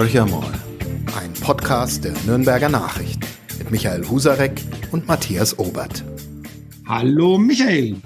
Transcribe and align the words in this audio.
Horcher 0.00 0.24
mal, 0.24 0.58
ein 1.20 1.30
Podcast 1.42 2.04
der 2.04 2.14
Nürnberger 2.24 2.70
Nachrichten 2.70 3.20
mit 3.58 3.70
Michael 3.70 4.08
Husarek 4.08 4.58
und 4.92 5.06
Matthias 5.06 5.58
Obert. 5.58 6.02
Hallo 6.86 7.36
Michael. 7.36 7.96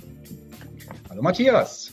Hallo 1.09 1.22
Matthias. 1.22 1.93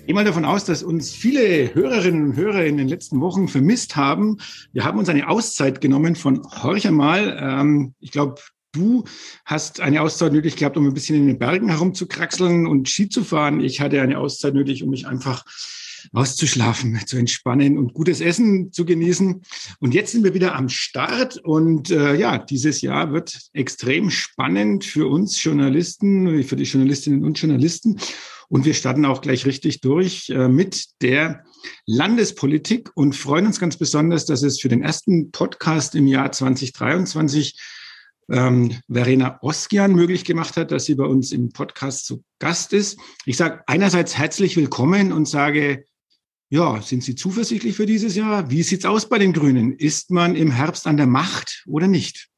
Ich 0.00 0.06
gehe 0.06 0.16
mal 0.16 0.24
davon 0.24 0.44
aus, 0.44 0.64
dass 0.64 0.82
uns 0.82 1.12
viele 1.12 1.72
Hörerinnen 1.72 2.24
und 2.24 2.36
Hörer 2.36 2.64
in 2.64 2.76
den 2.76 2.88
letzten 2.88 3.20
Wochen 3.20 3.46
vermisst 3.46 3.94
haben. 3.94 4.38
Wir 4.72 4.84
haben 4.84 4.98
uns 4.98 5.08
eine 5.08 5.28
Auszeit 5.28 5.80
genommen 5.80 6.16
von 6.16 6.42
Horcher 6.42 6.90
mal. 6.90 7.38
Ähm, 7.40 7.94
ich 8.00 8.10
glaube, 8.10 8.40
du 8.72 9.04
hast 9.44 9.78
eine 9.80 10.02
Auszeit 10.02 10.32
nötig 10.32 10.56
gehabt, 10.56 10.76
um 10.76 10.88
ein 10.88 10.92
bisschen 10.94 11.14
in 11.14 11.28
den 11.28 11.38
Bergen 11.38 11.68
herumzukraxeln 11.68 12.66
und 12.66 12.88
Ski 12.88 13.08
zu 13.08 13.22
fahren. 13.22 13.60
Ich 13.60 13.80
hatte 13.80 14.02
eine 14.02 14.18
Auszeit 14.18 14.54
nötig, 14.54 14.82
um 14.82 14.90
mich 14.90 15.06
einfach 15.06 15.44
auszuschlafen, 16.12 17.00
zu 17.06 17.16
entspannen 17.16 17.78
und 17.78 17.94
gutes 17.94 18.20
Essen 18.20 18.72
zu 18.72 18.84
genießen. 18.84 19.42
Und 19.80 19.94
jetzt 19.94 20.12
sind 20.12 20.24
wir 20.24 20.34
wieder 20.34 20.54
am 20.54 20.68
Start 20.68 21.38
und 21.38 21.90
äh, 21.90 22.14
ja, 22.14 22.38
dieses 22.38 22.80
Jahr 22.80 23.12
wird 23.12 23.38
extrem 23.52 24.10
spannend 24.10 24.84
für 24.84 25.08
uns 25.08 25.42
Journalisten, 25.42 26.44
für 26.44 26.56
die 26.56 26.64
Journalistinnen 26.64 27.24
und 27.24 27.38
Journalisten. 27.38 27.98
Und 28.48 28.64
wir 28.64 28.74
starten 28.74 29.04
auch 29.04 29.22
gleich 29.22 29.44
richtig 29.44 29.80
durch 29.80 30.30
äh, 30.30 30.48
mit 30.48 30.86
der 31.02 31.44
Landespolitik 31.86 32.90
und 32.94 33.16
freuen 33.16 33.46
uns 33.46 33.58
ganz 33.58 33.76
besonders, 33.76 34.24
dass 34.24 34.42
es 34.42 34.60
für 34.60 34.68
den 34.68 34.82
ersten 34.82 35.30
Podcast 35.32 35.94
im 35.94 36.06
Jahr 36.06 36.30
2023 36.30 37.58
ähm, 38.28 38.76
Verena 38.88 39.38
Oskian 39.42 39.94
möglich 39.94 40.24
gemacht 40.24 40.56
hat, 40.56 40.70
dass 40.70 40.84
sie 40.84 40.94
bei 40.94 41.04
uns 41.04 41.32
im 41.32 41.50
Podcast 41.50 42.06
zu 42.06 42.22
Gast 42.38 42.72
ist. 42.72 42.98
Ich 43.24 43.36
sage 43.36 43.62
einerseits 43.66 44.16
herzlich 44.16 44.56
willkommen 44.56 45.12
und 45.12 45.26
sage 45.26 45.84
ja, 46.48 46.80
sind 46.80 47.02
Sie 47.02 47.14
zuversichtlich 47.14 47.76
für 47.76 47.86
dieses 47.86 48.14
Jahr? 48.14 48.50
Wie 48.50 48.62
sieht's 48.62 48.84
aus 48.84 49.08
bei 49.08 49.18
den 49.18 49.32
Grünen? 49.32 49.72
Ist 49.72 50.10
man 50.10 50.36
im 50.36 50.50
Herbst 50.50 50.86
an 50.86 50.96
der 50.96 51.06
Macht 51.06 51.64
oder 51.66 51.88
nicht? 51.88 52.28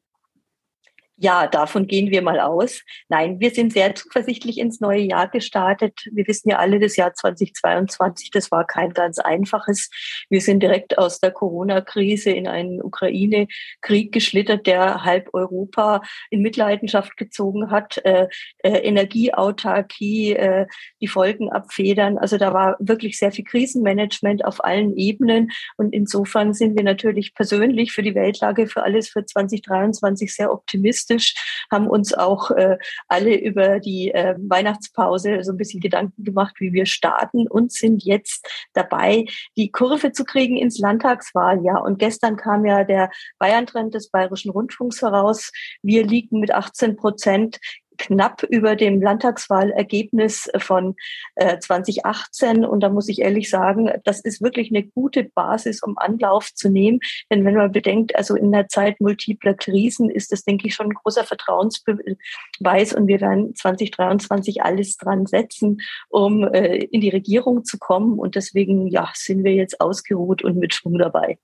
Ja, 1.21 1.49
davon 1.49 1.89
gehen 1.89 2.13
wir 2.13 2.23
mal 2.23 2.39
aus. 2.39 2.85
Nein, 3.09 3.41
wir 3.41 3.51
sind 3.51 3.73
sehr 3.73 3.93
zuversichtlich 3.93 4.57
ins 4.57 4.79
neue 4.79 5.01
Jahr 5.01 5.27
gestartet. 5.27 6.07
Wir 6.13 6.29
wissen 6.29 6.49
ja 6.49 6.59
alle, 6.59 6.79
das 6.79 6.95
Jahr 6.95 7.13
2022, 7.13 8.31
das 8.31 8.53
war 8.53 8.65
kein 8.65 8.93
ganz 8.93 9.19
einfaches. 9.19 9.91
Wir 10.31 10.41
sind 10.41 10.63
direkt 10.63 10.97
aus 10.97 11.19
der 11.19 11.33
Corona-Krise 11.33 12.31
in 12.31 12.47
einen 12.47 12.81
Ukraine-Krieg 12.81 14.13
geschlittert, 14.13 14.69
der 14.69 15.03
halb 15.03 15.31
Europa 15.33 16.03
in 16.31 16.41
Mitleidenschaft 16.41 17.17
gezogen 17.17 17.73
hat. 17.73 17.99
Äh, 18.05 18.29
äh, 18.59 18.79
Energieautarkie, 18.79 20.35
äh, 20.35 20.67
die 21.01 21.09
Folgen 21.09 21.51
abfedern. 21.51 22.17
Also 22.17 22.39
da 22.39 22.55
war 22.55 22.77
wirklich 22.79 23.19
sehr 23.19 23.33
viel 23.33 23.45
Krisenmanagement 23.45 24.45
auf 24.45 24.63
allen 24.63 24.97
Ebenen. 24.97 25.51
Und 25.77 25.93
insofern 25.93 26.55
sind 26.55 26.77
wir 26.77 26.85
natürlich 26.85 27.35
persönlich 27.35 27.91
für 27.91 28.03
die 28.03 28.15
Weltlage, 28.15 28.69
für 28.69 28.85
alles 28.85 29.09
für 29.09 29.27
2023 29.27 30.33
sehr 30.33 30.53
optimistisch 30.53 31.08
optimistisch, 31.09 31.67
haben 31.71 31.89
uns 31.89 32.15
auch 32.15 32.51
äh, 32.51 32.79
alle 33.09 33.35
über 33.35 33.81
die 33.81 34.13
äh, 34.13 34.35
Weihnachtspause 34.39 35.43
so 35.43 35.53
ein 35.53 35.57
bisschen 35.57 35.81
Gedanken 35.81 36.25
gemacht, 36.25 36.57
wie 36.59 36.73
wir 36.73 36.87
starten 36.87 37.47
und 37.47 37.73
sind 37.73 38.05
jetzt 38.05 38.47
dabei, 38.73 39.27
die 39.57 39.71
Kurve 39.71 40.13
zu 40.13 40.25
kriegen 40.25 40.57
ins 40.57 40.79
Landtagswahljahr. 40.79 41.83
Und 41.83 41.99
gestern 41.99 42.37
kam 42.37 42.65
ja 42.65 42.85
der 42.85 43.11
Bayern-Trend 43.39 43.95
des 43.95 44.11
Bayerischen 44.11 44.51
Rundfunks 44.51 45.03
heraus. 45.03 45.53
Wir 45.83 46.07
liegen 46.07 46.41
mit 46.41 46.53
18 46.53 46.97
Prozent 46.97 47.59
knapp 47.99 48.43
über 48.45 48.77
dem 48.77 49.03
Landtagswahlergebnis 49.03 50.51
von 50.59 50.97
äh, 51.35 51.59
2018. 51.59 52.65
Und 52.65 52.81
da 52.81 52.89
muss 52.89 53.09
ich 53.09 53.21
ehrlich 53.21 53.51
sagen, 53.51 53.91
das 54.05 54.21
ist 54.21 54.41
wirklich 54.43 54.71
eine 54.71 54.85
gute 54.85 55.25
Basis, 55.25 55.83
um 55.83 55.99
Anlauf 55.99 56.55
zu 56.55 56.71
nehmen. 56.71 57.01
Denn 57.31 57.45
wenn 57.45 57.55
man 57.55 57.73
bedenkt, 57.73 58.17
also 58.17 58.35
in 58.35 58.53
der 58.53 58.69
Zeit 58.69 59.01
multipler 59.01 59.55
Krisen 59.55 60.11
ist 60.11 60.33
das, 60.33 60.45
denke 60.45 60.69
ich, 60.69 60.75
schon 60.75 60.87
ein 60.87 60.95
großer 60.95 61.25
Vertrauensbeweis. 61.25 62.95
Und 62.95 63.07
wir 63.07 63.21
werden 63.21 63.55
2023 63.55 64.63
alles 64.63 64.97
dran 64.97 65.27
setzen, 65.27 65.81
um 66.09 66.45
äh, 66.45 66.77
in 66.77 67.01
die 67.01 67.11
Regierung 67.11 67.65
zu 67.65 67.79
kommen. 67.79 68.19
Und 68.19 68.35
deswegen, 68.35 68.87
ja, 68.87 69.11
sind 69.15 69.45
wir 69.45 69.55
jetzt 69.55 69.81
ausgeruht 69.81 70.43
und 70.43 70.57
mit 70.57 70.75
Schwung 70.75 70.99
dabei. 70.99 71.39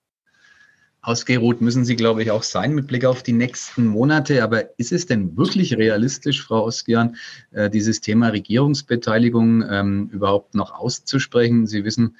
Ausgeruht 1.04 1.60
müssen 1.60 1.84
Sie, 1.84 1.96
glaube 1.96 2.22
ich, 2.22 2.30
auch 2.30 2.42
sein 2.42 2.74
mit 2.74 2.86
Blick 2.86 3.04
auf 3.04 3.22
die 3.22 3.34
nächsten 3.34 3.86
Monate. 3.86 4.42
Aber 4.42 4.78
ist 4.78 4.90
es 4.90 5.04
denn 5.04 5.36
wirklich 5.36 5.76
realistisch, 5.76 6.42
Frau 6.42 6.64
Oskian, 6.64 7.16
äh, 7.50 7.68
dieses 7.68 8.00
Thema 8.00 8.28
Regierungsbeteiligung 8.28 9.62
ähm, 9.68 10.08
überhaupt 10.10 10.54
noch 10.54 10.72
auszusprechen? 10.72 11.66
Sie 11.66 11.84
wissen, 11.84 12.16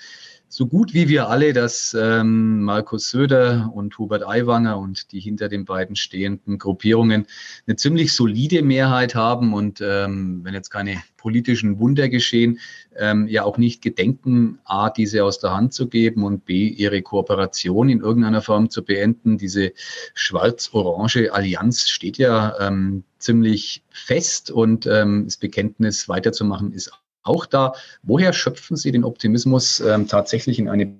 so 0.55 0.69
gut 0.69 0.95
wie 0.95 1.09
wir 1.09 1.29
alle, 1.29 1.53
dass 1.53 1.97
ähm, 1.99 2.63
Markus 2.63 3.11
Söder 3.11 3.73
und 3.75 3.99
Hubert 3.99 4.25
Aiwanger 4.25 4.79
und 4.79 5.11
die 5.11 5.19
hinter 5.19 5.49
den 5.49 5.65
beiden 5.65 5.97
stehenden 5.97 6.59
Gruppierungen 6.59 7.27
eine 7.67 7.75
ziemlich 7.75 8.13
solide 8.13 8.63
Mehrheit 8.63 9.17
haben 9.17 9.53
und 9.53 9.81
ähm, 9.81 10.45
wenn 10.45 10.55
jetzt 10.55 10.71
keine 10.71 11.03
politischen 11.17 11.81
Wunder 11.81 12.09
geschehen, 12.09 12.61
ähm, 12.95 13.27
ja 13.27 13.43
auch 13.43 13.59
nicht 13.59 13.83
gedenken, 13.83 14.61
A, 14.65 14.91
diese 14.91 15.25
aus 15.25 15.41
der 15.41 15.51
Hand 15.51 15.75
zu 15.75 15.89
geben 15.89 16.23
und 16.23 16.45
B, 16.45 16.69
ihre 16.69 17.03
Kooperation 17.03 17.89
in 17.89 18.01
irgendeiner 18.01 18.41
Form 18.41 18.71
zu 18.71 18.85
beenden. 18.85 19.39
Diese 19.39 19.73
schwarz-orange 20.15 21.33
Allianz 21.33 21.89
steht 21.89 22.17
ja 22.17 22.55
ähm, 22.61 23.03
ziemlich 23.19 23.83
fest 23.91 24.53
und 24.53 24.87
ähm, 24.87 25.25
das 25.25 25.37
Bekenntnis 25.37 26.09
weiterzumachen 26.09 26.71
ist 26.71 26.93
auch 27.25 27.47
da. 27.47 27.75
Woher 28.03 28.33
schöpfen 28.33 28.77
Sie 28.77 28.93
den 28.93 29.05
Optimismus, 29.05 29.81
ähm, 29.81 30.07
tatsächlich 30.07 30.59
in 30.59 30.69
eine 30.69 30.95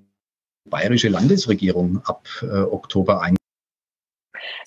bayerische 0.69 1.09
Landesregierung 1.09 2.01
ab 2.03 2.27
äh, 2.41 2.45
Oktober 2.45 3.21
ein? 3.21 3.37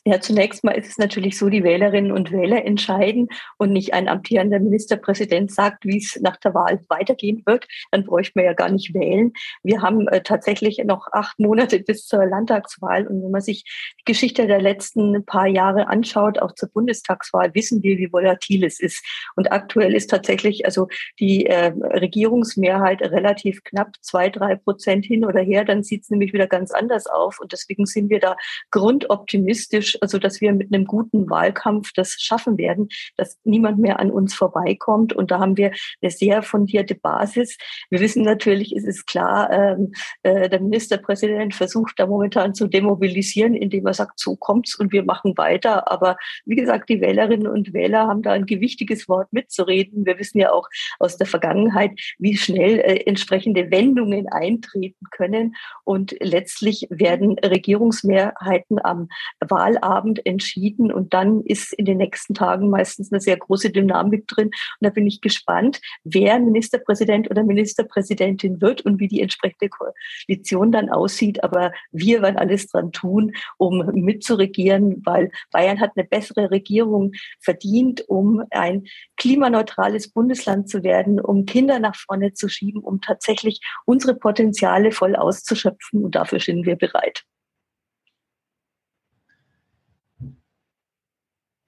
Ja, 0.08 0.22
zunächst 0.22 0.64
mal 0.64 0.70
ist 0.70 0.88
es 0.88 0.96
natürlich 0.96 1.36
so, 1.36 1.50
die 1.50 1.64
Wählerinnen 1.64 2.12
und 2.12 2.32
Wähler 2.32 2.64
entscheiden 2.64 3.28
und 3.58 3.72
nicht 3.74 3.92
ein 3.92 4.08
amtierender 4.08 4.58
Ministerpräsident 4.58 5.52
sagt, 5.52 5.84
wie 5.84 5.98
es 5.98 6.18
nach 6.22 6.38
der 6.38 6.54
Wahl 6.54 6.80
weitergehen 6.88 7.42
wird. 7.44 7.68
Dann 7.90 8.06
bräuchte 8.06 8.32
man 8.36 8.46
ja 8.46 8.54
gar 8.54 8.70
nicht 8.70 8.94
wählen. 8.94 9.34
Wir 9.62 9.82
haben 9.82 10.08
äh, 10.08 10.22
tatsächlich 10.22 10.78
noch 10.82 11.08
acht 11.12 11.38
Monate 11.38 11.80
bis 11.80 12.06
zur 12.06 12.24
Landtagswahl. 12.24 13.06
Und 13.06 13.22
wenn 13.22 13.30
man 13.30 13.42
sich 13.42 13.64
die 14.00 14.04
Geschichte 14.10 14.46
der 14.46 14.62
letzten 14.62 15.26
paar 15.26 15.46
Jahre 15.46 15.88
anschaut, 15.88 16.38
auch 16.38 16.52
zur 16.52 16.70
Bundestagswahl, 16.70 17.54
wissen 17.54 17.82
wir, 17.82 17.98
wie 17.98 18.10
volatil 18.10 18.64
es 18.64 18.80
ist. 18.80 19.04
Und 19.36 19.52
aktuell 19.52 19.94
ist 19.94 20.08
tatsächlich 20.08 20.64
also 20.64 20.88
die 21.20 21.44
äh, 21.44 21.66
Regierungsmehrheit 21.66 23.02
relativ 23.02 23.62
knapp 23.62 23.90
zwei, 24.00 24.30
drei 24.30 24.54
Prozent 24.56 25.04
hin 25.04 25.26
oder 25.26 25.42
her. 25.42 25.66
Dann 25.66 25.82
sieht 25.82 26.04
es 26.04 26.08
nämlich 26.08 26.32
wieder 26.32 26.46
ganz 26.46 26.70
anders 26.70 27.06
auf. 27.06 27.40
Und 27.40 27.52
deswegen 27.52 27.84
sind 27.84 28.08
wir 28.08 28.20
da 28.20 28.38
grundoptimistisch, 28.70 29.97
also 30.02 30.18
dass 30.18 30.40
wir 30.40 30.52
mit 30.52 30.72
einem 30.72 30.84
guten 30.84 31.28
Wahlkampf 31.30 31.92
das 31.94 32.12
schaffen 32.18 32.58
werden, 32.58 32.88
dass 33.16 33.38
niemand 33.44 33.78
mehr 33.78 33.98
an 33.98 34.10
uns 34.10 34.34
vorbeikommt. 34.34 35.12
Und 35.12 35.30
da 35.30 35.38
haben 35.38 35.56
wir 35.56 35.72
eine 36.00 36.10
sehr 36.10 36.42
fundierte 36.42 36.94
Basis. 36.94 37.56
Wir 37.90 38.00
wissen 38.00 38.22
natürlich, 38.22 38.74
es 38.74 38.84
ist 38.84 39.06
klar, 39.06 39.50
ähm, 39.52 39.92
äh, 40.22 40.48
der 40.48 40.60
Ministerpräsident 40.60 41.54
versucht 41.54 41.94
da 41.96 42.06
momentan 42.06 42.54
zu 42.54 42.66
demobilisieren, 42.68 43.54
indem 43.54 43.86
er 43.86 43.94
sagt, 43.94 44.20
so 44.20 44.36
kommt's 44.36 44.74
und 44.74 44.92
wir 44.92 45.04
machen 45.04 45.36
weiter. 45.36 45.90
Aber 45.90 46.16
wie 46.44 46.56
gesagt, 46.56 46.88
die 46.88 47.00
Wählerinnen 47.00 47.46
und 47.46 47.72
Wähler 47.72 48.06
haben 48.06 48.22
da 48.22 48.32
ein 48.32 48.46
gewichtiges 48.46 49.08
Wort 49.08 49.32
mitzureden. 49.32 50.06
Wir 50.06 50.18
wissen 50.18 50.38
ja 50.38 50.52
auch 50.52 50.68
aus 50.98 51.16
der 51.16 51.26
Vergangenheit, 51.26 51.92
wie 52.18 52.36
schnell 52.36 52.78
äh, 52.78 53.04
entsprechende 53.06 53.70
Wendungen 53.70 54.28
eintreten 54.28 55.06
können. 55.10 55.54
Und 55.84 56.14
letztlich 56.20 56.86
werden 56.90 57.38
Regierungsmehrheiten 57.38 58.78
am 58.84 59.08
Wahlabend 59.40 59.87
Abend 59.88 60.24
entschieden 60.26 60.92
und 60.92 61.14
dann 61.14 61.42
ist 61.42 61.72
in 61.72 61.86
den 61.86 61.98
nächsten 61.98 62.34
Tagen 62.34 62.68
meistens 62.68 63.10
eine 63.10 63.20
sehr 63.20 63.36
große 63.36 63.70
Dynamik 63.70 64.28
drin. 64.28 64.48
Und 64.48 64.52
da 64.80 64.90
bin 64.90 65.06
ich 65.06 65.20
gespannt, 65.20 65.80
wer 66.04 66.38
Ministerpräsident 66.38 67.30
oder 67.30 67.42
Ministerpräsidentin 67.42 68.60
wird 68.60 68.82
und 68.82 69.00
wie 69.00 69.08
die 69.08 69.22
entsprechende 69.22 69.70
Koalition 69.70 70.72
dann 70.72 70.90
aussieht. 70.90 71.42
Aber 71.42 71.72
wir 71.90 72.22
werden 72.22 72.36
alles 72.36 72.66
dran 72.66 72.92
tun, 72.92 73.32
um 73.56 73.78
mitzuregieren, 73.94 75.02
weil 75.04 75.30
Bayern 75.50 75.80
hat 75.80 75.92
eine 75.96 76.06
bessere 76.06 76.50
Regierung 76.50 77.12
verdient, 77.40 78.04
um 78.08 78.44
ein 78.50 78.84
klimaneutrales 79.16 80.12
Bundesland 80.12 80.68
zu 80.68 80.82
werden, 80.82 81.20
um 81.20 81.46
Kinder 81.46 81.78
nach 81.78 81.96
vorne 81.96 82.34
zu 82.34 82.48
schieben, 82.48 82.82
um 82.82 83.00
tatsächlich 83.00 83.60
unsere 83.86 84.14
Potenziale 84.14 84.92
voll 84.92 85.16
auszuschöpfen. 85.16 86.04
Und 86.04 86.14
dafür 86.14 86.40
sind 86.40 86.66
wir 86.66 86.76
bereit. 86.76 87.24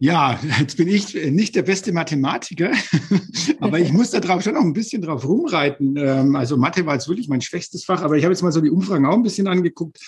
Ja, 0.03 0.41
jetzt 0.59 0.79
bin 0.79 0.89
ich 0.89 1.15
nicht 1.31 1.55
der 1.55 1.63
beste 1.63 1.93
Mathematiker, 1.93 2.73
aber 3.61 3.79
ich 3.81 3.93
muss 3.93 4.11
da 4.11 4.21
drauf 4.21 4.43
schon 4.43 4.55
noch 4.55 4.63
ein 4.63 4.73
bisschen 4.73 5.03
drauf 5.03 5.29
rumreiten. 5.29 5.95
Ähm, 5.99 6.37
also 6.37 6.57
Mathe 6.57 6.87
war 6.87 6.95
jetzt 6.95 7.09
wirklich 7.09 7.29
mein 7.29 7.43
schwächstes 7.43 7.85
Fach, 7.85 8.01
aber 8.01 8.17
ich 8.17 8.25
habe 8.25 8.33
jetzt 8.33 8.41
mal 8.41 8.51
so 8.51 8.63
die 8.63 8.71
Umfragen 8.71 9.05
auch 9.05 9.13
ein 9.13 9.23
bisschen 9.23 9.47
angeguckt. 9.47 10.01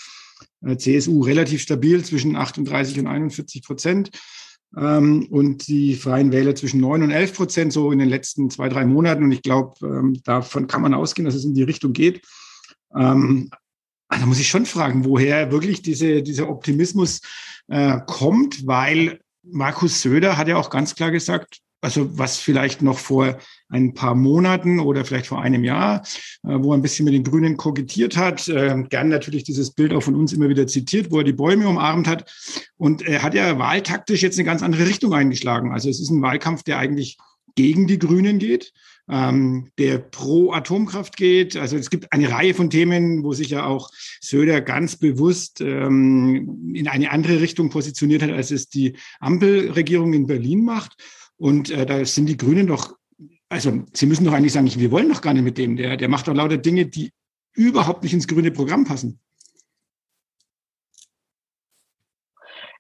Äh, 0.64 0.78
CSU 0.78 1.20
relativ 1.20 1.60
stabil 1.60 2.02
zwischen 2.06 2.36
38 2.36 3.00
und 3.00 3.06
41 3.06 3.62
Prozent 3.62 4.10
ähm, 4.78 5.26
und 5.28 5.68
die 5.68 5.94
Freien 5.94 6.32
Wähler 6.32 6.54
zwischen 6.54 6.80
9 6.80 7.02
und 7.02 7.10
11 7.10 7.34
Prozent 7.34 7.72
so 7.74 7.92
in 7.92 7.98
den 7.98 8.08
letzten 8.08 8.48
zwei, 8.48 8.70
drei 8.70 8.86
Monaten. 8.86 9.24
Und 9.24 9.32
ich 9.32 9.42
glaube, 9.42 9.74
ähm, 9.82 10.18
davon 10.24 10.68
kann 10.68 10.80
man 10.80 10.94
ausgehen, 10.94 11.26
dass 11.26 11.34
es 11.34 11.44
in 11.44 11.52
die 11.52 11.64
Richtung 11.64 11.92
geht. 11.92 12.22
da 12.90 14.26
muss 14.26 14.40
ich 14.40 14.48
schon 14.48 14.66
fragen, 14.66 15.04
woher 15.04 15.50
wirklich 15.52 15.82
diese, 15.82 16.22
dieser 16.22 16.48
Optimismus 16.48 17.20
äh, 17.68 17.98
kommt, 18.06 18.66
weil 18.66 19.20
Markus 19.42 20.02
Söder 20.02 20.36
hat 20.36 20.48
ja 20.48 20.56
auch 20.56 20.70
ganz 20.70 20.94
klar 20.94 21.10
gesagt, 21.10 21.58
also 21.82 22.16
was 22.16 22.38
vielleicht 22.38 22.80
noch 22.80 22.98
vor 22.98 23.38
ein 23.68 23.92
paar 23.92 24.14
Monaten 24.14 24.78
oder 24.78 25.04
vielleicht 25.04 25.26
vor 25.26 25.42
einem 25.42 25.64
Jahr, 25.64 26.02
äh, 26.44 26.54
wo 26.60 26.72
er 26.72 26.78
ein 26.78 26.82
bisschen 26.82 27.04
mit 27.04 27.14
den 27.14 27.24
Grünen 27.24 27.56
kokettiert 27.56 28.16
hat, 28.16 28.46
äh, 28.48 28.84
gern 28.88 29.08
natürlich 29.08 29.42
dieses 29.42 29.72
Bild 29.72 29.92
auch 29.92 30.02
von 30.02 30.14
uns 30.14 30.32
immer 30.32 30.48
wieder 30.48 30.68
zitiert, 30.68 31.10
wo 31.10 31.18
er 31.18 31.24
die 31.24 31.32
Bäume 31.32 31.66
umarmt 31.66 32.06
hat. 32.06 32.32
Und 32.76 33.02
er 33.02 33.22
hat 33.22 33.34
ja 33.34 33.58
wahltaktisch 33.58 34.22
jetzt 34.22 34.38
eine 34.38 34.46
ganz 34.46 34.62
andere 34.62 34.86
Richtung 34.86 35.12
eingeschlagen. 35.12 35.72
Also 35.72 35.90
es 35.90 36.00
ist 36.00 36.10
ein 36.10 36.22
Wahlkampf, 36.22 36.62
der 36.62 36.78
eigentlich 36.78 37.18
gegen 37.56 37.88
die 37.88 37.98
Grünen 37.98 38.38
geht, 38.38 38.72
ähm, 39.08 39.69
der 39.78 39.99
pro 39.99 40.52
Atomkraft 40.52 41.16
geht. 41.16 41.56
Also 41.56 41.76
es 41.76 41.90
gibt 41.90 42.12
eine 42.12 42.31
Reihe 42.31 42.54
von 42.54 42.70
Themen, 42.70 43.25
wo 43.25 43.32
sich 43.32 43.50
ja 43.50 43.66
auch 43.66 43.90
Söder 44.20 44.60
ganz 44.60 44.96
bewusst 44.96 45.60
ähm, 45.60 46.72
in 46.75 46.88
eine 46.88 47.10
andere 47.10 47.40
Richtung 47.40 47.70
positioniert 47.70 48.22
hat, 48.22 48.31
als 48.31 48.50
es 48.50 48.69
die 48.69 48.96
Ampelregierung 49.20 50.12
in 50.12 50.26
Berlin 50.26 50.64
macht. 50.64 50.94
Und 51.37 51.70
äh, 51.70 51.87
da 51.87 52.04
sind 52.04 52.26
die 52.26 52.37
Grünen 52.37 52.66
doch, 52.66 52.96
also 53.49 53.82
sie 53.93 54.06
müssen 54.06 54.25
doch 54.25 54.32
eigentlich 54.32 54.52
sagen, 54.52 54.70
wir 54.75 54.90
wollen 54.90 55.08
doch 55.08 55.20
gar 55.20 55.34
nicht 55.34 55.44
mit 55.44 55.58
dem. 55.58 55.76
Der, 55.76 55.96
der 55.96 56.08
macht 56.08 56.28
doch 56.28 56.34
lauter 56.34 56.58
Dinge, 56.58 56.87
die 56.87 57.10
überhaupt 57.54 58.02
nicht 58.02 58.14
ins 58.14 58.28
grüne 58.28 58.50
Programm 58.50 58.84
passen. 58.84 59.19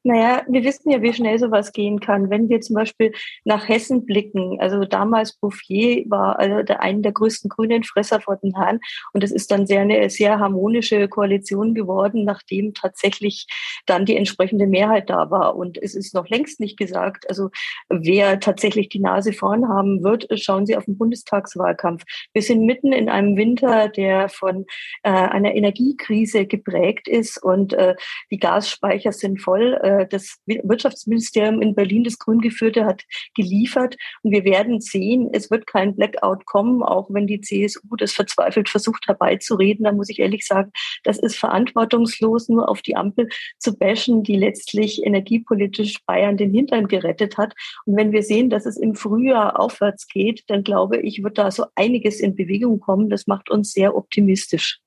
Naja, 0.04 0.42
wir 0.48 0.64
wissen 0.64 0.90
ja, 0.90 1.00
wie 1.00 1.12
schnell 1.12 1.38
sowas 1.38 1.70
gehen 1.70 2.00
kann. 2.00 2.28
Wenn 2.28 2.48
wir 2.48 2.60
zum 2.60 2.74
Beispiel 2.74 3.12
nach 3.44 3.68
Hessen 3.68 4.04
blicken, 4.04 4.58
also 4.60 4.84
damals 4.84 5.34
Bouffier 5.34 6.04
war 6.08 6.40
also 6.40 6.62
der, 6.62 6.80
einer 6.80 7.02
der 7.02 7.12
größten 7.12 7.48
grünen 7.48 7.84
Fresser 7.84 8.20
vor 8.20 8.36
den 8.36 8.56
Herren 8.56 8.80
und 9.12 9.22
es 9.22 9.30
ist 9.30 9.52
dann 9.52 9.64
sehr 9.64 9.82
eine 9.82 10.10
sehr 10.10 10.40
harmonische 10.40 11.06
Koalition 11.06 11.74
geworden, 11.74 12.24
nachdem 12.24 12.74
tatsächlich 12.74 13.46
dann 13.86 14.04
die 14.04 14.16
entsprechende 14.16 14.66
Mehrheit 14.66 15.08
da 15.08 15.30
war. 15.30 15.54
Und 15.54 15.80
es 15.80 15.94
ist 15.94 16.14
noch 16.14 16.28
längst 16.28 16.58
nicht 16.58 16.76
gesagt, 16.76 17.28
also 17.28 17.50
wer 17.88 18.40
tatsächlich 18.40 18.88
die 18.88 19.00
Nase 19.00 19.32
vorn 19.32 19.68
haben 19.68 20.02
wird, 20.02 20.26
schauen 20.34 20.66
Sie 20.66 20.76
auf 20.76 20.86
den 20.86 20.98
Bundestagswahlkampf. 20.98 22.02
Wir 22.32 22.42
sind 22.42 22.66
mitten 22.66 22.92
in 22.92 23.08
einem 23.08 23.36
Winter, 23.36 23.88
der 23.88 24.28
von 24.28 24.66
äh, 25.04 25.10
einer 25.10 25.54
Energiekrise 25.54 26.46
geprägt 26.46 27.06
ist 27.06 27.40
und 27.40 27.72
äh, 27.74 27.94
die 28.32 28.38
Gasspeicher 28.38 29.12
sind 29.12 29.40
voll. 29.40 29.74
Äh, 29.74 29.91
äh, 29.92 30.06
das 30.08 30.38
Wirtschaftsministerium 30.46 31.62
in 31.62 31.74
Berlin, 31.74 32.04
das 32.04 32.18
Grün 32.18 32.40
geführte, 32.40 32.84
hat 32.84 33.04
geliefert. 33.34 33.96
Und 34.22 34.32
wir 34.32 34.44
werden 34.44 34.80
sehen, 34.80 35.30
es 35.32 35.50
wird 35.50 35.66
kein 35.66 35.94
Blackout 35.94 36.44
kommen, 36.46 36.82
auch 36.82 37.08
wenn 37.10 37.26
die 37.26 37.40
CSU 37.40 37.96
das 37.96 38.12
verzweifelt 38.12 38.68
versucht 38.68 39.06
herbeizureden. 39.06 39.84
Da 39.84 39.92
muss 39.92 40.08
ich 40.08 40.18
ehrlich 40.18 40.46
sagen, 40.46 40.72
das 41.04 41.18
ist 41.18 41.36
verantwortungslos, 41.36 42.48
nur 42.48 42.68
auf 42.68 42.82
die 42.82 42.96
Ampel 42.96 43.28
zu 43.58 43.76
bashen, 43.76 44.22
die 44.22 44.36
letztlich 44.36 45.04
energiepolitisch 45.04 46.04
Bayern 46.06 46.36
den 46.36 46.52
Hintern 46.52 46.88
gerettet 46.88 47.38
hat. 47.38 47.54
Und 47.86 47.96
wenn 47.96 48.12
wir 48.12 48.22
sehen, 48.22 48.50
dass 48.50 48.66
es 48.66 48.76
im 48.76 48.94
Frühjahr 48.94 49.58
aufwärts 49.58 50.06
geht, 50.08 50.44
dann 50.48 50.64
glaube 50.64 51.00
ich, 51.00 51.22
wird 51.22 51.38
da 51.38 51.50
so 51.50 51.66
einiges 51.74 52.20
in 52.20 52.34
Bewegung 52.34 52.80
kommen. 52.80 53.10
Das 53.10 53.26
macht 53.26 53.50
uns 53.50 53.72
sehr 53.72 53.96
optimistisch. 53.96 54.81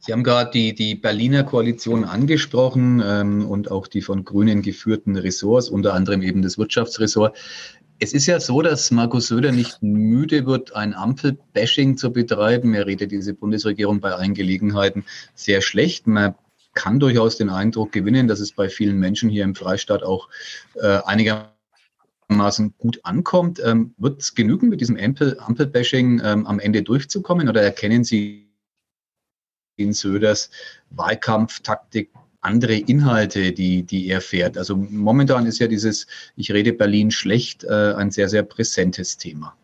Sie 0.00 0.12
haben 0.12 0.22
gerade 0.22 0.50
die, 0.50 0.74
die 0.74 0.94
Berliner 0.94 1.44
Koalition 1.44 2.04
angesprochen 2.04 3.02
ähm, 3.04 3.46
und 3.46 3.70
auch 3.70 3.86
die 3.86 4.02
von 4.02 4.24
Grünen 4.24 4.62
geführten 4.62 5.16
Ressorts, 5.16 5.68
unter 5.68 5.94
anderem 5.94 6.22
eben 6.22 6.42
das 6.42 6.58
Wirtschaftsressort. 6.58 7.36
Es 7.98 8.12
ist 8.12 8.26
ja 8.26 8.38
so, 8.38 8.62
dass 8.62 8.92
Markus 8.92 9.26
Söder 9.26 9.50
nicht 9.50 9.82
müde 9.82 10.46
wird, 10.46 10.74
ein 10.76 10.94
Ampelbashing 10.94 11.96
zu 11.96 12.12
betreiben. 12.12 12.74
Er 12.74 12.86
redet 12.86 13.10
diese 13.10 13.34
Bundesregierung 13.34 14.00
bei 14.00 14.12
allen 14.12 14.34
Gelegenheiten 14.34 15.04
sehr 15.34 15.62
schlecht. 15.62 16.06
Man 16.06 16.36
kann 16.74 17.00
durchaus 17.00 17.36
den 17.36 17.50
Eindruck 17.50 17.90
gewinnen, 17.90 18.28
dass 18.28 18.38
es 18.38 18.52
bei 18.52 18.68
vielen 18.68 19.00
Menschen 19.00 19.28
hier 19.28 19.42
im 19.42 19.56
Freistaat 19.56 20.04
auch 20.04 20.28
äh, 20.76 21.00
einigermaßen 21.04 22.74
gut 22.78 23.00
ankommt. 23.02 23.60
Ähm, 23.64 23.94
wird 23.98 24.22
es 24.22 24.36
genügen, 24.36 24.68
mit 24.68 24.80
diesem 24.80 24.96
Ampelbashing 24.96 26.20
ähm, 26.24 26.46
am 26.46 26.60
Ende 26.60 26.84
durchzukommen 26.84 27.48
oder 27.48 27.62
erkennen 27.62 28.04
Sie 28.04 28.47
in 29.78 29.92
Söders 29.92 30.50
Wahlkampftaktik 30.90 32.10
andere 32.40 32.74
Inhalte, 32.74 33.52
die, 33.52 33.82
die 33.82 34.08
er 34.08 34.20
fährt. 34.20 34.56
Also 34.56 34.76
momentan 34.76 35.46
ist 35.46 35.58
ja 35.58 35.66
dieses 35.66 36.06
Ich 36.36 36.52
rede 36.52 36.72
Berlin 36.72 37.10
schlecht 37.10 37.64
äh, 37.64 37.94
ein 37.94 38.10
sehr, 38.10 38.28
sehr 38.28 38.42
präsentes 38.42 39.16
Thema. 39.16 39.56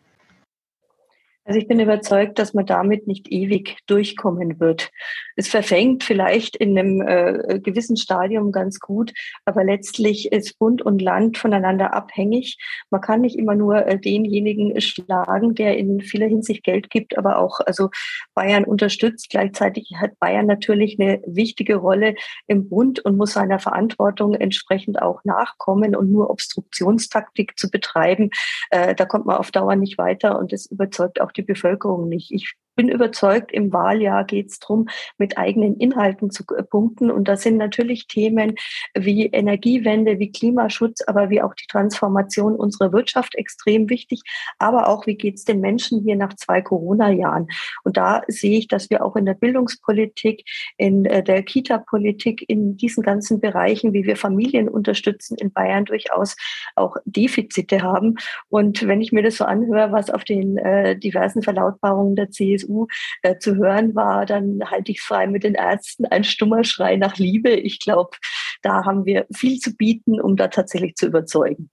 Also 1.47 1.59
ich 1.59 1.67
bin 1.67 1.79
überzeugt, 1.79 2.39
dass 2.39 2.55
man 2.55 2.65
damit 2.65 3.05
nicht 3.05 3.31
ewig 3.31 3.77
durchkommen 3.85 4.59
wird. 4.59 4.89
Es 5.35 5.47
verfängt 5.47 6.03
vielleicht 6.03 6.55
in 6.55 6.77
einem 6.77 7.01
äh, 7.01 7.59
gewissen 7.59 7.97
Stadium 7.97 8.51
ganz 8.51 8.79
gut, 8.79 9.13
aber 9.45 9.63
letztlich 9.63 10.31
ist 10.31 10.57
Bund 10.57 10.81
und 10.81 11.03
Land 11.03 11.37
voneinander 11.37 11.93
abhängig. 11.93 12.57
Man 12.89 13.01
kann 13.01 13.21
nicht 13.21 13.37
immer 13.37 13.53
nur 13.53 13.85
äh, 13.85 13.99
denjenigen 13.99 14.81
schlagen, 14.81 15.53
der 15.53 15.77
in 15.77 16.01
vieler 16.01 16.25
Hinsicht 16.25 16.63
Geld 16.63 16.89
gibt, 16.89 17.15
aber 17.15 17.37
auch 17.37 17.59
also 17.59 17.91
Bayern 18.33 18.63
unterstützt. 18.63 19.29
Gleichzeitig 19.29 19.91
hat 19.97 20.17
Bayern 20.17 20.47
natürlich 20.47 20.99
eine 20.99 21.21
wichtige 21.27 21.75
Rolle 21.75 22.15
im 22.47 22.69
Bund 22.69 23.05
und 23.05 23.17
muss 23.17 23.33
seiner 23.33 23.59
Verantwortung 23.59 24.33
entsprechend 24.33 24.99
auch 24.99 25.23
nachkommen 25.23 25.95
und 25.95 26.11
nur 26.11 26.31
Obstruktionstaktik 26.31 27.55
zu 27.55 27.69
betreiben, 27.69 28.31
äh, 28.71 28.95
da 28.95 29.05
kommt 29.05 29.27
man 29.27 29.37
auf 29.37 29.51
Dauer 29.51 29.75
nicht 29.75 29.99
weiter 29.99 30.39
und 30.39 30.51
es 30.51 30.65
überzeugt 30.65 31.21
auch 31.21 31.34
die 31.37 31.43
Bevölkerung 31.43 32.09
nicht. 32.09 32.31
Ich 32.31 32.55
bin 32.75 32.89
überzeugt, 32.89 33.51
im 33.51 33.71
Wahljahr 33.71 34.25
geht 34.25 34.47
es 34.47 34.59
darum, 34.59 34.87
mit 35.17 35.37
eigenen 35.37 35.77
Inhalten 35.77 36.29
zu 36.29 36.43
punkten. 36.45 37.09
Und 37.09 37.27
das 37.27 37.41
sind 37.41 37.57
natürlich 37.57 38.07
Themen 38.07 38.55
wie 38.93 39.27
Energiewende, 39.27 40.19
wie 40.19 40.31
Klimaschutz, 40.31 41.01
aber 41.07 41.29
wie 41.29 41.41
auch 41.41 41.53
die 41.53 41.67
Transformation 41.67 42.55
unserer 42.55 42.91
Wirtschaft 42.91 43.35
extrem 43.35 43.89
wichtig. 43.89 44.21
Aber 44.59 44.87
auch, 44.87 45.07
wie 45.07 45.15
geht 45.15 45.35
es 45.35 45.45
den 45.45 45.61
Menschen 45.61 46.03
hier 46.03 46.15
nach 46.15 46.35
zwei 46.35 46.61
Corona-Jahren? 46.61 47.47
Und 47.83 47.97
da 47.97 48.21
sehe 48.27 48.57
ich, 48.57 48.67
dass 48.67 48.89
wir 48.89 49.03
auch 49.03 49.15
in 49.15 49.25
der 49.25 49.33
Bildungspolitik, 49.33 50.43
in 50.77 51.05
äh, 51.05 51.23
der 51.23 51.43
Kita-Politik, 51.43 52.45
in 52.47 52.77
diesen 52.77 53.03
ganzen 53.03 53.39
Bereichen, 53.39 53.93
wie 53.93 54.05
wir 54.05 54.17
Familien 54.17 54.67
unterstützen, 54.67 55.37
in 55.39 55.51
Bayern 55.51 55.85
durchaus 55.85 56.35
auch 56.75 56.97
Defizite 57.05 57.81
haben. 57.81 58.15
Und 58.49 58.87
wenn 58.87 59.01
ich 59.01 59.11
mir 59.11 59.23
das 59.23 59.37
so 59.37 59.45
anhöre, 59.45 59.91
was 59.91 60.09
auf 60.09 60.23
den 60.23 60.57
äh, 60.57 60.97
diversen 60.97 61.41
Verlautbarungen 61.41 62.15
der 62.15 62.31
CSU 62.31 62.64
CSU 62.65 62.87
äh, 63.21 63.37
zu 63.37 63.55
hören 63.55 63.95
war, 63.95 64.25
dann 64.25 64.59
halte 64.65 64.91
ich 64.91 65.01
frei 65.01 65.27
mit 65.27 65.43
den 65.43 65.55
Ärzten 65.55 66.05
ein 66.05 66.23
stummer 66.23 66.63
Schrei 66.63 66.95
nach 66.95 67.17
Liebe. 67.17 67.51
Ich 67.51 67.79
glaube, 67.79 68.17
da 68.61 68.85
haben 68.85 69.05
wir 69.05 69.25
viel 69.33 69.59
zu 69.59 69.75
bieten, 69.75 70.19
um 70.19 70.35
da 70.35 70.47
tatsächlich 70.47 70.95
zu 70.95 71.07
überzeugen. 71.07 71.69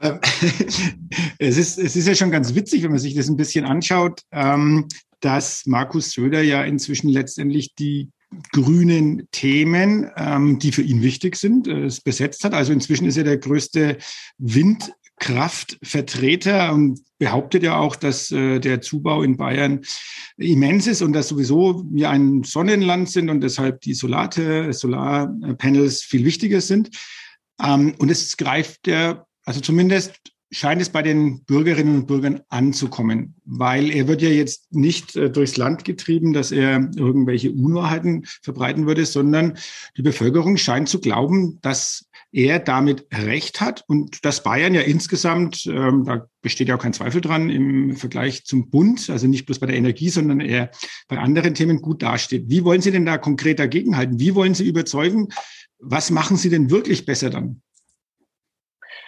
Ähm, 0.00 0.20
es 1.38 1.56
ist, 1.56 1.78
es 1.78 1.96
ist 1.96 2.08
ja 2.08 2.14
schon 2.14 2.30
ganz 2.30 2.54
witzig, 2.54 2.82
wenn 2.82 2.90
man 2.90 3.00
sich 3.00 3.14
das 3.14 3.28
ein 3.28 3.36
bisschen 3.36 3.64
anschaut, 3.64 4.22
ähm, 4.32 4.88
dass 5.20 5.64
Markus 5.66 6.12
Söder 6.12 6.42
ja 6.42 6.62
inzwischen 6.64 7.08
letztendlich 7.08 7.74
die 7.74 8.10
grünen 8.52 9.28
Themen, 9.30 10.10
ähm, 10.16 10.58
die 10.58 10.72
für 10.72 10.82
ihn 10.82 11.02
wichtig 11.02 11.36
sind, 11.36 11.68
äh, 11.68 11.88
besetzt 12.04 12.44
hat. 12.44 12.52
Also 12.52 12.72
inzwischen 12.72 13.06
ist 13.06 13.16
er 13.16 13.24
der 13.24 13.38
größte 13.38 13.96
Wind 14.38 14.92
Kraftvertreter 15.20 16.72
und 16.72 17.00
behauptet 17.18 17.62
ja 17.62 17.78
auch, 17.78 17.96
dass 17.96 18.30
äh, 18.30 18.58
der 18.58 18.80
Zubau 18.80 19.22
in 19.22 19.36
Bayern 19.36 19.84
immens 20.36 20.86
ist 20.86 21.02
und 21.02 21.12
dass 21.12 21.28
sowieso 21.28 21.84
wir 21.90 22.10
ein 22.10 22.42
Sonnenland 22.42 23.08
sind 23.08 23.30
und 23.30 23.40
deshalb 23.40 23.80
die 23.82 23.94
Solate, 23.94 24.72
Solarpanels 24.72 26.02
viel 26.02 26.24
wichtiger 26.24 26.60
sind. 26.60 26.90
Ähm, 27.62 27.94
und 27.98 28.10
es 28.10 28.36
greift 28.36 28.86
ja, 28.86 29.24
also 29.44 29.60
zumindest 29.60 30.14
scheint 30.54 30.80
es 30.80 30.88
bei 30.88 31.02
den 31.02 31.44
Bürgerinnen 31.44 31.96
und 31.96 32.06
Bürgern 32.06 32.40
anzukommen, 32.48 33.34
weil 33.44 33.90
er 33.90 34.06
wird 34.06 34.22
ja 34.22 34.28
jetzt 34.28 34.72
nicht 34.72 35.16
äh, 35.16 35.28
durchs 35.28 35.56
Land 35.56 35.84
getrieben, 35.84 36.32
dass 36.32 36.52
er 36.52 36.90
irgendwelche 36.96 37.50
Unwahrheiten 37.50 38.24
verbreiten 38.40 38.86
würde, 38.86 39.04
sondern 39.04 39.58
die 39.96 40.02
Bevölkerung 40.02 40.56
scheint 40.56 40.88
zu 40.88 41.00
glauben, 41.00 41.58
dass 41.60 42.06
er 42.30 42.60
damit 42.60 43.06
recht 43.12 43.60
hat 43.60 43.84
und 43.88 44.24
dass 44.24 44.44
Bayern 44.44 44.74
ja 44.74 44.82
insgesamt, 44.82 45.66
ähm, 45.66 46.04
da 46.04 46.28
besteht 46.40 46.68
ja 46.68 46.76
auch 46.76 46.82
kein 46.82 46.92
Zweifel 46.92 47.20
dran, 47.20 47.50
im 47.50 47.96
Vergleich 47.96 48.44
zum 48.44 48.70
Bund, 48.70 49.10
also 49.10 49.26
nicht 49.26 49.46
bloß 49.46 49.58
bei 49.58 49.66
der 49.66 49.76
Energie, 49.76 50.08
sondern 50.08 50.40
eher 50.40 50.70
bei 51.08 51.18
anderen 51.18 51.54
Themen 51.54 51.82
gut 51.82 52.02
dasteht. 52.02 52.48
Wie 52.48 52.64
wollen 52.64 52.80
Sie 52.80 52.92
denn 52.92 53.06
da 53.06 53.18
konkret 53.18 53.58
dagegenhalten? 53.58 54.20
Wie 54.20 54.36
wollen 54.36 54.54
Sie 54.54 54.68
überzeugen? 54.68 55.28
Was 55.78 56.10
machen 56.10 56.36
Sie 56.36 56.48
denn 56.48 56.70
wirklich 56.70 57.06
besser 57.06 57.30
dann? 57.30 57.60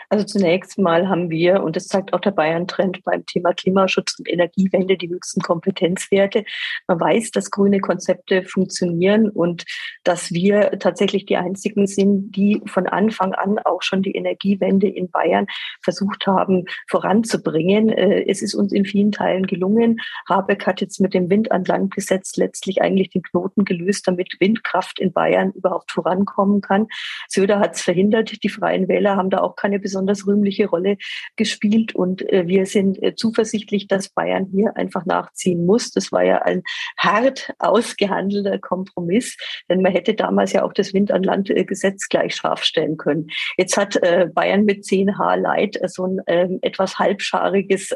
Also 0.08 0.24
zunächst 0.24 0.78
mal 0.78 1.08
haben 1.08 1.30
wir, 1.30 1.62
und 1.62 1.76
das 1.76 1.88
zeigt 1.88 2.12
auch 2.12 2.20
der 2.20 2.30
Bayern-Trend 2.30 3.02
beim 3.04 3.26
Thema 3.26 3.52
Klimaschutz 3.52 4.18
und 4.18 4.30
Energiewende, 4.30 4.96
die 4.96 5.08
höchsten 5.08 5.40
Kompetenzwerte. 5.40 6.44
Man 6.86 7.00
weiß, 7.00 7.30
dass 7.32 7.50
grüne 7.50 7.80
Konzepte 7.80 8.44
funktionieren 8.44 9.28
und 9.30 9.64
dass 10.04 10.32
wir 10.32 10.78
tatsächlich 10.78 11.26
die 11.26 11.36
einzigen 11.36 11.86
sind, 11.86 12.32
die 12.32 12.62
von 12.66 12.86
Anfang 12.86 13.34
an 13.34 13.58
auch 13.58 13.82
schon 13.82 14.02
die 14.02 14.14
Energiewende 14.14 14.88
in 14.88 15.10
Bayern 15.10 15.46
versucht 15.82 16.26
haben 16.26 16.64
voranzubringen. 16.88 17.88
Äh, 17.88 18.24
es 18.28 18.42
ist 18.42 18.54
uns 18.54 18.72
in 18.72 18.84
vielen 18.84 19.12
Teilen 19.12 19.46
gelungen. 19.46 20.00
Habeck 20.28 20.66
hat 20.66 20.80
jetzt 20.80 21.00
mit 21.00 21.14
dem 21.14 21.30
Wind 21.30 21.50
an 21.52 21.64
Land 21.64 21.94
Gesetz 21.94 22.36
letztlich 22.36 22.82
eigentlich 22.82 23.10
den 23.10 23.22
Knoten 23.22 23.64
gelöst, 23.64 24.06
damit 24.06 24.36
Windkraft 24.40 25.00
in 25.00 25.12
Bayern 25.12 25.52
überhaupt 25.52 25.90
vorankommen 25.90 26.60
kann. 26.60 26.86
Söder 27.28 27.58
hat 27.58 27.74
es 27.74 27.82
verhindert. 27.82 28.42
Die 28.42 28.48
Freien 28.48 28.88
Wähler 28.88 29.16
haben 29.16 29.30
da 29.30 29.40
auch 29.40 29.56
keine 29.56 29.78
besonders 29.96 30.26
rühmliche 30.26 30.66
Rolle 30.66 30.98
gespielt. 31.36 31.94
Und 31.94 32.20
äh, 32.30 32.46
wir 32.46 32.66
sind 32.66 33.02
äh, 33.02 33.14
zuversichtlich, 33.14 33.88
dass 33.88 34.10
Bayern 34.10 34.46
hier 34.52 34.76
einfach 34.76 35.06
nachziehen 35.06 35.64
muss. 35.64 35.90
Das 35.90 36.12
war 36.12 36.22
ja 36.22 36.42
ein 36.42 36.62
hart 36.98 37.54
ausgehandelter 37.58 38.58
Kompromiss, 38.58 39.36
denn 39.70 39.80
man 39.80 39.92
hätte 39.92 40.14
damals 40.14 40.52
ja 40.52 40.64
auch 40.64 40.74
das 40.74 40.92
Wind 40.92 41.10
an 41.10 41.22
Land 41.22 41.46
Gesetz 41.46 42.08
gleich 42.08 42.34
scharf 42.34 42.62
stellen 42.62 42.96
können. 42.96 43.28
Jetzt 43.56 43.76
hat 43.76 43.96
äh, 43.96 44.28
Bayern 44.32 44.64
mit 44.64 44.84
10H 44.84 45.36
Light 45.36 45.78
so 45.86 46.06
ein 46.06 46.20
ähm, 46.26 46.58
etwas 46.62 46.98
halbschariges 46.98 47.94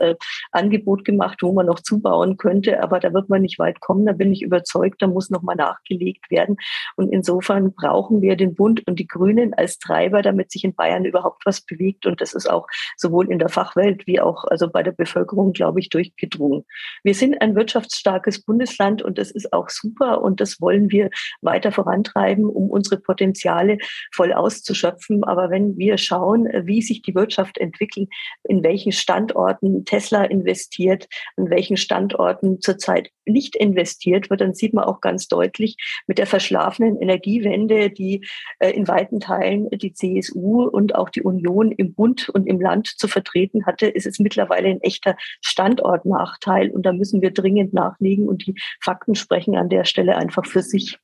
Angebot 0.52 1.04
gemacht, 1.04 1.38
wo 1.42 1.52
man 1.52 1.66
noch 1.66 1.80
zubauen 1.80 2.37
könnte, 2.37 2.83
aber 2.83 3.00
da 3.00 3.12
wird 3.12 3.28
man 3.28 3.42
nicht 3.42 3.59
weit 3.59 3.80
kommen. 3.80 4.07
Da 4.07 4.12
bin 4.12 4.33
ich 4.33 4.42
überzeugt, 4.42 5.02
da 5.02 5.07
muss 5.07 5.30
noch 5.30 5.42
mal 5.42 5.57
nachgelegt 5.57 6.30
werden. 6.30 6.57
Und 6.97 7.12
insofern 7.12 7.73
brauchen 7.73 8.23
wir 8.23 8.37
den 8.37 8.54
Bund 8.54 8.87
und 8.87 8.99
die 8.99 9.07
Grünen 9.07 9.52
als 9.54 9.78
Treiber, 9.78 10.23
damit 10.23 10.50
sich 10.52 10.64
in 10.64 10.75
Bayern 10.75 11.04
überhaupt 11.04 11.45
was 11.45 11.61
bewegt 11.61 11.89
liegt. 11.90 12.06
Und 12.06 12.20
das 12.20 12.32
ist 12.35 12.49
auch 12.49 12.66
sowohl 12.97 13.30
in 13.30 13.38
der 13.38 13.49
Fachwelt 13.49 14.06
wie 14.06 14.20
auch 14.20 14.44
also 14.44 14.68
bei 14.68 14.82
der 14.82 14.92
Bevölkerung, 14.92 15.52
glaube 15.52 15.80
ich, 15.80 15.88
durchgedrungen. 15.88 16.64
Wir 17.02 17.14
sind 17.14 17.40
ein 17.40 17.54
wirtschaftsstarkes 17.54 18.42
Bundesland 18.42 19.02
und 19.02 19.18
das 19.18 19.30
ist 19.30 19.52
auch 19.52 19.68
super 19.68 20.23
und 20.23 20.40
das 20.40 20.61
wollen 20.61 20.90
wir 20.90 21.11
weiter 21.40 21.73
vorantreiben, 21.73 22.44
um 22.44 22.70
unsere 22.70 22.99
Potenziale 22.99 23.78
voll 24.12 24.32
auszuschöpfen. 24.32 25.25
Aber 25.25 25.50
wenn 25.50 25.76
wir 25.76 25.99
schauen, 25.99 26.49
wie 26.64 26.82
sich 26.82 27.02
die 27.02 27.14
Wirtschaft 27.14 27.59
entwickelt, 27.59 28.09
in 28.44 28.62
welchen 28.62 28.92
Standorten 28.92 29.85
Tesla 29.85 30.25
investiert, 30.25 31.09
an 31.37 31.50
welchen 31.50 31.76
Standorten 31.76 32.61
zurzeit 32.61 33.11
nicht 33.25 33.56
investiert 33.56 34.30
wird, 34.30 34.40
dann 34.40 34.54
sieht 34.54 34.75
man 34.75 34.85
auch 34.85 35.00
ganz 35.00 35.28
deutlich 35.28 35.76
mit 36.06 36.18
der 36.18 36.26
verschlafenen 36.26 37.00
Energiewende, 37.00 37.90
die 37.90 38.26
äh, 38.59 38.70
in 38.70 38.88
weiten 38.88 39.20
Teilen 39.20 39.68
die 39.70 39.92
CSU 39.92 40.64
und 40.64 40.94
auch 40.94 41.11
die 41.11 41.23
Union 41.23 41.73
im 41.80 41.94
Bund 41.94 42.28
und 42.28 42.46
im 42.46 42.60
Land 42.60 42.87
zu 42.87 43.08
vertreten 43.08 43.66
hatte, 43.66 43.87
ist 43.87 44.06
es 44.06 44.18
mittlerweile 44.20 44.68
ein 44.68 44.80
echter 44.82 45.16
Standortnachteil. 45.40 46.70
Und 46.70 46.84
da 46.84 46.92
müssen 46.92 47.22
wir 47.22 47.32
dringend 47.32 47.72
nachlegen. 47.72 48.28
Und 48.28 48.46
die 48.46 48.54
Fakten 48.80 49.14
sprechen 49.14 49.56
an 49.56 49.68
der 49.68 49.84
Stelle 49.84 50.16
einfach 50.16 50.46
für 50.46 50.62
sich. 50.62 50.99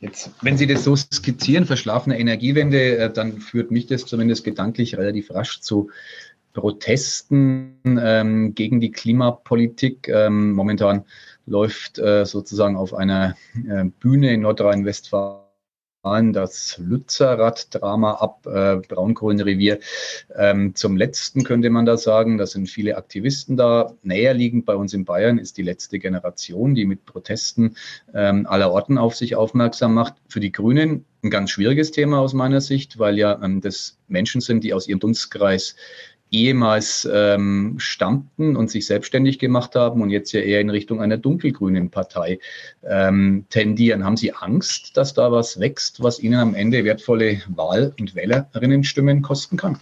Jetzt, 0.00 0.30
wenn 0.42 0.56
Sie 0.56 0.66
das 0.66 0.84
so 0.84 0.94
skizzieren, 0.94 1.66
verschlafene 1.66 2.18
Energiewende, 2.18 2.98
äh, 2.98 3.12
dann 3.12 3.40
führt 3.40 3.70
mich 3.70 3.86
das 3.86 4.06
zumindest 4.06 4.44
gedanklich 4.44 4.96
relativ 4.96 5.32
rasch 5.32 5.60
zu 5.60 5.90
Protesten 6.52 7.80
ähm, 7.84 8.54
gegen 8.54 8.80
die 8.80 8.92
Klimapolitik. 8.92 10.08
Ähm, 10.08 10.52
momentan 10.52 11.04
läuft 11.46 11.98
äh, 11.98 12.24
sozusagen 12.24 12.76
auf 12.76 12.94
einer 12.94 13.36
äh, 13.68 13.84
Bühne 13.84 14.32
in 14.32 14.42
Nordrhein-Westfalen 14.42 15.47
das 16.32 16.78
Lützerath-Drama 16.78 18.14
ab, 18.14 18.46
äh, 18.46 18.76
Braunkohlenrevier. 18.76 19.78
Ähm, 20.36 20.74
zum 20.74 20.96
letzten 20.96 21.44
könnte 21.44 21.70
man 21.70 21.86
da 21.86 21.96
sagen, 21.96 22.38
da 22.38 22.46
sind 22.46 22.68
viele 22.68 22.96
Aktivisten 22.96 23.56
da. 23.56 23.92
Näherliegend 24.02 24.66
bei 24.66 24.74
uns 24.74 24.94
in 24.94 25.04
Bayern 25.04 25.38
ist 25.38 25.56
die 25.56 25.62
letzte 25.62 25.98
Generation, 25.98 26.74
die 26.74 26.84
mit 26.84 27.04
Protesten 27.04 27.76
ähm, 28.14 28.46
aller 28.46 28.70
Orten 28.70 28.98
auf 28.98 29.14
sich 29.16 29.36
aufmerksam 29.36 29.94
macht. 29.94 30.14
Für 30.28 30.40
die 30.40 30.52
Grünen 30.52 31.04
ein 31.22 31.30
ganz 31.30 31.50
schwieriges 31.50 31.90
Thema 31.90 32.20
aus 32.20 32.32
meiner 32.32 32.60
Sicht, 32.60 32.98
weil 32.98 33.18
ja 33.18 33.40
ähm, 33.42 33.60
das 33.60 33.98
Menschen 34.08 34.40
sind, 34.40 34.64
die 34.64 34.74
aus 34.74 34.88
ihrem 34.88 35.00
Dunstkreis 35.00 35.76
ehemals 36.30 37.08
ähm, 37.12 37.76
stammten 37.78 38.56
und 38.56 38.70
sich 38.70 38.86
selbstständig 38.86 39.38
gemacht 39.38 39.74
haben 39.74 40.02
und 40.02 40.10
jetzt 40.10 40.32
ja 40.32 40.40
eher 40.40 40.60
in 40.60 40.70
Richtung 40.70 41.00
einer 41.00 41.16
dunkelgrünen 41.16 41.90
Partei 41.90 42.38
ähm, 42.84 43.46
tendieren. 43.50 44.04
Haben 44.04 44.16
Sie 44.16 44.34
Angst, 44.34 44.96
dass 44.96 45.14
da 45.14 45.32
was 45.32 45.60
wächst, 45.60 46.02
was 46.02 46.20
Ihnen 46.20 46.38
am 46.38 46.54
Ende 46.54 46.84
wertvolle 46.84 47.42
Wahl- 47.48 47.94
und 47.98 48.14
Wählerinnenstimmen 48.14 49.22
kosten 49.22 49.56
kann? 49.56 49.78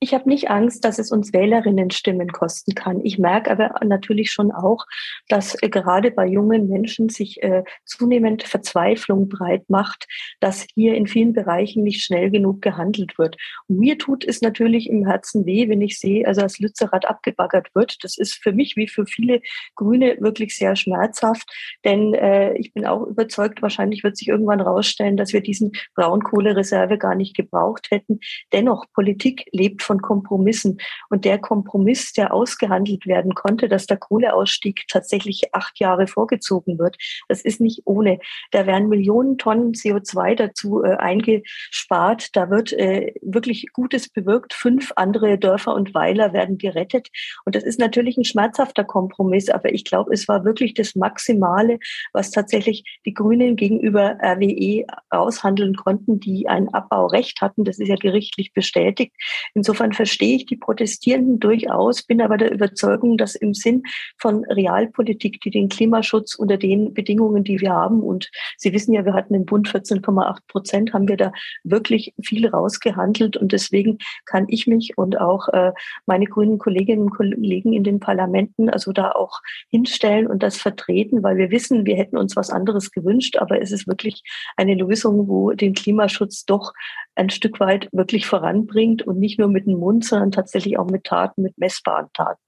Ich 0.00 0.14
habe 0.14 0.28
nicht 0.28 0.50
Angst, 0.50 0.84
dass 0.84 0.98
es 0.98 1.10
uns 1.10 1.32
Wählerinnenstimmen 1.32 2.32
kosten 2.32 2.74
kann. 2.74 3.00
Ich 3.04 3.18
merke 3.18 3.50
aber 3.50 3.74
natürlich 3.84 4.30
schon 4.30 4.52
auch, 4.52 4.84
dass 5.28 5.60
äh, 5.62 5.68
gerade 5.68 6.10
bei 6.10 6.26
jungen 6.26 6.68
Menschen 6.68 7.08
sich 7.08 7.42
äh, 7.42 7.64
zunehmend 7.84 8.42
Verzweiflung 8.42 9.28
breit 9.28 9.68
macht, 9.68 10.06
dass 10.40 10.66
hier 10.74 10.94
in 10.94 11.06
vielen 11.06 11.32
Bereichen 11.32 11.82
nicht 11.82 12.02
schnell 12.02 12.30
genug 12.30 12.62
gehandelt 12.62 13.18
wird. 13.18 13.36
Und 13.68 13.78
mir 13.78 13.98
tut 13.98 14.24
es 14.24 14.42
natürlich 14.42 14.88
im 14.88 15.06
Herzen 15.06 15.46
weh, 15.46 15.68
wenn 15.68 15.80
ich 15.80 15.98
sehe, 15.98 16.26
also 16.26 16.40
das 16.40 16.58
Lützerath 16.58 17.06
abgebaggert 17.06 17.74
wird. 17.74 18.02
Das 18.02 18.18
ist 18.18 18.34
für 18.34 18.52
mich 18.52 18.76
wie 18.76 18.88
für 18.88 19.06
viele 19.06 19.40
Grüne 19.74 20.16
wirklich 20.20 20.56
sehr 20.56 20.76
schmerzhaft, 20.76 21.50
denn 21.84 22.14
äh, 22.14 22.54
ich 22.56 22.72
bin 22.72 22.86
auch 22.86 23.06
überzeugt, 23.06 23.62
wahrscheinlich 23.62 24.04
wird 24.04 24.16
sich 24.16 24.28
irgendwann 24.28 24.60
rausstellen, 24.60 25.16
dass 25.16 25.32
wir 25.32 25.40
diesen 25.40 25.72
Braunkohlereserve 25.94 26.98
gar 26.98 27.14
nicht 27.14 27.36
gebraucht 27.36 27.90
hätten. 27.90 28.20
Dennoch, 28.52 28.86
Politik 28.92 29.46
lebt 29.52 29.82
von 29.84 30.02
Kompromissen. 30.02 30.78
Und 31.10 31.24
der 31.24 31.38
Kompromiss, 31.38 32.12
der 32.12 32.32
ausgehandelt 32.32 33.06
werden 33.06 33.34
konnte, 33.34 33.68
dass 33.68 33.86
der 33.86 33.96
Kohleausstieg 33.96 34.84
tatsächlich 34.88 35.54
acht 35.54 35.78
Jahre 35.78 36.06
vorgezogen 36.06 36.78
wird, 36.78 36.96
das 37.28 37.42
ist 37.42 37.60
nicht 37.60 37.82
ohne. 37.84 38.18
Da 38.50 38.66
werden 38.66 38.88
Millionen 38.88 39.38
Tonnen 39.38 39.72
CO2 39.72 40.34
dazu 40.34 40.82
äh, 40.82 40.96
eingespart. 40.96 42.34
Da 42.36 42.50
wird 42.50 42.72
äh, 42.72 43.14
wirklich 43.22 43.66
Gutes 43.72 44.08
bewirkt. 44.08 44.54
Fünf 44.54 44.92
andere 44.96 45.38
Dörfer 45.38 45.74
und 45.74 45.94
Weiler 45.94 46.32
werden 46.32 46.58
gerettet. 46.58 47.08
Und 47.44 47.54
das 47.54 47.64
ist 47.64 47.78
natürlich 47.78 48.16
ein 48.16 48.24
schmerzhafter 48.24 48.84
Kompromiss. 48.84 49.50
Aber 49.50 49.72
ich 49.72 49.84
glaube, 49.84 50.12
es 50.12 50.28
war 50.28 50.44
wirklich 50.44 50.74
das 50.74 50.94
Maximale, 50.94 51.78
was 52.12 52.30
tatsächlich 52.30 52.84
die 53.04 53.14
Grünen 53.14 53.56
gegenüber 53.56 54.16
RWE 54.22 54.84
aushandeln 55.10 55.76
konnten, 55.76 56.20
die 56.20 56.48
ein 56.48 56.72
Abbaurecht 56.72 57.40
hatten. 57.40 57.64
Das 57.64 57.78
ist 57.78 57.88
ja 57.88 57.96
gerichtlich 57.96 58.52
bestätigt. 58.52 59.12
Insofern 59.54 59.73
Insofern 59.74 59.92
verstehe 59.92 60.36
ich 60.36 60.46
die 60.46 60.54
Protestierenden 60.54 61.40
durchaus, 61.40 62.04
bin 62.04 62.22
aber 62.22 62.36
der 62.36 62.52
Überzeugung, 62.52 63.18
dass 63.18 63.34
im 63.34 63.54
Sinn 63.54 63.82
von 64.18 64.44
Realpolitik, 64.44 65.40
die 65.40 65.50
den 65.50 65.68
Klimaschutz 65.68 66.36
unter 66.36 66.56
den 66.56 66.94
Bedingungen, 66.94 67.42
die 67.42 67.60
wir 67.60 67.72
haben, 67.72 68.00
und 68.00 68.30
Sie 68.56 68.72
wissen 68.72 68.94
ja, 68.94 69.04
wir 69.04 69.14
hatten 69.14 69.34
im 69.34 69.46
Bund 69.46 69.68
14,8 69.68 70.38
Prozent, 70.46 70.92
haben 70.92 71.08
wir 71.08 71.16
da 71.16 71.32
wirklich 71.64 72.14
viel 72.22 72.46
rausgehandelt. 72.46 73.36
Und 73.36 73.50
deswegen 73.50 73.98
kann 74.26 74.44
ich 74.46 74.68
mich 74.68 74.96
und 74.96 75.20
auch 75.20 75.48
äh, 75.48 75.72
meine 76.06 76.26
grünen 76.26 76.58
Kolleginnen 76.58 77.02
und 77.02 77.10
Kollegen 77.10 77.72
in 77.72 77.82
den 77.82 77.98
Parlamenten 77.98 78.70
also 78.70 78.92
da 78.92 79.10
auch 79.10 79.40
hinstellen 79.70 80.28
und 80.28 80.44
das 80.44 80.56
vertreten, 80.56 81.24
weil 81.24 81.36
wir 81.36 81.50
wissen, 81.50 81.84
wir 81.84 81.96
hätten 81.96 82.16
uns 82.16 82.36
was 82.36 82.50
anderes 82.50 82.92
gewünscht, 82.92 83.38
aber 83.38 83.60
es 83.60 83.72
ist 83.72 83.88
wirklich 83.88 84.22
eine 84.56 84.76
Lösung, 84.76 85.26
wo 85.26 85.50
den 85.50 85.74
Klimaschutz 85.74 86.44
doch 86.44 86.72
ein 87.16 87.30
Stück 87.30 87.60
weit 87.60 87.88
wirklich 87.92 88.26
voranbringt 88.26 89.02
und 89.02 89.18
nicht 89.18 89.38
nur 89.38 89.48
mit 89.48 89.63
dem 89.66 89.78
Mund, 89.78 90.04
sondern 90.04 90.32
tatsächlich 90.32 90.78
auch 90.78 90.86
mit 90.86 91.04
Taten, 91.04 91.42
mit 91.42 91.58
messbaren 91.58 92.08
Taten. 92.12 92.40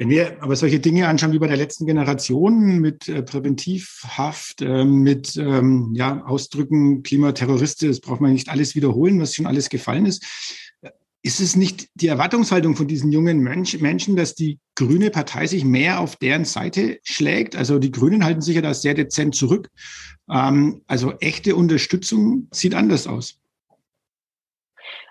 Wenn 0.00 0.08
wir 0.08 0.42
aber 0.42 0.56
solche 0.56 0.80
Dinge 0.80 1.08
anschauen 1.08 1.32
wie 1.32 1.38
bei 1.38 1.46
der 1.46 1.58
letzten 1.58 1.84
Generation 1.84 2.78
mit 2.78 3.06
äh, 3.06 3.22
Präventivhaft, 3.22 4.62
äh, 4.62 4.82
mit 4.82 5.36
ähm, 5.36 5.92
ja, 5.94 6.24
Ausdrücken 6.24 7.02
Klimaterroriste, 7.02 7.86
das 7.86 8.00
braucht 8.00 8.22
man 8.22 8.32
nicht 8.32 8.48
alles 8.48 8.74
wiederholen, 8.74 9.20
was 9.20 9.34
schon 9.34 9.44
alles 9.44 9.68
gefallen 9.68 10.06
ist. 10.06 10.24
Ist 11.22 11.40
es 11.40 11.54
nicht 11.54 11.88
die 11.96 12.06
Erwartungshaltung 12.06 12.76
von 12.76 12.88
diesen 12.88 13.12
jungen 13.12 13.40
Mensch, 13.40 13.78
Menschen, 13.78 14.16
dass 14.16 14.34
die 14.34 14.58
grüne 14.74 15.10
Partei 15.10 15.46
sich 15.46 15.66
mehr 15.66 16.00
auf 16.00 16.16
deren 16.16 16.46
Seite 16.46 16.98
schlägt? 17.02 17.54
Also 17.54 17.78
die 17.78 17.90
Grünen 17.90 18.24
halten 18.24 18.40
sich 18.40 18.56
ja 18.56 18.62
da 18.62 18.72
sehr 18.72 18.94
dezent 18.94 19.34
zurück. 19.34 19.68
Ähm, 20.30 20.80
also 20.86 21.12
echte 21.20 21.56
Unterstützung 21.56 22.48
sieht 22.52 22.74
anders 22.74 23.06
aus. 23.06 23.39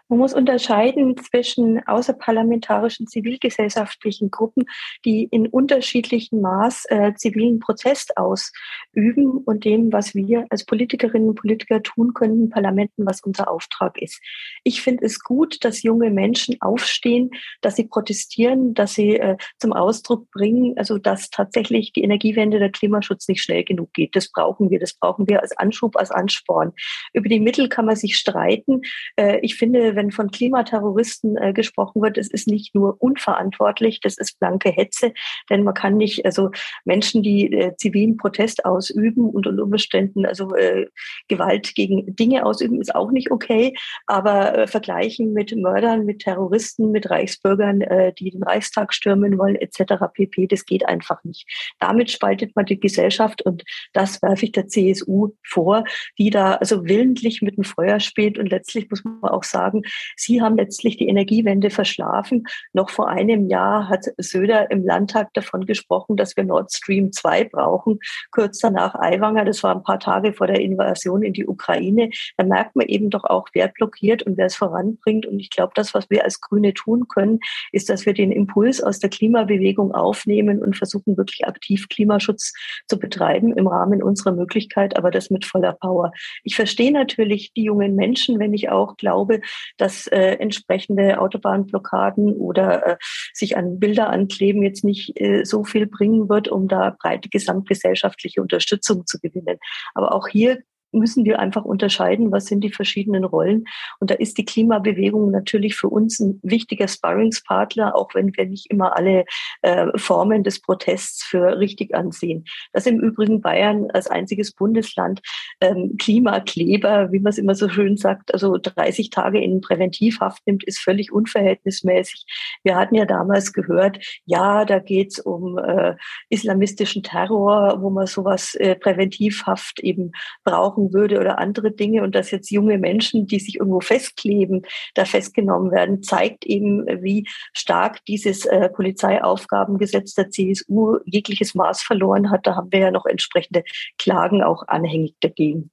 Man 0.10 0.18
muss 0.18 0.34
unterscheiden 0.34 1.16
zwischen 1.18 1.86
außerparlamentarischen 1.86 3.06
zivilgesellschaftlichen 3.06 4.32
Gruppen, 4.32 4.66
die 5.06 5.26
in 5.26 5.46
unterschiedlichem 5.46 6.42
Maß 6.42 6.86
äh, 6.90 7.14
zivilen 7.14 7.60
Protest 7.60 8.18
ausüben 8.18 9.38
und 9.46 9.66
dem, 9.66 9.94
was 9.94 10.16
wir 10.16 10.48
als 10.50 10.66
Politikerinnen 10.66 11.30
und 11.30 11.36
Politiker 11.36 11.84
tun 11.84 12.16
können 12.16 12.46
in 12.46 12.50
Parlamenten, 12.50 13.06
was 13.06 13.22
unser 13.22 13.52
Auftrag 13.52 14.02
ist. 14.02 14.20
Ich 14.64 14.82
finde 14.82 15.06
es 15.06 15.20
gut, 15.20 15.64
dass 15.64 15.84
junge 15.84 16.10
Menschen 16.10 16.60
aufstehen, 16.60 17.30
dass 17.62 17.76
sie 17.76 17.86
protestieren, 17.86 18.74
dass 18.74 18.96
sie 18.96 19.16
äh, 19.18 19.38
zum 19.60 19.74
Ausdruck 19.74 20.32
bringen, 20.32 20.76
also 20.76 20.98
dass 20.98 21.30
tatsächlich 21.30 21.94
die 21.94 22.02
Energiewende, 22.02 22.58
der 22.58 22.72
Klimaschutz 22.72 23.28
nicht 23.28 23.44
schnell 23.44 23.64
genug 23.64 23.94
geht. 23.94 24.16
Das 24.16 24.32
brauchen 24.32 24.72
wir, 24.72 24.80
das 24.80 24.96
brauchen 24.96 25.30
wir 25.30 25.44
als 25.44 25.56
Anschub, 25.56 25.96
als 25.98 26.10
Ansporn. 26.10 26.74
Über 27.14 27.30
die 27.30 27.40
Mittel 27.40 27.70
kann 27.70 27.86
man 27.86 27.96
sich 27.96 28.18
streiten. 28.18 28.82
Äh, 29.16 29.38
ich 29.42 29.56
finde, 29.56 29.99
wenn 30.00 30.12
von 30.12 30.32
Klimaterroristen 30.32 31.36
äh, 31.36 31.52
gesprochen 31.52 32.02
wird, 32.02 32.18
es 32.18 32.32
ist 32.32 32.48
nicht 32.48 32.74
nur 32.74 32.96
unverantwortlich, 33.02 34.00
das 34.00 34.18
ist 34.18 34.40
blanke 34.40 34.70
Hetze, 34.70 35.12
denn 35.50 35.64
man 35.64 35.74
kann 35.74 35.98
nicht, 35.98 36.26
also 36.26 36.52
Menschen, 36.86 37.22
die 37.22 37.52
äh, 37.52 37.76
zivilen 37.76 38.16
Protest 38.16 38.64
ausüben 38.64 39.30
und 39.30 39.46
unter 39.46 39.62
Umständen 39.62 40.26
also 40.26 40.56
äh, 40.56 40.88
Gewalt 41.28 41.76
gegen 41.76 42.16
Dinge 42.16 42.46
ausüben, 42.46 42.80
ist 42.80 42.96
auch 42.96 43.12
nicht 43.12 43.30
okay, 43.30 43.76
aber 44.08 44.58
äh, 44.58 44.68
vergleichen 44.68 45.34
mit 45.34 45.54
Mördern, 45.54 46.06
mit 46.06 46.20
Terroristen, 46.20 46.92
mit 46.92 47.10
Reichsbürgern, 47.10 47.82
äh, 47.82 48.14
die 48.14 48.32
den 48.32 48.44
Reichstag 48.44 48.94
stürmen 48.94 49.38
wollen, 49.38 49.58
etc. 49.58 50.06
pp, 50.14 50.48
das 50.48 50.66
geht 50.66 50.88
einfach 50.88 51.22
nicht. 51.26 51.46
Damit 51.80 52.10
spaltet 52.10 52.56
man 52.56 52.66
die 52.66 52.80
Gesellschaft 52.80 53.42
und 53.42 53.66
das 53.92 54.22
werfe 54.22 54.46
ich 54.46 54.54
der 54.54 54.70
CSU 54.70 55.34
vor, 55.44 55.84
die 56.18 56.30
da 56.30 56.54
also 56.54 56.86
willentlich 56.86 57.42
mit 57.42 57.58
dem 57.58 57.66
Feuer 57.66 58.00
spielt 58.00 58.40
und 58.40 58.48
letztlich 58.48 58.90
muss 58.90 59.04
man 59.04 59.32
auch 59.32 59.44
sagen, 59.44 59.82
Sie 60.16 60.42
haben 60.42 60.58
letztlich 60.58 60.98
die 60.98 61.08
Energiewende 61.08 61.70
verschlafen. 61.70 62.46
Noch 62.74 62.90
vor 62.90 63.10
einem 63.10 63.48
Jahr 63.48 63.90
hat 63.90 64.06
Söder 64.18 64.72
im 64.72 64.84
Landtag 64.84 65.34
davon 65.34 65.66
gesprochen, 65.66 66.18
dass 66.18 66.36
wir 66.36 66.44
Nord 66.44 66.72
Stream 66.74 67.12
2 67.12 67.46
brauchen. 67.46 68.00
Kurz 68.32 68.60
danach 68.60 68.96
Aiwanger, 68.96 69.46
das 69.46 69.64
war 69.64 69.76
ein 69.76 69.84
paar 69.84 70.00
Tage 70.00 70.34
vor 70.34 70.48
der 70.48 70.60
Invasion 70.60 71.24
in 71.24 71.34
die 71.34 71.48
Ukraine. 71.48 72.10
Da 72.38 72.44
merkt 72.44 72.76
man 72.76 72.88
eben 72.88 73.10
doch 73.10 73.24
auch, 73.24 73.48
wer 73.54 73.68
blockiert 73.68 74.24
und 74.24 74.38
wer 74.38 74.48
es 74.48 74.56
voranbringt. 74.56 75.26
Und 75.26 75.40
ich 75.40 75.50
glaube, 75.50 75.74
das, 75.76 75.94
was 75.94 76.10
wir 76.10 76.24
als 76.24 76.42
Grüne 76.42 76.74
tun 76.74 77.08
können, 77.08 77.40
ist, 77.72 77.90
dass 77.90 78.06
wir 78.06 78.14
den 78.14 78.32
Impuls 78.32 78.82
aus 78.82 79.00
der 79.00 79.10
Klimabewegung 79.10 79.94
aufnehmen 79.94 80.62
und 80.62 80.78
versuchen, 80.78 81.18
wirklich 81.18 81.48
aktiv 81.48 81.88
Klimaschutz 81.90 82.54
zu 82.88 83.00
betreiben 83.00 83.54
im 83.58 83.68
Rahmen 83.68 84.04
unserer 84.04 84.32
Möglichkeit, 84.32 84.98
aber 84.98 85.12
das 85.12 85.30
mit 85.30 85.46
voller 85.46 85.74
Power. 85.74 86.12
Ich 86.44 86.56
verstehe 86.56 86.92
natürlich 86.92 87.54
die 87.54 87.64
jungen 87.64 87.96
Menschen, 87.96 88.40
wenn 88.40 88.54
ich 88.54 88.70
auch 88.70 88.98
glaube, 88.98 89.42
dass 89.80 90.08
äh, 90.08 90.34
entsprechende 90.40 91.20
Autobahnblockaden 91.20 92.34
oder 92.36 92.86
äh, 92.86 92.98
sich 93.34 93.58
an 93.58 93.80
Bilder 93.80 94.10
ankleben 94.10 94.64
jetzt 94.64 94.84
nicht 94.84 95.20
äh, 95.20 95.44
so 95.46 95.64
viel 95.64 95.88
bringen 95.88 96.30
wird, 96.30 96.48
um 96.48 96.68
da 96.68 96.96
breite 97.00 97.30
gesamtgesellschaftliche 97.30 98.42
Unterstützung 98.42 99.06
zu 99.06 99.20
gewinnen. 99.20 99.58
Aber 99.94 100.14
auch 100.14 100.28
hier 100.28 100.60
müssen 100.92 101.26
wir 101.26 101.40
einfach 101.40 101.66
unterscheiden, 101.66 102.32
was 102.32 102.46
sind 102.46 102.62
die 102.64 102.72
verschiedenen 102.72 103.24
Rollen. 103.24 103.66
Und 104.00 104.12
da 104.12 104.16
ist 104.16 104.38
die 104.38 104.46
Klimabewegung 104.46 105.32
natürlich 105.32 105.76
für 105.76 105.90
uns 105.90 106.20
ein 106.20 106.40
wichtiger 106.44 106.88
Sparringspartner, 106.88 107.96
auch 107.96 108.16
wenn 108.16 108.36
wir 108.36 108.46
nicht 108.46 108.72
immer 108.72 108.96
alle 108.96 109.26
äh, 109.62 109.88
Formen 109.96 110.44
des 110.44 110.62
Protests 110.62 111.24
für 111.24 111.60
richtig 111.60 111.94
ansehen. 111.94 112.46
Dass 112.74 112.86
im 112.86 113.00
Übrigen 113.00 113.42
Bayern 113.42 113.92
als 113.92 114.08
einziges 114.08 114.52
Bundesland 114.52 115.22
ähm, 115.62 115.96
Klimakleber, 116.00 117.12
wie 117.12 117.20
man 117.20 117.32
es 117.32 117.38
immer 117.38 117.56
so 117.56 117.70
schön 117.70 117.98
sagt, 117.98 118.34
also 118.34 118.58
30 118.58 119.10
Tage 119.10 119.40
in 119.42 119.62
Präventivhaft 119.62 120.46
nimmt, 120.48 120.64
ist 120.64 120.80
völlig 120.80 121.12
unverhältnismäßig. 121.12 122.26
Wir 122.64 122.76
hatten 122.76 122.96
ja 122.96 123.06
damals 123.06 123.54
gehört, 123.54 124.00
ja, 124.26 124.66
da 124.66 124.80
geht 124.80 125.12
es 125.12 125.20
um 125.20 125.58
äh, 125.58 125.96
islamistischen 126.30 127.04
Terror, 127.04 127.82
wo 127.82 127.90
man 127.90 128.08
sowas 128.08 128.56
äh, 128.56 128.76
Präventivhaft 128.76 129.80
eben 129.82 130.12
braucht 130.44 130.79
brauchen 130.80 130.94
würde 130.94 131.20
oder 131.20 131.40
andere 131.40 131.72
Dinge 131.72 132.04
und 132.04 132.16
dass 132.16 132.32
jetzt 132.32 132.50
junge 132.52 132.78
Menschen, 132.78 133.28
die 133.28 133.40
sich 133.40 133.56
irgendwo 133.56 133.82
festkleben, 133.82 134.64
da 134.96 135.06
festgenommen 135.06 135.72
werden, 135.72 136.04
zeigt 136.04 136.46
eben, 136.46 136.86
wie 137.04 137.28
stark 137.54 138.04
dieses 138.06 138.46
äh, 138.46 138.70
Polizeiaufgabengesetz 138.70 140.14
der 140.14 140.30
CSU 140.30 140.98
jegliches 141.06 141.56
Maß 141.56 141.82
verloren 141.82 142.32
hat. 142.32 142.48
Da 142.48 142.56
haben 142.56 142.72
wir 142.72 142.80
ja 142.80 142.92
noch 142.92 143.06
entsprechende 143.06 143.64
Klagen 143.98 144.42
auch 144.42 144.68
anhängig 144.68 145.16
dagegen. 145.20 145.70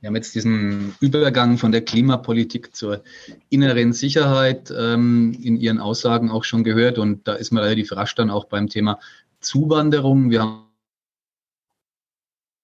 Wir 0.00 0.08
haben 0.08 0.16
jetzt 0.16 0.34
diesen 0.34 0.94
Übergang 1.00 1.56
von 1.56 1.72
der 1.72 1.80
Klimapolitik 1.80 2.76
zur 2.76 3.02
inneren 3.48 3.94
Sicherheit 3.94 4.70
ähm, 4.76 5.34
in 5.42 5.56
Ihren 5.56 5.80
Aussagen 5.80 6.30
auch 6.30 6.44
schon 6.44 6.62
gehört. 6.62 6.98
Und 6.98 7.26
da 7.26 7.32
ist 7.32 7.52
man 7.52 7.62
relativ 7.62 7.90
rasch 7.92 8.14
dann 8.14 8.28
auch 8.28 8.44
beim 8.44 8.68
Thema 8.68 8.98
Zuwanderung. 9.40 10.30
Wir 10.30 10.42
haben 10.42 10.73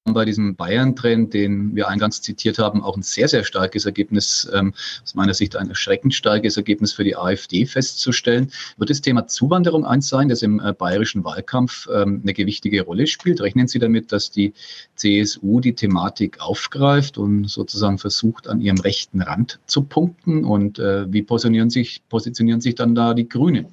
bei 0.05 0.25
diesem 0.25 0.57
Bayern-Trend, 0.57 1.35
den 1.35 1.77
wir 1.77 1.89
eingangs 1.89 2.23
zitiert 2.23 2.59
haben, 2.59 2.83
auch 2.83 2.97
ein 2.97 3.03
sehr, 3.03 3.29
sehr 3.29 3.45
starkes 3.45 3.85
Ergebnis, 3.85 4.51
ähm, 4.53 4.73
aus 5.03 5.15
meiner 5.15 5.35
Sicht 5.35 5.57
ein 5.57 5.69
erschreckend 5.69 6.15
starkes 6.15 6.57
Ergebnis 6.57 6.93
für 6.93 7.05
die 7.05 7.17
AfD 7.17 7.67
festzustellen. 7.67 8.51
Wird 8.79 8.91
das 8.91 9.03
Thema 9.03 9.27
Zuwanderung 9.27 9.85
eins 9.85 10.09
sein, 10.09 10.29
das 10.29 10.43
im 10.43 10.59
äh, 10.59 10.73
bayerischen 10.73 11.23
Wahlkampf 11.25 11.87
ähm, 11.93 12.21
eine 12.23 12.33
gewichtige 12.33 12.83
Rolle 12.83 13.07
spielt? 13.07 13.41
Rechnen 13.41 13.69
Sie 13.69 13.79
damit, 13.79 14.11
dass 14.11 14.31
die 14.31 14.55
CSU 14.97 15.61
die 15.61 15.75
Thematik 15.75 16.41
aufgreift 16.41 17.19
und 17.19 17.49
sozusagen 17.49 17.99
versucht, 17.99 18.49
an 18.49 18.61
ihrem 18.61 18.81
rechten 18.81 19.21
Rand 19.21 19.61
zu 19.67 19.83
punkten? 19.83 20.45
Und 20.45 20.79
äh, 20.79 21.13
wie 21.13 21.23
positionieren 21.23 21.71
sich, 21.71 22.03
positionieren 22.09 22.63
sich 22.63 22.75
dann 22.75 22.95
da 22.95 23.13
die 23.13 23.29
Grünen? 23.29 23.67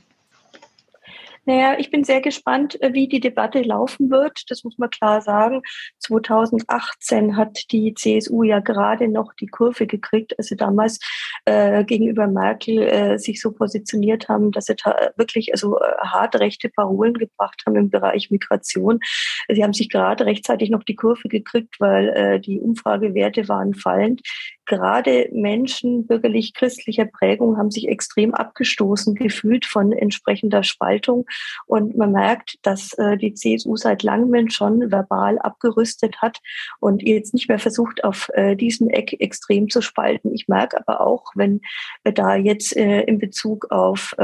Naja, 1.48 1.78
ich 1.80 1.92
bin 1.92 2.04
sehr 2.04 2.20
gespannt, 2.20 2.80
äh, 2.82 2.94
wie 2.94 3.08
die 3.08 3.22
Debatte 3.22 3.62
laufen 3.62 4.10
wird. 4.10 4.44
Das 4.50 4.66
muss 4.66 4.78
man 4.78 4.90
klar 4.90 5.22
sagen. 5.22 5.62
2018 6.00 7.38
hat 7.38 7.72
die 7.72 7.94
CSU 7.94 8.44
ja 8.44 8.60
gerade 8.60 9.08
noch 9.08 9.34
die 9.34 9.48
Kurve 9.48 9.88
gekriegt, 9.88 10.38
als 10.38 10.48
sie 10.48 10.58
damals 10.58 11.00
äh, 11.46 11.86
gegenüber 11.86 12.28
Merkel 12.28 12.80
äh, 12.82 13.18
sich 13.18 13.40
so 13.40 13.54
positioniert 13.54 14.28
haben, 14.28 14.52
dass 14.52 14.66
sie 14.66 14.76
wirklich 15.16 15.54
also 15.54 15.80
äh, 15.80 15.86
hart 16.00 16.36
rechte 16.36 16.68
Parolen 16.68 17.14
gebracht 17.14 17.64
haben 17.66 17.78
im 17.78 17.90
Bereich 17.90 18.30
Migration. 18.30 19.00
Sie 19.48 19.64
haben 19.64 19.74
sich 19.74 19.90
gerade 19.90 20.26
rechtzeitig 20.26 20.70
noch 20.70 20.84
die 20.84 20.98
Kurve 20.98 21.30
gekriegt, 21.30 21.80
weil 21.80 22.10
äh, 22.10 22.40
die 22.42 22.60
Umfragewerte 22.60 23.48
waren 23.48 23.74
fallend 23.74 24.22
gerade 24.68 25.30
Menschen 25.32 26.06
bürgerlich-christlicher 26.06 27.06
Prägung 27.06 27.58
haben 27.58 27.72
sich 27.72 27.88
extrem 27.88 28.34
abgestoßen 28.34 29.16
gefühlt 29.16 29.66
von 29.66 29.92
entsprechender 29.92 30.64
Spaltung. 30.64 31.26
Und 31.66 31.98
man 31.98 32.12
merkt, 32.12 32.56
dass 32.62 32.94
äh, 32.94 33.18
die 33.18 33.34
CSU 33.34 33.76
seit 33.78 34.04
langem 34.04 34.50
schon 34.50 34.92
verbal 34.92 35.40
abgerüstet 35.40 36.22
hat 36.22 36.40
und 36.80 37.02
jetzt 37.02 37.34
nicht 37.34 37.48
mehr 37.48 37.60
versucht, 37.60 38.04
auf 38.04 38.30
äh, 38.34 38.56
diesem 38.56 38.90
Eck 38.90 39.20
extrem 39.20 39.70
zu 39.70 39.82
spalten. 39.82 40.34
Ich 40.34 40.48
merke 40.48 40.78
aber 40.86 41.02
auch, 41.02 41.32
wenn 41.36 41.62
äh, 42.04 42.14
da 42.14 42.36
jetzt 42.36 42.74
in 42.74 43.20
Bezug 43.20 43.72
auf 43.72 44.16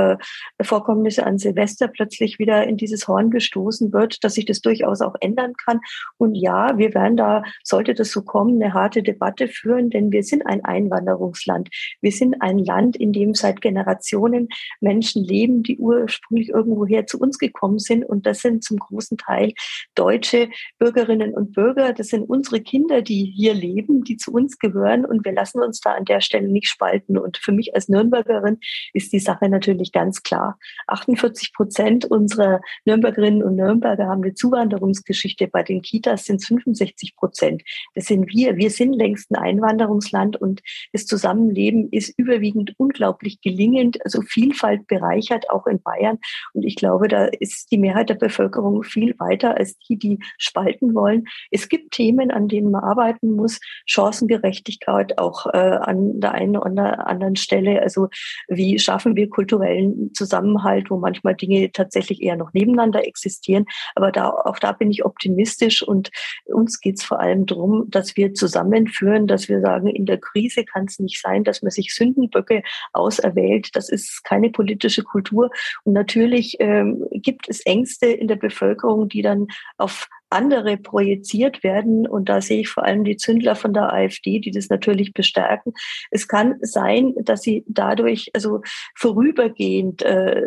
Vorkommnisse 0.62 1.26
an 1.26 1.38
Silvester 1.38 1.88
plötzlich 1.88 2.40
wieder 2.40 2.66
in 2.66 2.78
dieses 2.78 3.08
Horn 3.08 3.30
gestoßen 3.32 3.94
wird, 3.94 4.24
dass 4.24 4.34
sich 4.34 4.46
das 4.46 4.62
durchaus 4.62 5.02
auch 5.02 5.16
ändern 5.22 5.54
kann. 5.64 5.80
Und 6.18 6.36
ja, 6.36 6.78
wir 6.78 6.94
werden 6.94 7.18
da, 7.18 7.44
sollte 7.64 7.94
das 7.94 8.12
so 8.12 8.22
kommen, 8.22 8.62
eine 8.62 8.74
harte 8.74 9.04
Debatte 9.04 9.48
führen, 9.48 9.90
denn 9.90 10.12
wir 10.12 10.24
sind 10.24 10.33
ein 10.42 10.66
Einwanderungsland. 10.66 11.70
Wir 12.02 12.12
sind 12.12 12.42
ein 12.42 12.58
Land, 12.58 12.96
in 12.96 13.14
dem 13.14 13.34
seit 13.36 13.62
Generationen 13.62 14.50
Menschen 14.82 15.24
leben, 15.24 15.64
die 15.64 15.78
ursprünglich 15.78 16.50
irgendwoher 16.50 17.06
zu 17.06 17.20
uns 17.20 17.38
gekommen 17.38 17.80
sind. 17.80 18.04
Und 18.04 18.26
das 18.26 18.42
sind 18.42 18.64
zum 18.64 18.78
großen 18.78 19.18
Teil 19.18 19.54
deutsche 19.96 20.50
Bürgerinnen 20.80 21.34
und 21.34 21.54
Bürger. 21.54 21.94
Das 21.94 22.08
sind 22.08 22.24
unsere 22.24 22.62
Kinder, 22.62 23.02
die 23.02 23.26
hier 23.36 23.54
leben, 23.54 24.04
die 24.04 24.18
zu 24.18 24.32
uns 24.32 24.58
gehören. 24.58 25.06
Und 25.06 25.26
wir 25.26 25.34
lassen 25.34 25.62
uns 25.62 25.80
da 25.80 25.94
an 25.94 26.06
der 26.06 26.22
Stelle 26.22 26.48
nicht 26.48 26.68
spalten. 26.68 27.18
Und 27.18 27.38
für 27.38 27.52
mich 27.52 27.76
als 27.76 27.90
Nürnbergerin 27.90 28.60
ist 28.94 29.14
die 29.14 29.20
Sache 29.20 29.50
natürlich 29.50 29.92
ganz 29.92 30.24
klar. 30.24 30.58
48 30.88 31.54
Prozent 31.54 32.06
unserer 32.06 32.62
Nürnbergerinnen 32.86 33.44
und 33.44 33.56
Nürnberger 33.56 34.08
haben 34.08 34.24
eine 34.24 34.34
Zuwanderungsgeschichte. 34.34 35.48
Bei 35.48 35.64
den 35.64 35.82
Kitas 35.82 36.26
sind 36.26 36.42
es 36.42 36.48
65 36.48 37.16
Prozent. 37.16 37.64
Das 37.96 38.06
sind 38.06 38.28
wir. 38.30 38.58
Wir 38.58 38.70
sind 38.70 38.94
längst 38.94 39.32
ein 39.32 39.36
Einwanderungsland. 39.36 40.23
Land 40.24 40.38
und 40.38 40.62
das 40.92 41.06
Zusammenleben 41.06 41.90
ist 41.92 42.14
überwiegend 42.18 42.74
unglaublich 42.78 43.42
gelingend, 43.42 44.04
also 44.06 44.22
Vielfalt 44.22 44.88
bereichert, 44.88 45.50
auch 45.50 45.68
in 45.68 45.82
Bayern. 45.82 46.20
Und 46.54 46.64
ich 46.64 46.76
glaube, 46.76 47.08
da 47.08 47.26
ist 47.26 47.72
die 47.72 47.78
Mehrheit 47.78 48.10
der 48.10 48.16
Bevölkerung 48.16 48.84
viel 48.84 49.16
weiter 49.20 49.58
als 49.58 49.78
die, 49.80 49.98
die 49.98 50.20
spalten 50.38 50.96
wollen. 50.96 51.26
Es 51.52 51.70
gibt 51.70 51.92
Themen, 51.92 52.32
an 52.32 52.48
denen 52.48 52.72
man 52.72 52.84
arbeiten 52.84 53.36
muss, 53.36 53.60
Chancengerechtigkeit 53.86 55.18
auch 55.18 55.48
äh, 55.48 55.58
an 55.58 56.20
der 56.20 56.34
einen 56.34 56.58
oder 56.58 57.08
anderen 57.08 57.36
Stelle. 57.36 57.82
Also 57.82 58.08
wie 58.48 58.80
schaffen 58.80 59.16
wir 59.16 59.30
kulturellen 59.30 60.14
Zusammenhalt, 60.14 60.90
wo 60.90 60.98
manchmal 60.98 61.36
Dinge 61.36 61.72
tatsächlich 61.72 62.22
eher 62.22 62.38
noch 62.38 62.54
nebeneinander 62.54 63.06
existieren. 63.06 63.66
Aber 63.96 64.12
da, 64.12 64.30
auch 64.30 64.60
da 64.60 64.72
bin 64.72 64.92
ich 64.92 65.06
optimistisch 65.06 65.84
und 65.84 66.10
uns 66.46 66.80
geht 66.80 67.00
es 67.00 67.04
vor 67.04 67.20
allem 67.20 67.46
darum, 67.46 67.90
dass 67.90 68.16
wir 68.16 68.34
zusammenführen, 68.34 69.28
dass 69.28 69.50
wir 69.50 69.62
sagen, 69.62 69.88
in 69.88 70.06
der 70.06 70.13
der 70.14 70.20
Krise 70.20 70.64
kann 70.64 70.86
es 70.86 71.00
nicht 71.00 71.20
sein, 71.20 71.44
dass 71.44 71.62
man 71.62 71.72
sich 71.72 71.94
Sündenböcke 71.94 72.64
auserwählt. 72.94 73.76
Das 73.76 73.90
ist 73.90 74.24
keine 74.24 74.52
politische 74.52 75.04
Kultur. 75.04 75.50
Und 75.84 75.94
natürlich 75.94 76.58
ähm, 76.60 77.04
gibt 77.12 77.50
es 77.50 77.66
Ängste 77.66 78.08
in 78.08 78.28
der 78.28 78.36
Bevölkerung, 78.36 79.10
die 79.10 79.22
dann 79.22 79.48
auf 79.78 80.08
andere 80.34 80.78
projiziert 80.78 81.64
werden. 81.64 82.08
Und 82.08 82.30
da 82.30 82.42
sehe 82.42 82.62
ich 82.62 82.70
vor 82.70 82.84
allem 82.84 83.04
die 83.04 83.18
Zündler 83.18 83.56
von 83.56 83.74
der 83.74 83.94
AfD, 83.94 84.40
die 84.40 84.52
das 84.52 84.70
natürlich 84.70 85.14
bestärken. 85.14 85.74
Es 86.12 86.28
kann 86.28 86.58
sein, 86.62 87.14
dass 87.22 87.42
sie 87.42 87.64
dadurch 87.68 88.32
also 88.34 88.62
vorübergehend 88.96 90.02
äh, 90.02 90.42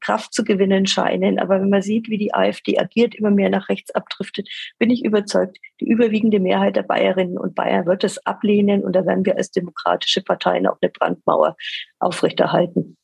Kraft 0.00 0.34
zu 0.34 0.44
gewinnen 0.44 0.86
scheinen. 0.86 1.38
Aber 1.38 1.60
wenn 1.60 1.70
man 1.70 1.82
sieht, 1.82 2.08
wie 2.08 2.18
die 2.18 2.34
AfD 2.34 2.78
agiert, 2.78 3.14
immer 3.14 3.30
mehr 3.30 3.50
nach 3.50 3.68
rechts 3.68 3.90
abdriftet, 3.94 4.48
bin 4.78 4.90
ich 4.90 5.04
überzeugt, 5.04 5.58
die 5.80 5.86
überwiegende 5.86 6.40
Mehrheit 6.40 6.76
der 6.76 6.82
Bayerinnen 6.82 7.38
und 7.38 7.54
Bayern 7.54 7.86
wird 7.86 8.04
es 8.04 8.24
ablehnen. 8.26 8.84
Und 8.84 8.94
da 8.94 9.06
werden 9.06 9.24
wir 9.24 9.36
als 9.36 9.50
demokratische 9.50 10.22
Parteien 10.22 10.66
auch 10.66 10.78
eine 10.80 10.90
Brandmauer 10.90 11.56
aufrechterhalten. 11.98 12.96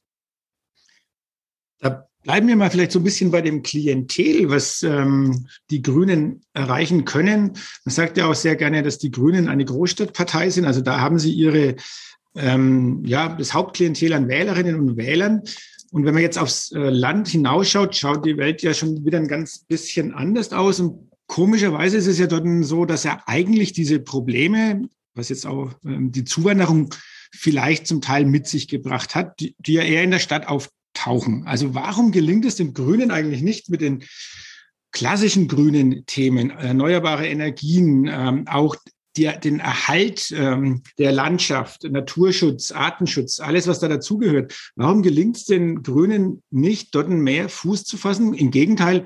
Da 1.78 2.08
Bleiben 2.26 2.48
wir 2.48 2.56
mal 2.56 2.72
vielleicht 2.72 2.90
so 2.90 2.98
ein 2.98 3.04
bisschen 3.04 3.30
bei 3.30 3.40
dem 3.40 3.62
Klientel, 3.62 4.50
was 4.50 4.82
ähm, 4.82 5.46
die 5.70 5.80
Grünen 5.80 6.40
erreichen 6.54 7.04
können. 7.04 7.52
Man 7.84 7.94
sagt 7.94 8.16
ja 8.16 8.26
auch 8.26 8.34
sehr 8.34 8.56
gerne, 8.56 8.82
dass 8.82 8.98
die 8.98 9.12
Grünen 9.12 9.46
eine 9.46 9.64
Großstadtpartei 9.64 10.50
sind. 10.50 10.64
Also 10.64 10.80
da 10.80 10.98
haben 10.98 11.20
sie 11.20 11.30
ihre, 11.30 11.76
ähm, 12.34 13.04
ja, 13.04 13.28
das 13.28 13.54
Hauptklientel 13.54 14.12
an 14.12 14.26
Wählerinnen 14.26 14.74
und 14.74 14.96
Wählern. 14.96 15.42
Und 15.92 16.04
wenn 16.04 16.14
man 16.14 16.22
jetzt 16.24 16.36
aufs 16.36 16.72
äh, 16.72 16.90
Land 16.90 17.28
hinausschaut, 17.28 17.94
schaut 17.94 18.26
die 18.26 18.38
Welt 18.38 18.60
ja 18.60 18.74
schon 18.74 19.04
wieder 19.04 19.18
ein 19.18 19.28
ganz 19.28 19.60
bisschen 19.60 20.12
anders 20.12 20.52
aus. 20.52 20.80
Und 20.80 21.08
komischerweise 21.28 21.96
ist 21.96 22.08
es 22.08 22.18
ja 22.18 22.26
dort 22.26 22.44
so, 22.64 22.86
dass 22.86 23.04
ja 23.04 23.22
eigentlich 23.26 23.72
diese 23.72 24.00
Probleme, 24.00 24.88
was 25.14 25.28
jetzt 25.28 25.46
auch 25.46 25.74
ähm, 25.84 26.10
die 26.10 26.24
Zuwanderung 26.24 26.92
vielleicht 27.32 27.86
zum 27.86 28.00
Teil 28.00 28.24
mit 28.24 28.48
sich 28.48 28.66
gebracht 28.66 29.14
hat, 29.14 29.38
die, 29.38 29.54
die 29.60 29.74
ja 29.74 29.82
eher 29.82 30.02
in 30.02 30.10
der 30.10 30.18
Stadt 30.18 30.48
auf, 30.48 30.70
tauchen. 31.06 31.44
Also 31.46 31.74
warum 31.74 32.10
gelingt 32.10 32.44
es 32.44 32.56
den 32.56 32.74
Grünen 32.74 33.12
eigentlich 33.12 33.42
nicht 33.42 33.70
mit 33.70 33.80
den 33.80 34.02
klassischen 34.92 35.46
grünen 35.46 36.04
Themen, 36.06 36.50
erneuerbare 36.50 37.28
Energien, 37.28 38.08
ähm, 38.10 38.48
auch 38.48 38.74
die, 39.16 39.30
den 39.42 39.60
Erhalt 39.60 40.34
ähm, 40.36 40.82
der 40.98 41.12
Landschaft, 41.12 41.84
Naturschutz, 41.84 42.72
Artenschutz, 42.72 43.40
alles, 43.40 43.66
was 43.66 43.78
da 43.78 43.88
dazugehört. 43.88 44.72
Warum 44.74 45.02
gelingt 45.02 45.36
es 45.36 45.44
den 45.44 45.82
Grünen 45.82 46.42
nicht, 46.50 46.94
dort 46.94 47.08
mehr 47.08 47.48
Fuß 47.48 47.84
zu 47.84 47.96
fassen? 47.96 48.34
Im 48.34 48.50
Gegenteil, 48.50 49.04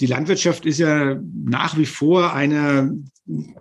die 0.00 0.06
Landwirtschaft 0.06 0.64
ist 0.64 0.78
ja 0.78 1.20
nach 1.44 1.76
wie 1.76 1.86
vor 1.86 2.32
eine, 2.32 2.98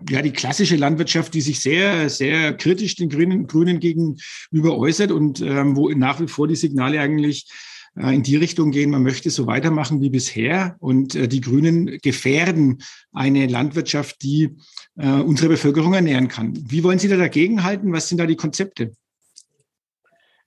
ja, 0.10 0.21
die 0.21 0.32
klassische 0.32 0.77
Landwirtschaft, 0.77 1.34
die 1.34 1.41
sich 1.41 1.60
sehr, 1.60 2.10
sehr 2.10 2.56
kritisch 2.56 2.95
den 2.95 3.10
Grünen, 3.10 3.47
Grünen 3.47 3.80
gegenüber 3.80 4.77
äußert 4.77 5.12
und 5.12 5.41
ähm, 5.41 5.75
wo 5.75 5.89
nach 5.89 6.19
wie 6.21 6.27
vor 6.27 6.47
die 6.47 6.56
Signale 6.56 6.99
eigentlich 6.99 7.47
in 7.95 8.23
die 8.23 8.38
Richtung 8.38 8.71
gehen, 8.71 8.89
man 8.89 9.04
möchte 9.04 9.30
so 9.30 9.47
weitermachen 9.47 10.01
wie 10.01 10.10
bisher. 10.10 10.75
Und 10.80 11.15
äh, 11.15 11.27
die 11.27 11.41
Grünen 11.41 11.99
gefährden 12.01 12.82
eine 13.12 13.47
Landwirtschaft, 13.47 14.23
die 14.23 14.56
äh, 14.97 15.08
unsere 15.08 15.49
Bevölkerung 15.49 15.93
ernähren 15.93 16.27
kann. 16.27 16.54
Wie 16.56 16.84
wollen 16.84 16.99
Sie 16.99 17.10
da 17.10 17.17
dagegenhalten? 17.17 17.91
Was 17.91 18.08
sind 18.08 18.19
da 18.19 18.25
die 18.25 18.38
Konzepte? 18.38 18.91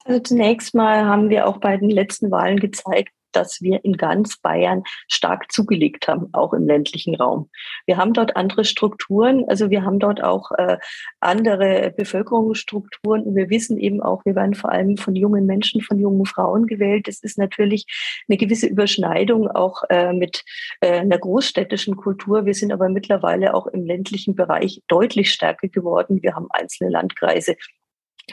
Also 0.05 0.21
zunächst 0.21 0.75
mal 0.75 1.05
haben 1.05 1.31
wir 1.31 1.47
auch 1.47 1.59
bei 1.59 1.77
den 1.77 1.91
letzten 1.91 2.31
Wahlen 2.31 2.61
gezeigt, 2.61 3.13
dass 3.37 3.61
wir 3.61 3.85
in 3.85 3.97
ganz 3.97 4.39
Bayern 4.39 4.83
stark 5.09 5.51
zugelegt 5.53 6.09
haben, 6.09 6.29
auch 6.33 6.53
im 6.53 6.67
ländlichen 6.67 7.15
Raum. 7.15 7.51
Wir 7.87 7.97
haben 7.97 8.13
dort 8.13 8.37
andere 8.37 8.65
Strukturen, 8.65 9.45
also 9.49 9.71
wir 9.71 9.85
haben 9.85 9.99
dort 9.99 10.23
auch 10.23 10.51
äh, 10.53 10.79
andere 11.21 11.93
Bevölkerungsstrukturen 11.97 13.23
und 13.23 13.35
wir 13.35 13.51
wissen 13.51 13.79
eben 13.79 14.03
auch, 14.03 14.25
wir 14.25 14.35
werden 14.35 14.55
vor 14.55 14.71
allem 14.71 14.97
von 14.97 15.15
jungen 15.15 15.47
Menschen, 15.47 15.81
von 15.81 15.99
jungen 15.99 16.27
Frauen 16.27 16.67
gewählt. 16.67 17.09
Es 17.09 17.23
ist 17.23 17.39
natürlich 17.39 17.87
eine 18.29 18.37
gewisse 18.37 18.67
Überschneidung 18.67 19.49
auch 19.49 19.83
äh, 19.91 20.13
mit 20.13 20.45
äh, 20.81 21.01
einer 21.01 21.19
großstädtischen 21.19 21.97
Kultur. 21.97 22.47
Wir 22.47 22.55
sind 22.55 22.73
aber 22.73 22.89
mittlerweile 22.89 23.55
auch 23.55 23.67
im 23.67 23.85
ländlichen 23.85 24.35
Bereich 24.35 24.83
deutlich 24.89 25.31
stärker 25.31 25.69
geworden. 25.69 26.23
Wir 26.23 26.35
haben 26.35 26.49
einzelne 26.51 26.91
Landkreise, 26.91 27.57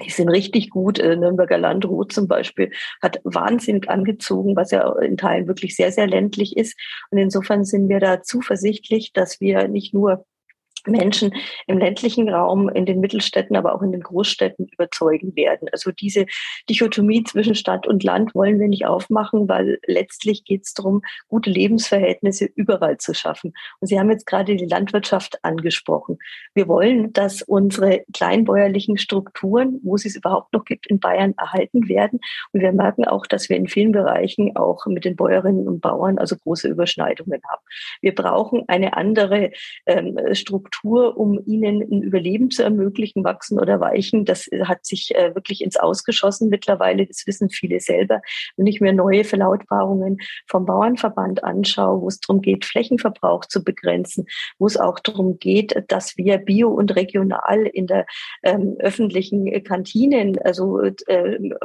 die 0.03 0.09
sind 0.09 0.29
richtig 0.29 0.69
gut. 0.69 0.99
Äh, 0.99 1.15
Nürnberger 1.15 1.57
Landrot 1.57 2.11
zum 2.11 2.27
Beispiel 2.27 2.71
hat 3.01 3.19
wahnsinnig 3.23 3.89
angezogen, 3.89 4.55
was 4.55 4.71
ja 4.71 4.91
in 4.99 5.17
Teilen 5.17 5.47
wirklich 5.47 5.75
sehr, 5.75 5.91
sehr 5.91 6.07
ländlich 6.07 6.57
ist. 6.57 6.77
Und 7.09 7.17
insofern 7.17 7.65
sind 7.65 7.89
wir 7.89 7.99
da 7.99 8.21
zuversichtlich, 8.21 9.13
dass 9.13 9.41
wir 9.41 9.67
nicht 9.67 9.93
nur 9.93 10.25
Menschen 10.85 11.33
im 11.67 11.77
ländlichen 11.77 12.29
Raum, 12.29 12.69
in 12.69 12.85
den 12.85 12.99
Mittelstädten, 12.99 13.55
aber 13.55 13.75
auch 13.75 13.81
in 13.81 13.91
den 13.91 14.01
Großstädten 14.01 14.67
überzeugen 14.67 15.35
werden. 15.35 15.67
Also 15.71 15.91
diese 15.91 16.25
Dichotomie 16.69 17.23
zwischen 17.23 17.55
Stadt 17.55 17.87
und 17.87 18.03
Land 18.03 18.33
wollen 18.33 18.59
wir 18.59 18.67
nicht 18.67 18.85
aufmachen, 18.85 19.47
weil 19.47 19.79
letztlich 19.85 20.43
geht 20.43 20.63
es 20.63 20.73
darum, 20.73 21.01
gute 21.27 21.49
Lebensverhältnisse 21.49 22.49
überall 22.55 22.97
zu 22.97 23.13
schaffen. 23.13 23.53
Und 23.79 23.87
Sie 23.87 23.99
haben 23.99 24.09
jetzt 24.09 24.25
gerade 24.25 24.55
die 24.55 24.65
Landwirtschaft 24.65 25.39
angesprochen. 25.43 26.17
Wir 26.53 26.67
wollen, 26.67 27.13
dass 27.13 27.41
unsere 27.41 28.03
kleinbäuerlichen 28.13 28.97
Strukturen, 28.97 29.79
wo 29.83 29.97
sie 29.97 30.07
es 30.07 30.15
überhaupt 30.15 30.53
noch 30.53 30.65
gibt, 30.65 30.87
in 30.87 30.99
Bayern 30.99 31.33
erhalten 31.37 31.87
werden. 31.87 32.19
Und 32.51 32.61
wir 32.61 32.71
merken 32.71 33.05
auch, 33.05 33.27
dass 33.27 33.49
wir 33.49 33.57
in 33.57 33.67
vielen 33.67 33.91
Bereichen 33.91 34.55
auch 34.55 34.85
mit 34.87 35.05
den 35.05 35.15
Bäuerinnen 35.15 35.67
und 35.67 35.81
Bauern 35.81 36.17
also 36.17 36.35
große 36.35 36.67
Überschneidungen 36.67 37.41
haben. 37.47 37.61
Wir 38.01 38.15
brauchen 38.15 38.63
eine 38.67 38.97
andere 38.97 39.51
ähm, 39.85 40.17
Struktur 40.33 40.70
Struktur, 40.71 41.17
um 41.17 41.39
ihnen 41.45 41.81
ein 41.81 42.01
Überleben 42.01 42.49
zu 42.49 42.63
ermöglichen, 42.63 43.23
wachsen 43.23 43.59
oder 43.59 43.79
weichen. 43.79 44.25
Das 44.25 44.47
hat 44.63 44.85
sich 44.85 45.13
äh, 45.15 45.35
wirklich 45.35 45.63
ins 45.63 45.77
Ausgeschossen 45.77 46.49
mittlerweile. 46.49 47.05
Das 47.05 47.27
wissen 47.27 47.49
viele 47.49 47.79
selber. 47.79 48.21
Wenn 48.57 48.67
ich 48.67 48.81
mir 48.81 48.93
neue 48.93 49.23
Verlautbarungen 49.23 50.17
vom 50.47 50.65
Bauernverband 50.65 51.43
anschaue, 51.43 52.01
wo 52.01 52.07
es 52.07 52.19
darum 52.19 52.41
geht, 52.41 52.65
Flächenverbrauch 52.65 53.45
zu 53.45 53.63
begrenzen, 53.63 54.25
wo 54.59 54.67
es 54.67 54.77
auch 54.77 54.99
darum 54.99 55.39
geht, 55.39 55.83
dass 55.89 56.17
wir 56.17 56.37
bio 56.37 56.69
und 56.69 56.95
regional 56.95 57.65
in 57.65 57.87
der 57.87 58.05
ähm, 58.43 58.75
öffentlichen 58.79 59.63
Kantinen 59.63 60.37
also 60.39 60.79
äh, 60.81 60.93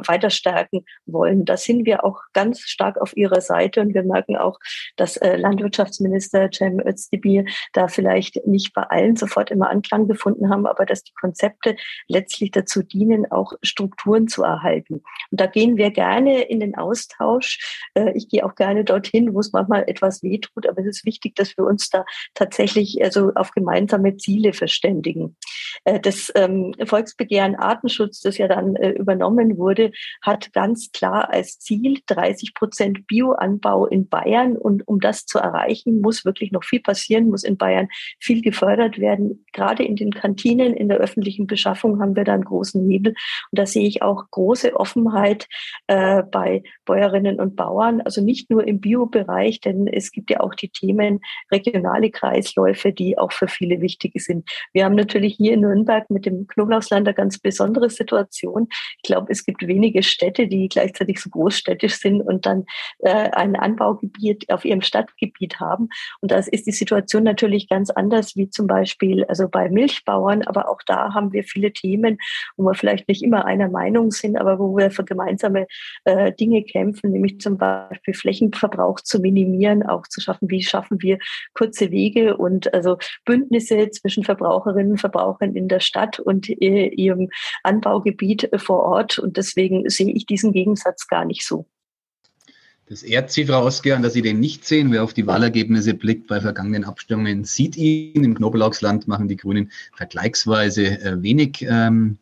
weiter 0.05 0.29
stärken 0.29 0.85
wollen. 1.05 1.45
Da 1.45 1.57
sind 1.57 1.85
wir 1.85 2.03
auch 2.03 2.21
ganz 2.33 2.61
stark 2.61 2.99
auf 2.99 3.15
ihrer 3.15 3.41
Seite 3.41 3.81
und 3.81 3.93
wir 3.93 4.03
merken 4.03 4.35
auch, 4.35 4.59
dass 4.95 5.17
äh, 5.17 5.37
Landwirtschaftsminister 5.37 6.49
Cem 6.53 6.79
Özdemir 6.85 7.45
da 7.73 7.87
vielleicht 7.87 8.45
nicht 8.45 8.73
bei 8.73 8.83
allen 8.97 9.15
sofort 9.15 9.51
immer 9.51 9.69
Anklang 9.69 10.07
gefunden 10.07 10.49
haben, 10.49 10.65
aber 10.65 10.85
dass 10.85 11.03
die 11.03 11.13
Konzepte 11.13 11.75
letztlich 12.07 12.51
dazu 12.51 12.81
dienen, 12.81 13.31
auch 13.31 13.53
Strukturen 13.61 14.27
zu 14.27 14.43
erhalten. 14.43 14.95
Und 15.31 15.41
da 15.41 15.45
gehen 15.45 15.77
wir 15.77 15.91
gerne 15.91 16.41
in 16.41 16.59
den 16.59 16.75
Austausch. 16.75 17.87
Äh, 17.93 18.11
ich 18.15 18.27
gehe 18.29 18.45
auch 18.45 18.55
gerne 18.55 18.83
dorthin, 18.83 19.33
wo 19.33 19.39
es 19.39 19.53
manchmal 19.53 19.83
etwas 19.87 20.23
wehtut, 20.23 20.67
aber 20.67 20.81
es 20.81 20.87
ist 20.87 21.05
wichtig, 21.05 21.35
dass 21.35 21.57
wir 21.57 21.65
uns 21.65 21.89
da 21.89 22.05
tatsächlich 22.33 23.03
also 23.03 23.31
auf 23.35 23.51
gemeinsame 23.51 24.17
Ziele 24.17 24.53
verständigen. 24.53 25.35
Äh, 25.83 25.99
das 25.99 26.31
ähm, 26.35 26.73
Volksbegehren 26.85 27.55
Artenschutz, 27.55 28.21
das 28.21 28.37
ja 28.37 28.47
dann 28.47 28.75
äh, 28.75 28.91
übernommen 28.91 29.57
wurde, 29.57 29.91
hat 30.21 30.53
ganz 30.53 30.91
klar 30.91 31.29
als 31.31 31.59
Ziel 31.59 31.99
30 32.07 32.53
Prozent 32.53 33.07
Bioanbau 33.07 33.85
in 33.85 34.07
Bayern. 34.07 34.57
Und 34.57 34.87
um 34.87 34.99
das 34.99 35.25
zu 35.25 35.39
erreichen, 35.39 36.01
muss 36.01 36.25
wirklich 36.25 36.51
noch 36.51 36.63
viel 36.63 36.81
passieren, 36.81 37.29
muss 37.29 37.43
in 37.43 37.57
Bayern 37.57 37.87
viel 38.19 38.41
gefördert 38.41 38.86
gefördert 38.87 38.99
werden. 38.99 39.45
Gerade 39.53 39.83
in 39.83 39.95
den 39.95 40.11
Kantinen, 40.11 40.73
in 40.73 40.87
der 40.87 40.97
öffentlichen 40.97 41.47
Beschaffung 41.47 41.99
haben 41.99 42.15
wir 42.15 42.23
da 42.23 42.33
einen 42.33 42.43
großen 42.43 42.87
Hebel. 42.89 43.13
Und 43.51 43.59
da 43.59 43.65
sehe 43.65 43.87
ich 43.87 44.01
auch 44.01 44.25
große 44.31 44.75
Offenheit 44.75 45.47
äh, 45.87 46.23
bei 46.23 46.63
Bäuerinnen 46.85 47.39
und 47.39 47.55
Bauern. 47.55 48.01
Also 48.01 48.21
nicht 48.23 48.49
nur 48.49 48.67
im 48.67 48.79
Biobereich, 48.79 49.59
denn 49.61 49.87
es 49.87 50.11
gibt 50.11 50.29
ja 50.29 50.41
auch 50.41 50.53
die 50.53 50.69
Themen 50.69 51.19
regionale 51.51 52.11
Kreisläufe, 52.11 52.91
die 52.93 53.17
auch 53.17 53.31
für 53.31 53.47
viele 53.47 53.81
wichtig 53.81 54.13
sind. 54.17 54.47
Wir 54.73 54.85
haben 54.85 54.95
natürlich 54.95 55.35
hier 55.35 55.53
in 55.53 55.61
Nürnberg 55.61 56.09
mit 56.09 56.25
dem 56.25 56.47
Knoblauchsland 56.47 57.07
eine 57.07 57.15
ganz 57.15 57.39
besondere 57.39 57.89
Situation. 57.89 58.67
Ich 58.69 59.03
glaube, 59.03 59.31
es 59.31 59.43
gibt 59.43 59.65
wenige 59.67 60.03
Städte, 60.03 60.47
die 60.47 60.67
gleichzeitig 60.67 61.19
so 61.19 61.29
großstädtisch 61.29 61.95
sind 61.95 62.21
und 62.21 62.45
dann 62.45 62.65
äh, 62.99 63.29
ein 63.31 63.55
Anbaugebiet 63.55 64.49
auf 64.49 64.65
ihrem 64.65 64.81
Stadtgebiet 64.81 65.59
haben. 65.59 65.89
Und 66.21 66.31
das 66.31 66.47
ist 66.47 66.67
die 66.67 66.71
Situation 66.71 67.23
natürlich 67.23 67.69
ganz 67.69 67.89
anders 67.89 68.35
wie 68.35 68.49
zum 68.49 68.67
Beispiel 68.67 68.76
Beispiel, 68.77 69.25
also 69.25 69.47
bei 69.49 69.69
Milchbauern, 69.69 70.43
aber 70.43 70.69
auch 70.69 70.81
da 70.85 71.13
haben 71.13 71.33
wir 71.33 71.43
viele 71.43 71.71
Themen, 71.73 72.19
wo 72.57 72.63
wir 72.65 72.75
vielleicht 72.75 73.07
nicht 73.07 73.23
immer 73.23 73.45
einer 73.45 73.69
Meinung 73.69 74.11
sind, 74.11 74.37
aber 74.37 74.59
wo 74.59 74.77
wir 74.77 74.91
für 74.91 75.03
gemeinsame 75.03 75.65
äh, 76.05 76.31
Dinge 76.31 76.63
kämpfen, 76.63 77.11
nämlich 77.11 77.39
zum 77.39 77.57
Beispiel 77.57 78.13
Flächenverbrauch 78.13 78.99
zu 79.01 79.19
minimieren, 79.19 79.81
auch 79.83 80.05
zu 80.07 80.21
schaffen, 80.21 80.49
wie 80.51 80.61
schaffen 80.61 81.01
wir 81.01 81.17
kurze 81.55 81.89
Wege 81.89 82.37
und 82.37 82.71
also 82.73 82.97
Bündnisse 83.25 83.89
zwischen 83.89 84.23
Verbraucherinnen 84.23 84.91
und 84.91 84.99
Verbrauchern 84.99 85.55
in 85.55 85.67
der 85.67 85.79
Stadt 85.79 86.19
und 86.19 86.49
äh, 86.49 86.87
ihrem 86.89 87.29
Anbaugebiet 87.63 88.49
vor 88.57 88.83
Ort. 88.83 89.17
Und 89.17 89.37
deswegen 89.37 89.89
sehe 89.89 90.13
ich 90.13 90.27
diesen 90.27 90.51
Gegensatz 90.51 91.07
gar 91.07 91.25
nicht 91.25 91.45
so. 91.45 91.65
Das 92.89 93.03
Frau 93.03 93.65
Osgern, 93.65 94.01
dass 94.01 94.13
Sie 94.13 94.21
den 94.21 94.39
nicht 94.39 94.63
sehen. 94.63 94.93
Wer 94.93 95.03
auf 95.03 95.13
die 95.13 95.27
Wahlergebnisse 95.27 95.93
blickt 95.93 96.27
bei 96.27 96.39
vergangenen 96.39 96.85
Abstimmungen, 96.85 97.43
sieht 97.43 97.75
ihn. 97.75 98.23
Im 98.23 98.33
Knoblauchsland 98.33 99.09
machen 99.09 99.27
die 99.27 99.35
Grünen 99.35 99.73
vergleichsweise 99.93 101.01
äh, 101.01 101.21
wenig 101.21 101.65
ähm, 101.67 102.17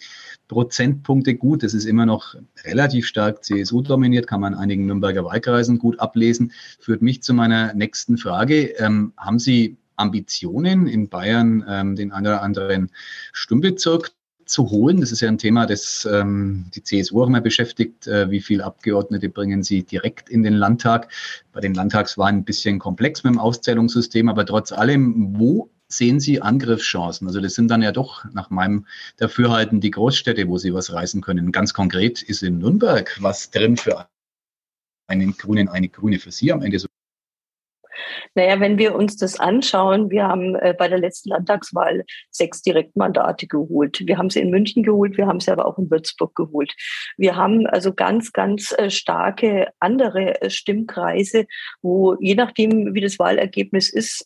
Prozentpunkte 0.47 1.35
gut. 1.35 1.61
Das 1.61 1.75
ist 1.75 1.85
immer 1.85 2.07
noch 2.07 2.33
relativ 2.63 3.05
stark 3.05 3.43
CSU 3.43 3.83
dominiert, 3.83 4.25
kann 4.25 4.41
man 4.41 4.53
in 4.53 4.59
einigen 4.59 4.87
Nürnberger 4.87 5.23
Wahlkreisen 5.23 5.77
gut 5.77 5.99
ablesen. 5.99 6.51
Führt 6.79 7.03
mich 7.03 7.21
zu 7.21 7.35
meiner 7.35 7.75
nächsten 7.75 8.17
Frage. 8.17 8.69
Ähm, 8.79 9.13
haben 9.17 9.37
Sie 9.37 9.77
Ambitionen 9.97 10.87
in 10.87 11.09
Bayern, 11.09 11.63
ähm, 11.67 11.95
den 11.95 12.11
einen 12.11 12.25
oder 12.25 12.41
anderen 12.41 12.89
Stimmbezirk 13.33 14.13
zu 14.45 14.69
holen. 14.69 15.01
Das 15.01 15.11
ist 15.11 15.21
ja 15.21 15.27
ein 15.27 15.37
Thema, 15.37 15.65
das 15.65 16.07
ähm, 16.11 16.65
die 16.73 16.83
CSU 16.83 17.23
auch 17.23 17.27
immer 17.27 17.41
beschäftigt. 17.41 18.07
Äh, 18.07 18.29
wie 18.29 18.41
viele 18.41 18.63
Abgeordnete 18.63 19.29
bringen 19.29 19.63
sie 19.63 19.83
direkt 19.83 20.29
in 20.29 20.43
den 20.43 20.53
Landtag? 20.53 21.11
Bei 21.51 21.59
den 21.59 21.73
Landtagswahlen 21.73 22.37
ein 22.37 22.45
bisschen 22.45 22.79
komplex 22.79 23.23
mit 23.23 23.33
dem 23.33 23.39
Auszählungssystem, 23.39 24.29
aber 24.29 24.45
trotz 24.45 24.71
allem, 24.71 25.37
wo 25.37 25.69
sehen 25.87 26.19
Sie 26.19 26.41
Angriffschancen? 26.41 27.27
Also 27.27 27.39
das 27.39 27.53
sind 27.53 27.69
dann 27.69 27.81
ja 27.81 27.91
doch 27.91 28.25
nach 28.33 28.49
meinem 28.49 28.85
Dafürhalten 29.17 29.81
die 29.81 29.91
Großstädte, 29.91 30.47
wo 30.47 30.57
Sie 30.57 30.73
was 30.73 30.91
reißen 30.91 31.21
können. 31.21 31.51
Ganz 31.51 31.73
konkret 31.73 32.21
ist 32.21 32.43
in 32.43 32.59
Nürnberg 32.59 33.17
was 33.21 33.51
drin 33.51 33.77
für 33.77 34.07
einen 35.07 35.37
Grünen, 35.37 35.69
eine 35.69 35.89
Grüne 35.89 36.19
für 36.19 36.31
Sie 36.31 36.51
am 36.51 36.61
Ende 36.61 36.79
so 36.79 36.87
naja, 38.33 38.59
wenn 38.59 38.77
wir 38.77 38.95
uns 38.95 39.17
das 39.17 39.39
anschauen, 39.39 40.09
wir 40.09 40.27
haben 40.27 40.55
äh, 40.55 40.73
bei 40.77 40.87
der 40.87 40.99
letzten 40.99 41.29
Landtagswahl 41.29 42.03
sechs 42.29 42.61
Direktmandate 42.61 43.47
geholt. 43.47 44.01
Wir 44.05 44.17
haben 44.17 44.29
sie 44.29 44.41
in 44.41 44.49
München 44.49 44.83
geholt, 44.83 45.17
wir 45.17 45.27
haben 45.27 45.39
sie 45.39 45.51
aber 45.51 45.65
auch 45.65 45.77
in 45.77 45.89
Würzburg 45.89 46.35
geholt. 46.35 46.73
Wir 47.17 47.35
haben 47.35 47.65
also 47.67 47.93
ganz, 47.93 48.31
ganz 48.33 48.73
äh, 48.77 48.89
starke 48.89 49.67
andere 49.79 50.41
äh, 50.41 50.49
Stimmkreise, 50.49 51.45
wo 51.81 52.15
je 52.19 52.35
nachdem, 52.35 52.93
wie 52.93 53.01
das 53.01 53.19
Wahlergebnis 53.19 53.91
ist, 53.91 54.25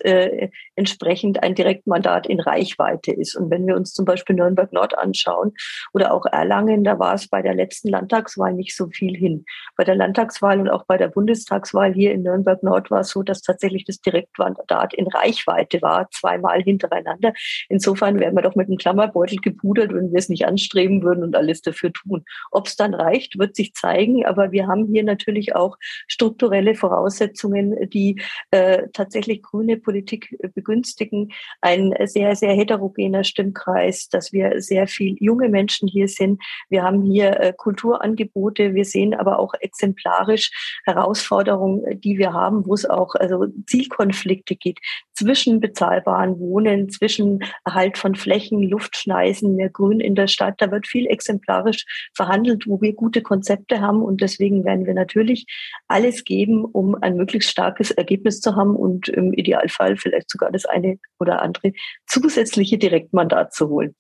entsprechend 0.76 1.44
ein 1.44 1.56
Direktmandat 1.56 2.28
in 2.28 2.40
Reichweite 2.40 3.12
ist. 3.12 3.36
Und 3.36 3.50
wenn 3.50 3.68
wir 3.68 3.76
uns 3.76 3.94
zum 3.94 4.06
Beispiel 4.06 4.36
Nürnberg 4.36 4.72
Nord 4.74 4.98
anschauen 4.98 5.54
oder 5.94 6.14
auch 6.14 6.26
Erlangen, 6.26 6.84
da 6.84 7.00
war 7.00 7.14
es 7.14 7.28
bei 7.28 7.42
der 7.42 7.54
letzten 7.54 7.90
Landtagswahl 7.90 8.54
nicht 8.54 8.76
so 8.76 8.88
viel 8.88 9.16
hin. 9.16 9.46
Bei 9.78 9.84
der 9.84 9.96
Landtagswahl 9.96 10.60
und 10.60 10.70
auch 10.70 10.86
bei 10.86 10.98
der 10.98 11.10
Bundestagswahl 11.10 11.94
hier 11.94 12.12
in 12.12 12.24
Nürnberg 12.24 12.64
Nord 12.64 12.92
war 12.92 13.02
es 13.02 13.10
so, 13.10 13.24
dass 13.24 13.42
tatsächlich 13.42 13.59
das 13.86 14.02
Direktmandat 14.02 14.94
in 14.94 15.08
Reichweite 15.08 15.82
war, 15.82 16.10
zweimal 16.12 16.62
hintereinander. 16.62 17.34
Insofern 17.70 18.20
wären 18.20 18.36
wir 18.36 18.42
doch 18.42 18.56
mit 18.56 18.68
einem 18.68 18.78
Klammerbeutel 18.78 19.38
gepudert, 19.38 19.94
wenn 19.94 20.12
wir 20.12 20.20
es 20.20 20.30
nicht 20.30 20.46
anstreben 20.46 21.04
würden 21.04 21.24
und 21.24 21.36
alles 21.36 21.62
dafür 21.62 21.92
tun. 21.92 22.24
Ob 22.52 22.68
es 22.68 22.76
dann 22.76 22.94
reicht, 22.94 23.38
wird 23.38 23.56
sich 23.56 23.74
zeigen. 23.74 24.26
Aber 24.26 24.52
wir 24.52 24.68
haben 24.68 24.88
hier 24.88 25.04
natürlich 25.04 25.56
auch 25.56 25.78
strukturelle 26.08 26.76
Voraussetzungen, 26.76 27.90
die 27.90 28.22
äh, 28.52 28.84
tatsächlich 28.94 29.42
grüne 29.42 29.78
Politik 29.78 30.36
begünstigen. 30.54 31.32
Ein 31.62 31.94
sehr, 32.06 32.36
sehr 32.36 32.54
heterogener 32.54 33.24
Stimmkreis, 33.24 34.10
dass 34.10 34.32
wir 34.34 34.62
sehr 34.62 34.88
viel 34.88 35.16
junge 35.20 35.50
Menschen 35.50 35.88
hier 35.88 36.08
sind. 36.08 36.42
Wir 36.70 36.84
haben 36.84 37.04
hier 37.04 37.40
äh, 37.40 37.54
Kulturangebote. 37.56 38.74
Wir 38.74 38.86
sehen 38.86 39.14
aber 39.14 39.40
auch 39.40 39.54
exemplarisch 39.60 40.52
Herausforderungen, 40.86 42.00
die 42.00 42.18
wir 42.18 42.34
haben, 42.34 42.66
wo 42.66 42.74
es 42.74 42.90
auch 42.90 43.16
also 43.16 43.46
Zielkonflikte 43.68 44.56
geht 44.56 44.80
zwischen 45.14 45.60
bezahlbaren 45.60 46.40
Wohnen, 46.40 46.90
zwischen 46.90 47.40
Erhalt 47.66 47.98
von 47.98 48.16
Flächen, 48.16 48.64
Luftschneisen, 48.64 49.56
mehr 49.56 49.70
Grün 49.70 50.00
in 50.00 50.16
der 50.16 50.28
Stadt. 50.28 50.56
Da 50.60 50.72
wird 50.72 50.88
viel 50.88 51.06
exemplarisch 51.08 51.86
verhandelt, 52.16 52.68
wo 52.68 52.82
wir 52.82 52.94
gute 52.94 53.22
Konzepte 53.22 53.82
haben. 53.82 54.02
Und 54.02 54.22
deswegen 54.22 54.64
werden 54.64 54.86
wir 54.86 54.94
natürlich 54.94 55.46
alles 55.88 56.24
geben, 56.24 56.66
um 56.66 56.96
ein 56.96 57.16
möglichst 57.16 57.50
starkes 57.50 57.92
Ergebnis 57.92 58.42
zu 58.42 58.56
haben 58.56 58.76
und 58.76 59.10
im 59.10 59.34
Idealfall 59.34 59.98
vielleicht 59.98 60.30
sogar 60.30 60.52
das 60.52 60.66
eine 60.66 61.00
oder 61.20 61.42
andere 61.42 61.74
zusätzliche 62.08 62.78
Direktmandat 62.78 63.54
zu 63.54 63.70
holen. 63.70 63.96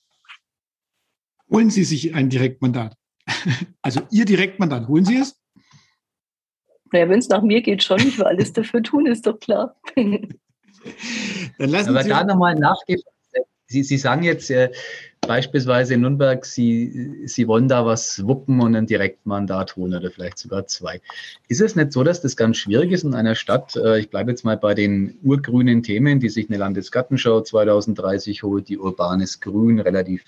Holen 1.51 1.69
Sie 1.69 1.83
sich 1.83 2.13
ein 2.15 2.29
Direktmandat? 2.29 2.95
Also 3.81 4.01
Ihr 4.11 4.25
Direktmandat, 4.25 4.87
holen 4.87 5.05
Sie 5.05 5.17
es? 5.17 5.38
Naja, 6.91 7.09
wenn 7.09 7.19
es 7.19 7.29
nach 7.29 7.41
mir 7.41 7.61
geht, 7.61 7.83
schon. 7.83 7.99
Ich 7.99 8.17
will 8.17 8.25
alles 8.25 8.53
dafür 8.53 8.81
tun, 8.83 9.05
ist 9.05 9.27
doch 9.27 9.39
klar. 9.39 9.75
Dann 9.95 11.69
lassen 11.69 11.89
Aber 11.89 12.03
Sie 12.03 12.09
da 12.09 12.23
nochmal 12.23 12.55
nachgefragt. 12.55 13.15
Sie, 13.67 13.83
Sie 13.83 13.97
sagen 13.97 14.23
jetzt 14.23 14.49
äh, 14.49 14.71
beispielsweise 15.21 15.93
in 15.93 16.01
Nürnberg, 16.01 16.43
Sie, 16.43 17.27
Sie 17.27 17.47
wollen 17.47 17.67
da 17.67 17.85
was 17.85 18.25
wuppen 18.25 18.61
und 18.61 18.75
ein 18.75 18.87
Direktmandat 18.87 19.75
holen 19.75 19.93
oder 19.93 20.09
vielleicht 20.09 20.39
sogar 20.39 20.65
zwei. 20.65 21.01
Ist 21.47 21.61
es 21.61 21.75
nicht 21.75 21.93
so, 21.93 22.03
dass 22.03 22.21
das 22.21 22.35
ganz 22.35 22.57
schwierig 22.57 22.91
ist 22.91 23.03
in 23.03 23.13
einer 23.13 23.35
Stadt? 23.35 23.75
Äh, 23.75 23.99
ich 23.99 24.09
bleibe 24.09 24.31
jetzt 24.31 24.43
mal 24.43 24.57
bei 24.57 24.73
den 24.73 25.19
urgrünen 25.21 25.83
Themen, 25.83 26.19
die 26.19 26.29
sich 26.29 26.49
eine 26.49 26.57
Landesgartenschau 26.57 27.41
2030 27.41 28.41
holt, 28.41 28.69
die 28.69 28.79
urbanes 28.79 29.39
Grün 29.39 29.79
relativ 29.79 30.23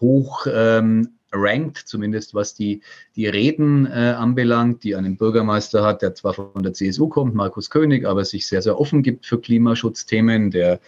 hoch 0.00 0.48
ähm, 0.52 1.10
rankt, 1.32 1.78
zumindest 1.78 2.34
was 2.34 2.54
die, 2.54 2.82
die 3.16 3.26
Reden 3.26 3.86
äh, 3.86 4.14
anbelangt, 4.16 4.84
die 4.84 4.94
einen 4.94 5.16
Bürgermeister 5.16 5.84
hat, 5.84 6.02
der 6.02 6.14
zwar 6.14 6.34
von 6.34 6.62
der 6.62 6.72
CSU 6.72 7.08
kommt, 7.08 7.34
Markus 7.34 7.70
König, 7.70 8.06
aber 8.06 8.24
sich 8.24 8.46
sehr, 8.46 8.62
sehr 8.62 8.78
offen 8.78 9.02
gibt 9.02 9.26
für 9.26 9.40
Klimaschutzthemen, 9.40 10.50
der 10.50 10.80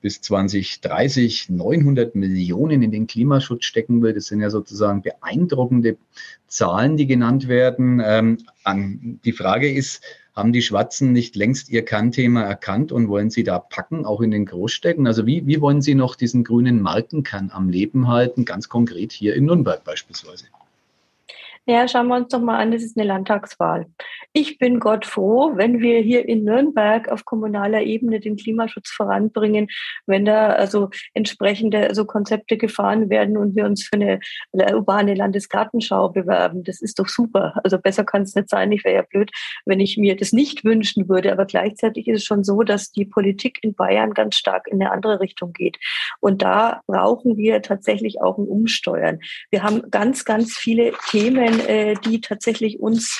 bis 0.00 0.20
2030 0.20 1.50
900 1.50 2.14
Millionen 2.14 2.82
in 2.82 2.90
den 2.90 3.06
Klimaschutz 3.06 3.64
stecken 3.64 4.02
will. 4.02 4.14
Das 4.14 4.26
sind 4.26 4.40
ja 4.40 4.50
sozusagen 4.50 5.02
beeindruckende 5.02 5.96
Zahlen, 6.46 6.96
die 6.96 7.06
genannt 7.06 7.48
werden. 7.48 8.00
Ähm, 8.04 8.38
die 9.24 9.32
Frage 9.32 9.72
ist, 9.72 10.02
haben 10.38 10.52
die 10.52 10.62
Schwarzen 10.62 11.12
nicht 11.12 11.34
längst 11.34 11.68
ihr 11.68 11.84
Kernthema 11.84 12.42
erkannt 12.42 12.92
und 12.92 13.08
wollen 13.08 13.28
sie 13.28 13.42
da 13.42 13.58
packen, 13.58 14.06
auch 14.06 14.20
in 14.20 14.30
den 14.30 14.46
Großstädten? 14.46 15.06
Also 15.06 15.26
wie, 15.26 15.46
wie 15.46 15.60
wollen 15.60 15.82
sie 15.82 15.96
noch 15.96 16.14
diesen 16.14 16.44
grünen 16.44 16.80
Markenkern 16.80 17.50
am 17.52 17.68
Leben 17.68 18.06
halten, 18.06 18.44
ganz 18.44 18.68
konkret 18.68 19.10
hier 19.10 19.34
in 19.34 19.46
Nürnberg 19.46 19.82
beispielsweise? 19.82 20.46
Ja, 21.66 21.86
schauen 21.86 22.06
wir 22.06 22.16
uns 22.16 22.28
doch 22.28 22.40
mal 22.40 22.58
an, 22.58 22.70
das 22.70 22.82
ist 22.82 22.96
eine 22.96 23.06
Landtagswahl. 23.06 23.86
Ich 24.34 24.58
bin 24.58 24.78
Gott 24.78 25.06
froh, 25.06 25.52
wenn 25.56 25.80
wir 25.80 26.00
hier 26.00 26.28
in 26.28 26.44
Nürnberg 26.44 27.08
auf 27.08 27.24
kommunaler 27.24 27.82
Ebene 27.82 28.20
den 28.20 28.36
Klimaschutz 28.36 28.90
voranbringen, 28.90 29.68
wenn 30.06 30.26
da 30.26 30.50
also 30.50 30.90
entsprechende 31.14 31.88
also 31.88 32.04
Konzepte 32.04 32.58
gefahren 32.58 33.08
werden 33.08 33.38
und 33.38 33.56
wir 33.56 33.64
uns 33.64 33.84
für 33.84 33.96
eine 33.96 34.20
urbane 34.52 35.14
Landesgartenschau 35.14 36.10
bewerben. 36.10 36.62
Das 36.62 36.82
ist 36.82 36.98
doch 36.98 37.08
super. 37.08 37.54
Also 37.64 37.78
besser 37.78 38.04
kann 38.04 38.22
es 38.22 38.34
nicht 38.34 38.50
sein. 38.50 38.70
Ich 38.70 38.84
wäre 38.84 38.96
ja 38.96 39.02
blöd, 39.02 39.30
wenn 39.64 39.80
ich 39.80 39.96
mir 39.96 40.14
das 40.14 40.32
nicht 40.32 40.62
wünschen 40.62 41.08
würde. 41.08 41.32
Aber 41.32 41.46
gleichzeitig 41.46 42.06
ist 42.06 42.18
es 42.18 42.24
schon 42.24 42.44
so, 42.44 42.62
dass 42.62 42.92
die 42.92 43.06
Politik 43.06 43.58
in 43.62 43.74
Bayern 43.74 44.12
ganz 44.12 44.36
stark 44.36 44.68
in 44.68 44.80
eine 44.82 44.92
andere 44.92 45.20
Richtung 45.20 45.54
geht. 45.54 45.78
Und 46.20 46.42
da 46.42 46.82
brauchen 46.86 47.38
wir 47.38 47.62
tatsächlich 47.62 48.20
auch 48.20 48.36
ein 48.36 48.46
Umsteuern. 48.46 49.20
Wir 49.50 49.62
haben 49.62 49.90
ganz, 49.90 50.26
ganz 50.26 50.56
viele 50.56 50.92
Themen, 51.10 51.60
äh, 51.66 51.94
die 52.04 52.20
tatsächlich 52.20 52.78
uns 52.78 53.18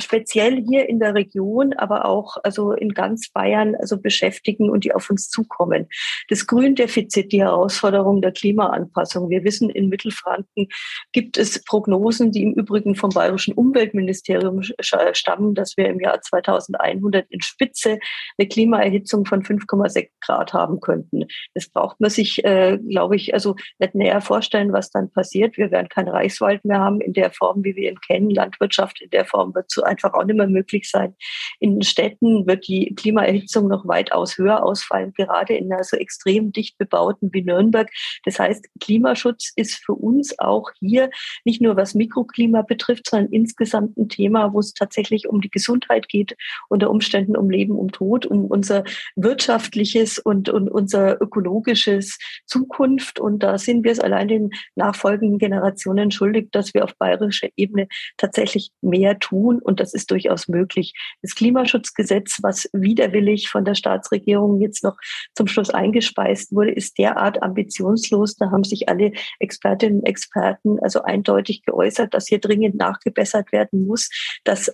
speziell 0.00 0.62
hier 0.62 0.88
in 0.88 0.98
der 1.00 1.14
Region, 1.14 1.72
aber 1.74 2.04
auch 2.04 2.36
also 2.42 2.72
in 2.72 2.94
ganz 2.94 3.30
Bayern 3.30 3.74
also 3.76 4.00
beschäftigen 4.00 4.70
und 4.70 4.84
die 4.84 4.94
auf 4.94 5.10
uns 5.10 5.28
zukommen. 5.28 5.88
Das 6.28 6.46
Gründefizit, 6.46 7.32
die 7.32 7.42
Herausforderung 7.42 8.22
der 8.22 8.32
Klimaanpassung. 8.32 9.30
Wir 9.30 9.44
wissen, 9.44 9.70
in 9.70 9.88
Mittelfranken 9.88 10.68
gibt 11.12 11.36
es 11.36 11.62
Prognosen, 11.64 12.32
die 12.32 12.42
im 12.42 12.54
Übrigen 12.54 12.94
vom 12.94 13.10
Bayerischen 13.10 13.54
Umweltministerium 13.54 14.62
stammen, 14.80 15.54
dass 15.54 15.76
wir 15.76 15.88
im 15.88 16.00
Jahr 16.00 16.20
2100 16.20 17.26
in 17.30 17.40
Spitze 17.40 17.98
eine 18.38 18.48
Klimaerhitzung 18.48 19.24
von 19.24 19.42
5,6 19.42 20.08
Grad 20.20 20.52
haben 20.52 20.80
könnten. 20.80 21.26
Das 21.54 21.68
braucht 21.68 22.00
man 22.00 22.10
sich, 22.10 22.44
äh, 22.44 22.78
glaube 22.78 23.16
ich, 23.16 23.34
also 23.34 23.56
nicht 23.78 23.94
näher 23.94 24.20
vorstellen, 24.20 24.72
was 24.72 24.90
dann 24.90 25.10
passiert. 25.10 25.56
Wir 25.56 25.70
werden 25.70 25.88
keinen 25.88 26.08
Reichswald 26.08 26.64
mehr 26.64 26.80
haben 26.80 27.00
in 27.00 27.12
der 27.12 27.30
Form, 27.30 27.64
wie 27.64 27.76
wir 27.76 27.90
ihn 27.90 28.00
kennen. 28.00 28.30
Landwirtschaft 28.30 29.00
in 29.00 29.10
der 29.10 29.24
Form 29.24 29.54
wird 29.54 29.70
zu 29.70 29.84
einfach 29.90 30.14
auch 30.14 30.24
nicht 30.24 30.36
mehr 30.36 30.46
möglich 30.46 30.88
sein. 30.88 31.14
In 31.58 31.82
Städten 31.82 32.46
wird 32.46 32.66
die 32.68 32.94
Klimaerhitzung 32.94 33.68
noch 33.68 33.86
weitaus 33.86 34.38
höher 34.38 34.62
ausfallen, 34.64 35.12
gerade 35.14 35.54
in 35.54 35.72
einer 35.72 35.84
so 35.84 35.96
extrem 35.96 36.52
dicht 36.52 36.78
bebauten 36.78 37.30
wie 37.32 37.42
Nürnberg. 37.42 37.90
Das 38.24 38.38
heißt, 38.38 38.66
Klimaschutz 38.80 39.52
ist 39.56 39.74
für 39.84 39.94
uns 39.94 40.38
auch 40.38 40.70
hier 40.78 41.10
nicht 41.44 41.60
nur 41.60 41.76
was 41.76 41.94
Mikroklima 41.94 42.62
betrifft, 42.62 43.10
sondern 43.10 43.32
insgesamt 43.32 43.96
ein 43.96 44.08
Thema, 44.08 44.52
wo 44.52 44.60
es 44.60 44.72
tatsächlich 44.72 45.28
um 45.28 45.40
die 45.40 45.50
Gesundheit 45.50 46.08
geht, 46.08 46.36
unter 46.68 46.90
Umständen 46.90 47.36
um 47.36 47.50
Leben, 47.50 47.74
um 47.74 47.90
Tod, 47.90 48.26
um 48.26 48.46
unser 48.46 48.84
wirtschaftliches 49.16 50.18
und, 50.18 50.48
und 50.48 50.70
unser 50.70 51.20
ökologisches 51.20 52.18
Zukunft. 52.46 53.18
Und 53.18 53.42
da 53.42 53.58
sind 53.58 53.84
wir 53.84 53.92
es 53.92 54.00
allein 54.00 54.28
den 54.28 54.50
nachfolgenden 54.76 55.38
Generationen 55.38 56.10
schuldig, 56.10 56.50
dass 56.52 56.74
wir 56.74 56.84
auf 56.84 56.96
bayerischer 56.96 57.48
Ebene 57.56 57.88
tatsächlich 58.16 58.70
mehr 58.80 59.18
tun 59.18 59.58
und 59.58 59.79
das 59.80 59.94
ist 59.94 60.10
durchaus 60.10 60.48
möglich. 60.48 60.94
Das 61.22 61.34
Klimaschutzgesetz, 61.34 62.38
was 62.42 62.68
widerwillig 62.72 63.48
von 63.48 63.64
der 63.64 63.74
Staatsregierung 63.74 64.60
jetzt 64.60 64.84
noch 64.84 64.96
zum 65.34 65.46
Schluss 65.46 65.70
eingespeist 65.70 66.52
wurde, 66.52 66.72
ist 66.72 66.98
derart 66.98 67.42
ambitionslos. 67.42 68.36
Da 68.36 68.50
haben 68.50 68.64
sich 68.64 68.88
alle 68.88 69.12
Expertinnen 69.38 70.00
und 70.00 70.06
Experten 70.06 70.78
also 70.80 71.02
eindeutig 71.02 71.62
geäußert, 71.62 72.14
dass 72.14 72.28
hier 72.28 72.38
dringend 72.38 72.76
nachgebessert 72.76 73.52
werden 73.52 73.86
muss, 73.86 74.10
dass 74.44 74.72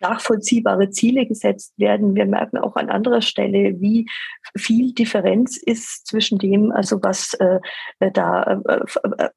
nachvollziehbare 0.00 0.90
Ziele 0.90 1.26
gesetzt 1.26 1.72
werden. 1.76 2.14
Wir 2.14 2.26
merken 2.26 2.58
auch 2.58 2.76
an 2.76 2.90
anderer 2.90 3.22
Stelle, 3.22 3.80
wie 3.80 4.06
viel 4.56 4.92
Differenz 4.92 5.56
ist 5.56 6.06
zwischen 6.06 6.38
dem, 6.38 6.70
also 6.70 7.02
was 7.02 7.34
äh, 7.34 7.58
da 8.12 8.60
äh, 8.66 8.80
äh 9.18 9.28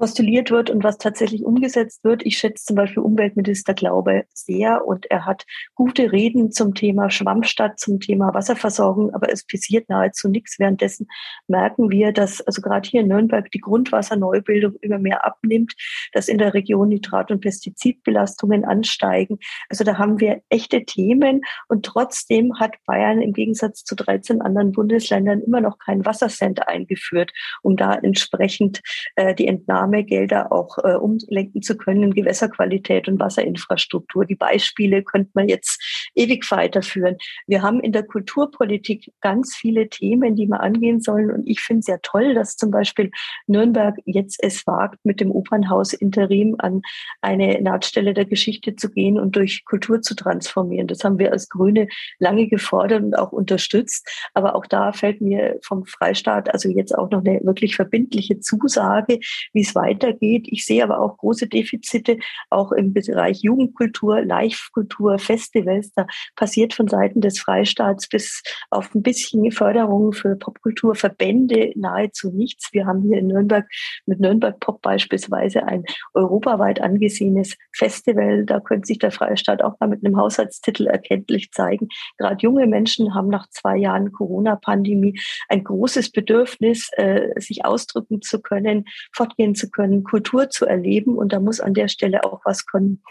postuliert 0.00 0.50
wird 0.50 0.70
und 0.70 0.82
was 0.82 0.96
tatsächlich 0.96 1.44
umgesetzt 1.44 2.02
wird. 2.04 2.24
Ich 2.24 2.38
schätze 2.38 2.64
zum 2.64 2.76
Beispiel 2.76 3.02
Umweltminister 3.02 3.74
Glaube 3.74 4.24
sehr 4.32 4.86
und 4.86 5.10
er 5.10 5.26
hat 5.26 5.44
gute 5.74 6.10
Reden 6.10 6.52
zum 6.52 6.74
Thema 6.74 7.10
Schwammstadt, 7.10 7.78
zum 7.78 8.00
Thema 8.00 8.32
Wasserversorgung, 8.32 9.12
aber 9.12 9.30
es 9.30 9.46
passiert 9.46 9.90
nahezu 9.90 10.28
nichts. 10.28 10.58
Währenddessen 10.58 11.06
merken 11.48 11.90
wir, 11.90 12.12
dass 12.12 12.40
also 12.40 12.62
gerade 12.62 12.88
hier 12.88 13.02
in 13.02 13.08
Nürnberg 13.08 13.50
die 13.50 13.60
Grundwasserneubildung 13.60 14.76
immer 14.80 14.98
mehr 14.98 15.26
abnimmt, 15.26 15.74
dass 16.14 16.28
in 16.28 16.38
der 16.38 16.54
Region 16.54 16.88
Nitrat- 16.88 17.30
und 17.30 17.42
Pestizidbelastungen 17.42 18.64
ansteigen. 18.64 19.38
Also 19.68 19.84
da 19.84 19.98
haben 19.98 20.18
wir 20.18 20.40
echte 20.48 20.86
Themen 20.86 21.42
und 21.68 21.84
trotzdem 21.84 22.58
hat 22.58 22.76
Bayern 22.86 23.20
im 23.20 23.34
Gegensatz 23.34 23.84
zu 23.84 23.94
13 23.94 24.40
anderen 24.40 24.72
Bundesländern 24.72 25.42
immer 25.42 25.60
noch 25.60 25.78
keinen 25.78 26.06
Wassercenter 26.06 26.68
eingeführt, 26.68 27.32
um 27.60 27.76
da 27.76 27.96
entsprechend 27.96 28.80
äh, 29.16 29.34
die 29.34 29.46
Entnahme 29.46 29.89
Gelder 30.02 30.52
auch 30.52 30.78
äh, 30.78 30.94
umlenken 30.94 31.62
zu 31.62 31.76
können 31.76 32.04
in 32.04 32.14
Gewässerqualität 32.14 33.08
und 33.08 33.18
Wasserinfrastruktur. 33.20 34.24
Die 34.24 34.36
Beispiele 34.36 35.02
könnte 35.02 35.30
man 35.34 35.48
jetzt 35.48 36.10
ewig 36.14 36.50
weiterführen. 36.50 37.16
Wir 37.46 37.62
haben 37.62 37.80
in 37.80 37.92
der 37.92 38.04
Kulturpolitik 38.04 39.12
ganz 39.20 39.54
viele 39.54 39.88
Themen, 39.88 40.36
die 40.36 40.46
wir 40.46 40.60
angehen 40.60 41.00
sollen. 41.00 41.30
Und 41.30 41.46
ich 41.46 41.60
finde 41.60 41.80
es 41.80 41.86
sehr 41.86 42.00
toll, 42.02 42.34
dass 42.34 42.56
zum 42.56 42.70
Beispiel 42.70 43.10
Nürnberg 43.46 43.96
jetzt 44.04 44.42
es 44.42 44.66
wagt, 44.66 44.98
mit 45.04 45.20
dem 45.20 45.30
Opernhaus 45.30 45.92
Interim 45.92 46.56
an 46.58 46.82
eine 47.20 47.60
Nahtstelle 47.60 48.14
der 48.14 48.24
Geschichte 48.24 48.76
zu 48.76 48.90
gehen 48.90 49.18
und 49.18 49.36
durch 49.36 49.64
Kultur 49.64 50.02
zu 50.02 50.14
transformieren. 50.14 50.86
Das 50.86 51.04
haben 51.04 51.18
wir 51.18 51.32
als 51.32 51.48
Grüne 51.48 51.88
lange 52.18 52.48
gefordert 52.48 53.02
und 53.02 53.18
auch 53.18 53.32
unterstützt. 53.32 54.08
Aber 54.34 54.54
auch 54.54 54.66
da 54.66 54.92
fällt 54.92 55.20
mir 55.20 55.58
vom 55.62 55.84
Freistaat 55.84 56.52
also 56.52 56.68
jetzt 56.68 56.96
auch 56.96 57.10
noch 57.10 57.24
eine 57.24 57.40
wirklich 57.42 57.76
verbindliche 57.76 58.40
Zusage, 58.40 59.18
wie 59.52 59.60
es 59.60 59.74
weitergeht. 59.80 60.46
Ich 60.48 60.66
sehe 60.66 60.84
aber 60.84 61.00
auch 61.00 61.16
große 61.16 61.48
Defizite, 61.48 62.18
auch 62.50 62.72
im 62.72 62.92
Bereich 62.92 63.40
Jugendkultur, 63.42 64.22
Live-Kultur, 64.22 65.18
Festivals. 65.18 65.92
Da 65.94 66.06
passiert 66.36 66.74
von 66.74 66.88
Seiten 66.88 67.20
des 67.20 67.40
Freistaats 67.40 68.08
bis 68.08 68.42
auf 68.70 68.94
ein 68.94 69.02
bisschen 69.02 69.50
Förderung 69.50 70.12
für 70.12 70.36
Popkulturverbände 70.36 71.72
nahezu 71.76 72.30
nichts. 72.30 72.72
Wir 72.72 72.86
haben 72.86 73.02
hier 73.02 73.18
in 73.18 73.28
Nürnberg 73.28 73.66
mit 74.06 74.20
Nürnberg 74.20 74.58
Pop 74.60 74.82
beispielsweise 74.82 75.64
ein 75.64 75.84
europaweit 76.14 76.80
angesehenes 76.80 77.56
Festival. 77.72 78.44
Da 78.44 78.60
könnte 78.60 78.86
sich 78.86 78.98
der 78.98 79.10
Freistaat 79.10 79.62
auch 79.62 79.78
mal 79.80 79.88
mit 79.88 80.04
einem 80.04 80.16
Haushaltstitel 80.16 80.86
erkenntlich 80.86 81.50
zeigen. 81.52 81.88
Gerade 82.18 82.40
junge 82.40 82.66
Menschen 82.66 83.14
haben 83.14 83.28
nach 83.28 83.48
zwei 83.50 83.76
Jahren 83.76 84.12
Corona-Pandemie 84.12 85.18
ein 85.48 85.64
großes 85.64 86.12
Bedürfnis, 86.12 86.90
äh, 86.92 87.28
sich 87.40 87.64
ausdrücken 87.64 88.22
zu 88.22 88.40
können, 88.40 88.84
fortgehen 89.12 89.54
zu 89.54 89.69
können, 89.70 90.04
Kultur 90.04 90.50
zu 90.50 90.66
erleben. 90.66 91.16
Und 91.16 91.32
da 91.32 91.40
muss 91.40 91.60
an 91.60 91.74
der 91.74 91.88
Stelle 91.88 92.24
auch 92.24 92.40
was 92.44 92.66
kommen 92.66 93.02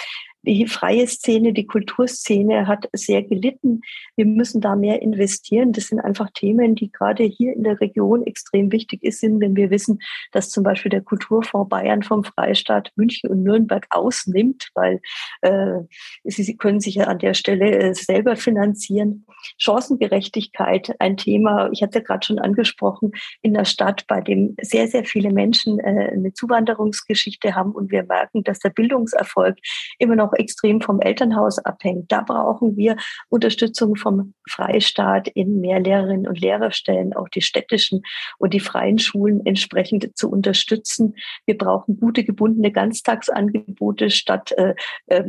die 0.43 0.67
freie 0.67 1.07
Szene, 1.07 1.53
die 1.53 1.67
Kulturszene 1.67 2.67
hat 2.67 2.87
sehr 2.93 3.23
gelitten. 3.23 3.81
Wir 4.15 4.25
müssen 4.25 4.61
da 4.61 4.75
mehr 4.75 5.01
investieren. 5.01 5.73
Das 5.73 5.87
sind 5.87 5.99
einfach 5.99 6.29
Themen, 6.33 6.75
die 6.75 6.91
gerade 6.91 7.23
hier 7.23 7.53
in 7.53 7.63
der 7.63 7.79
Region 7.81 8.25
extrem 8.25 8.71
wichtig 8.71 9.01
sind, 9.13 9.41
wenn 9.41 9.55
wir 9.55 9.69
wissen, 9.69 9.99
dass 10.31 10.49
zum 10.49 10.63
Beispiel 10.63 10.89
der 10.89 11.01
Kulturfonds 11.01 11.69
Bayern 11.69 12.03
vom 12.03 12.23
Freistaat 12.23 12.91
München 12.95 13.29
und 13.29 13.43
Nürnberg 13.43 13.85
ausnimmt, 13.89 14.69
weil 14.75 15.01
äh, 15.41 15.79
sie, 16.23 16.43
sie 16.43 16.57
können 16.57 16.79
sich 16.79 16.95
ja 16.95 17.05
an 17.05 17.19
der 17.19 17.33
Stelle 17.33 17.71
äh, 17.71 17.93
selber 17.93 18.35
finanzieren. 18.35 19.25
Chancengerechtigkeit, 19.57 20.95
ein 20.99 21.17
Thema, 21.17 21.69
ich 21.71 21.81
hatte 21.81 22.01
gerade 22.01 22.25
schon 22.25 22.39
angesprochen, 22.39 23.11
in 23.41 23.53
der 23.53 23.65
Stadt, 23.65 24.05
bei 24.07 24.21
dem 24.21 24.55
sehr, 24.61 24.87
sehr 24.87 25.03
viele 25.03 25.31
Menschen 25.31 25.79
äh, 25.79 26.11
eine 26.13 26.33
Zuwanderungsgeschichte 26.33 27.55
haben 27.55 27.71
und 27.71 27.91
wir 27.91 28.03
merken, 28.03 28.43
dass 28.43 28.59
der 28.59 28.69
Bildungserfolg 28.69 29.57
immer 29.97 30.15
noch 30.15 30.28
extrem 30.33 30.81
vom 30.81 30.99
Elternhaus 30.99 31.59
abhängt. 31.59 32.11
Da 32.11 32.21
brauchen 32.21 32.77
wir 32.77 32.97
Unterstützung 33.29 33.95
vom 33.95 34.33
Freistaat 34.49 35.27
in 35.29 35.59
mehr 35.59 35.79
Lehrerinnen 35.79 36.27
und 36.27 36.39
Lehrerstellen, 36.39 37.13
auch 37.13 37.29
die 37.29 37.41
städtischen 37.41 38.03
und 38.37 38.53
die 38.53 38.59
freien 38.59 38.99
Schulen 38.99 39.45
entsprechend 39.45 40.17
zu 40.17 40.29
unterstützen. 40.29 41.15
Wir 41.45 41.57
brauchen 41.57 41.99
gute 41.99 42.23
gebundene 42.23 42.71
Ganztagsangebote 42.71 44.09
statt 44.09 44.51
äh, 44.57 44.73
äh, 45.07 45.23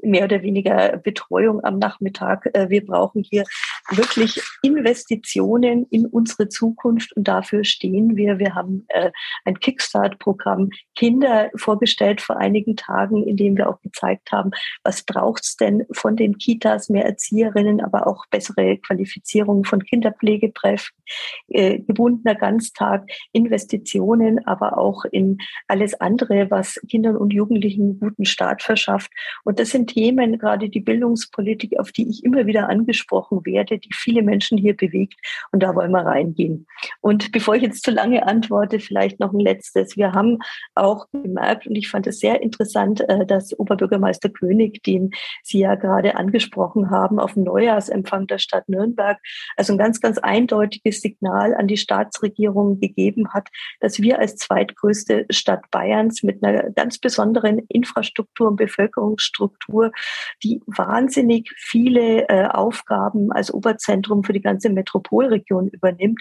mehr 0.00 0.24
oder 0.24 0.42
weniger 0.42 0.96
Betreuung 0.98 1.62
am 1.64 1.78
Nachmittag. 1.78 2.48
Äh, 2.54 2.70
wir 2.70 2.84
brauchen 2.84 3.22
hier 3.22 3.44
wirklich 3.90 4.40
Investitionen 4.62 5.86
in 5.90 6.06
unsere 6.06 6.48
Zukunft 6.48 7.16
und 7.16 7.28
dafür 7.28 7.64
stehen 7.64 8.16
wir. 8.16 8.38
Wir 8.38 8.54
haben 8.54 8.84
äh, 8.88 9.10
ein 9.44 9.58
Kickstart-Programm 9.58 10.70
Kinder 10.94 11.50
vorgestellt 11.56 12.20
vor 12.20 12.36
einigen 12.36 12.76
Tagen, 12.76 13.26
in 13.26 13.36
dem 13.36 13.56
wir 13.56 13.68
auch 13.68 13.80
gezeigt 13.80 14.32
haben, 14.32 14.45
was 14.84 15.02
braucht 15.02 15.44
es 15.44 15.56
denn 15.56 15.86
von 15.92 16.16
den 16.16 16.38
Kitas, 16.38 16.88
mehr 16.88 17.04
Erzieherinnen, 17.04 17.80
aber 17.80 18.06
auch 18.06 18.26
bessere 18.30 18.78
Qualifizierung 18.78 19.64
von 19.64 19.82
Kinderpflegekräften, 19.82 20.96
äh, 21.48 21.78
gebundener 21.80 22.34
Ganztag, 22.34 23.08
Investitionen, 23.32 24.44
aber 24.46 24.78
auch 24.78 25.04
in 25.04 25.38
alles 25.68 25.94
andere, 26.00 26.50
was 26.50 26.80
Kindern 26.88 27.16
und 27.16 27.32
Jugendlichen 27.32 27.82
einen 27.82 28.00
guten 28.00 28.24
Start 28.24 28.62
verschafft. 28.62 29.10
Und 29.44 29.58
das 29.58 29.70
sind 29.70 29.88
Themen, 29.88 30.38
gerade 30.38 30.68
die 30.68 30.80
Bildungspolitik, 30.80 31.78
auf 31.78 31.92
die 31.92 32.08
ich 32.08 32.24
immer 32.24 32.46
wieder 32.46 32.68
angesprochen 32.68 33.44
werde, 33.44 33.78
die 33.78 33.90
viele 33.92 34.22
Menschen 34.22 34.58
hier 34.58 34.76
bewegt. 34.76 35.14
Und 35.52 35.62
da 35.62 35.74
wollen 35.74 35.92
wir 35.92 36.04
reingehen. 36.04 36.66
Und 37.00 37.32
bevor 37.32 37.54
ich 37.54 37.62
jetzt 37.62 37.84
zu 37.84 37.90
lange 37.90 38.26
antworte, 38.26 38.80
vielleicht 38.80 39.20
noch 39.20 39.32
ein 39.32 39.40
letztes. 39.40 39.96
Wir 39.96 40.12
haben 40.12 40.38
auch 40.74 41.06
gemerkt, 41.12 41.66
und 41.66 41.76
ich 41.76 41.88
fand 41.88 42.06
es 42.06 42.18
sehr 42.18 42.42
interessant, 42.42 43.00
äh, 43.08 43.26
dass 43.26 43.58
Oberbürgermeister 43.58 44.28
König, 44.38 44.82
den 44.82 45.10
Sie 45.42 45.58
ja 45.58 45.74
gerade 45.74 46.16
angesprochen 46.16 46.90
haben, 46.90 47.18
auf 47.18 47.34
dem 47.34 47.44
Neujahrsempfang 47.44 48.26
der 48.26 48.38
Stadt 48.38 48.68
Nürnberg, 48.68 49.18
also 49.56 49.72
ein 49.72 49.78
ganz, 49.78 50.00
ganz 50.00 50.18
eindeutiges 50.18 51.00
Signal 51.00 51.54
an 51.54 51.66
die 51.66 51.76
Staatsregierung 51.76 52.80
gegeben 52.80 53.32
hat, 53.32 53.48
dass 53.80 54.00
wir 54.00 54.18
als 54.18 54.36
zweitgrößte 54.36 55.26
Stadt 55.30 55.70
Bayerns 55.70 56.22
mit 56.22 56.42
einer 56.42 56.70
ganz 56.70 56.98
besonderen 56.98 57.60
Infrastruktur 57.68 58.48
und 58.48 58.56
Bevölkerungsstruktur, 58.56 59.92
die 60.42 60.60
wahnsinnig 60.66 61.52
viele 61.56 62.28
äh, 62.28 62.46
Aufgaben 62.46 63.32
als 63.32 63.52
Oberzentrum 63.52 64.24
für 64.24 64.32
die 64.32 64.42
ganze 64.42 64.70
Metropolregion 64.70 65.68
übernimmt, 65.68 66.20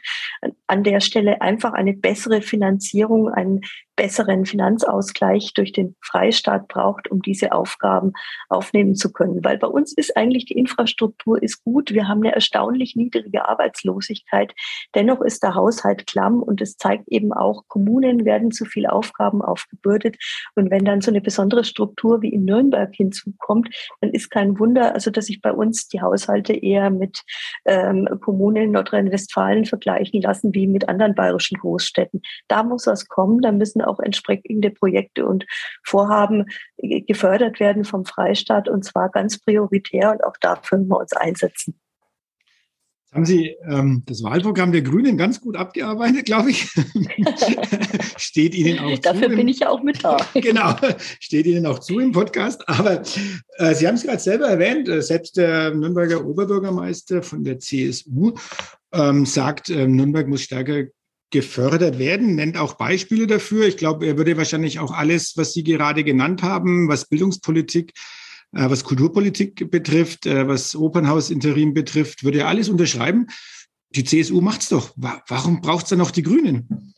an 0.67 0.83
der 0.83 0.99
Stelle 0.99 1.41
einfach 1.41 1.73
eine 1.73 1.93
bessere 1.93 2.41
Finanzierung, 2.41 3.29
einen 3.29 3.61
besseren 3.95 4.45
Finanzausgleich 4.45 5.53
durch 5.53 5.71
den 5.71 5.95
Freistaat 6.01 6.67
braucht, 6.67 7.09
um 7.09 7.21
diese 7.21 7.51
Aufgaben 7.51 8.13
aufnehmen 8.49 8.95
zu 8.95 9.11
können. 9.11 9.43
Weil 9.43 9.57
bei 9.57 9.67
uns 9.67 9.93
ist 9.93 10.15
eigentlich 10.17 10.45
die 10.45 10.57
Infrastruktur 10.57 11.41
ist 11.41 11.63
gut. 11.63 11.91
Wir 11.91 12.07
haben 12.07 12.21
eine 12.21 12.33
erstaunlich 12.33 12.95
niedrige 12.95 13.47
Arbeitslosigkeit. 13.47 14.53
Dennoch 14.93 15.21
ist 15.21 15.43
der 15.43 15.55
Haushalt 15.55 16.07
klamm 16.07 16.43
und 16.43 16.61
es 16.61 16.77
zeigt 16.77 17.07
eben 17.07 17.33
auch, 17.33 17.63
Kommunen 17.67 18.25
werden 18.25 18.51
zu 18.51 18.65
viel 18.65 18.85
Aufgaben 18.85 19.41
aufgebürdet. 19.41 20.17
Und 20.55 20.71
wenn 20.71 20.85
dann 20.85 21.01
so 21.01 21.11
eine 21.11 21.21
besondere 21.21 21.63
Struktur 21.63 22.21
wie 22.21 22.29
in 22.29 22.45
Nürnberg 22.45 22.93
hinzukommt, 22.93 23.69
dann 24.01 24.11
ist 24.11 24.29
kein 24.29 24.59
Wunder, 24.59 24.93
also 24.93 25.11
dass 25.11 25.27
sich 25.27 25.41
bei 25.41 25.51
uns 25.51 25.87
die 25.87 26.01
Haushalte 26.01 26.53
eher 26.53 26.89
mit 26.89 27.23
ähm, 27.65 28.07
Kommunen 28.21 28.63
in 28.63 28.71
Nordrhein-Westfalen 28.71 29.65
vergleichen 29.65 30.21
lassen 30.21 30.53
wie 30.53 30.67
mit 30.67 30.89
anderen 30.89 31.15
bayerischen 31.15 31.57
Großstädten. 31.59 32.21
Da 32.47 32.63
muss 32.63 32.87
was 32.87 33.07
kommen. 33.07 33.41
Da 33.41 33.51
müssen 33.51 33.84
auch 33.85 33.99
entsprechende 33.99 34.71
Projekte 34.71 35.25
und 35.25 35.45
Vorhaben 35.83 36.45
gefördert 36.77 37.59
werden 37.59 37.85
vom 37.85 38.05
Freistaat 38.05 38.69
und 38.69 38.83
zwar 38.83 39.09
ganz 39.09 39.39
prioritär 39.39 40.11
und 40.11 40.23
auch 40.23 40.37
dafür 40.39 40.77
müssen 40.77 40.89
wir 40.89 40.99
uns 40.99 41.13
einsetzen. 41.13 41.79
Haben 43.15 43.25
Sie 43.25 43.55
ähm, 43.65 44.03
das 44.07 44.23
Wahlprogramm 44.23 44.73
der 44.73 44.81
Grünen 44.81 45.17
ganz 45.17 45.39
gut 45.39 45.55
abgearbeitet, 45.55 46.25
glaube 46.25 46.51
ich. 46.51 46.67
steht 48.17 48.53
Ihnen 48.53 48.77
auch 48.79 48.99
Dafür 48.99 49.13
zu. 49.13 49.21
Dafür 49.21 49.29
bin 49.37 49.47
ich 49.47 49.59
ja 49.59 49.69
auch 49.69 49.81
mit 49.81 50.03
da. 50.03 50.17
genau, 50.33 50.75
steht 51.21 51.45
Ihnen 51.45 51.65
auch 51.65 51.79
zu 51.79 51.99
im 51.99 52.11
Podcast. 52.11 52.67
Aber 52.67 53.03
äh, 53.57 53.73
Sie 53.73 53.87
haben 53.87 53.95
es 53.95 54.03
gerade 54.03 54.19
selber 54.19 54.49
erwähnt, 54.49 54.89
äh, 54.89 55.01
selbst 55.01 55.37
der 55.37 55.73
Nürnberger 55.73 56.25
Oberbürgermeister 56.25 57.23
von 57.23 57.45
der 57.45 57.57
CSU 57.59 58.33
ähm, 58.91 59.25
sagt, 59.25 59.69
äh, 59.69 59.87
Nürnberg 59.87 60.27
muss 60.27 60.41
stärker 60.41 60.83
gefördert 61.31 61.99
werden, 61.99 62.35
nennt 62.35 62.57
auch 62.57 62.73
Beispiele 62.75 63.27
dafür. 63.27 63.67
Ich 63.67 63.77
glaube, 63.77 64.05
er 64.05 64.17
würde 64.17 64.37
wahrscheinlich 64.37 64.79
auch 64.79 64.91
alles, 64.91 65.35
was 65.37 65.53
Sie 65.53 65.63
gerade 65.63 66.03
genannt 66.03 66.43
haben, 66.43 66.87
was 66.87 67.07
Bildungspolitik, 67.07 67.93
äh, 68.53 68.69
was 68.69 68.83
Kulturpolitik 68.83 69.69
betrifft, 69.69 70.25
äh, 70.25 70.47
was 70.47 70.75
Opernhaus-Interim 70.75 71.73
betrifft, 71.73 72.23
würde 72.23 72.39
er 72.39 72.47
alles 72.47 72.69
unterschreiben. 72.69 73.27
Die 73.89 74.03
CSU 74.03 74.41
macht's 74.41 74.69
doch. 74.69 74.93
Warum 74.95 75.61
braucht 75.61 75.83
es 75.83 75.89
dann 75.89 75.99
noch 75.99 76.11
die 76.11 76.23
Grünen? 76.23 76.93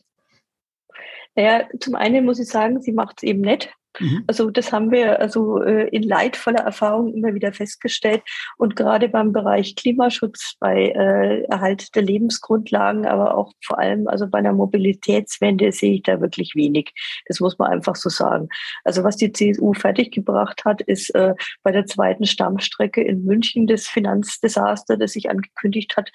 Naja, 1.34 1.68
zum 1.78 1.94
einen 1.94 2.24
muss 2.24 2.40
ich 2.40 2.48
sagen, 2.48 2.82
sie 2.82 2.92
macht 2.92 3.18
es 3.18 3.22
eben 3.22 3.42
nicht. 3.42 3.72
Mhm. 3.98 4.24
Also 4.26 4.50
das 4.50 4.72
haben 4.72 4.90
wir 4.90 5.18
also 5.18 5.62
äh, 5.62 5.88
in 5.88 6.02
leidvoller 6.02 6.60
Erfahrung 6.60 7.12
immer 7.12 7.34
wieder 7.34 7.52
festgestellt 7.52 8.22
und 8.56 8.76
gerade 8.76 9.08
beim 9.08 9.32
Bereich 9.32 9.74
Klimaschutz, 9.76 10.54
bei 10.60 10.90
äh, 10.90 11.42
Erhalt 11.44 11.94
der 11.94 12.02
Lebensgrundlagen, 12.02 13.06
aber 13.06 13.36
auch 13.36 13.52
vor 13.64 13.78
allem 13.78 14.06
also 14.08 14.28
bei 14.28 14.38
einer 14.38 14.52
Mobilitätswende 14.52 15.72
sehe 15.72 15.94
ich 15.94 16.02
da 16.02 16.20
wirklich 16.20 16.54
wenig. 16.54 16.92
Das 17.26 17.40
muss 17.40 17.58
man 17.58 17.70
einfach 17.70 17.96
so 17.96 18.08
sagen. 18.08 18.48
Also 18.84 19.04
was 19.04 19.16
die 19.16 19.32
CSU 19.32 19.72
fertiggebracht 19.74 20.64
hat, 20.64 20.80
ist 20.82 21.14
äh, 21.14 21.34
bei 21.62 21.72
der 21.72 21.86
zweiten 21.86 22.24
Stammstrecke 22.24 23.02
in 23.02 23.24
München 23.24 23.66
das 23.66 23.86
Finanzdesaster, 23.86 24.96
das 24.96 25.12
sich 25.12 25.30
angekündigt 25.30 25.96
hat, 25.96 26.10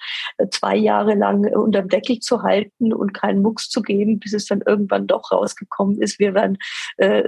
zwei 0.50 0.76
Jahre 0.76 1.14
lang 1.14 1.44
unterm 1.54 1.88
Deckel 1.88 2.20
zu 2.20 2.42
halten 2.42 2.92
und 2.92 3.14
keinen 3.14 3.42
Mucks 3.42 3.68
zu 3.68 3.82
geben, 3.82 4.18
bis 4.18 4.32
es 4.32 4.46
dann 4.46 4.62
irgendwann 4.64 5.06
doch 5.06 5.32
rausgekommen 5.32 6.00
ist. 6.00 6.18
Wir 6.18 6.34
werden 6.34 6.58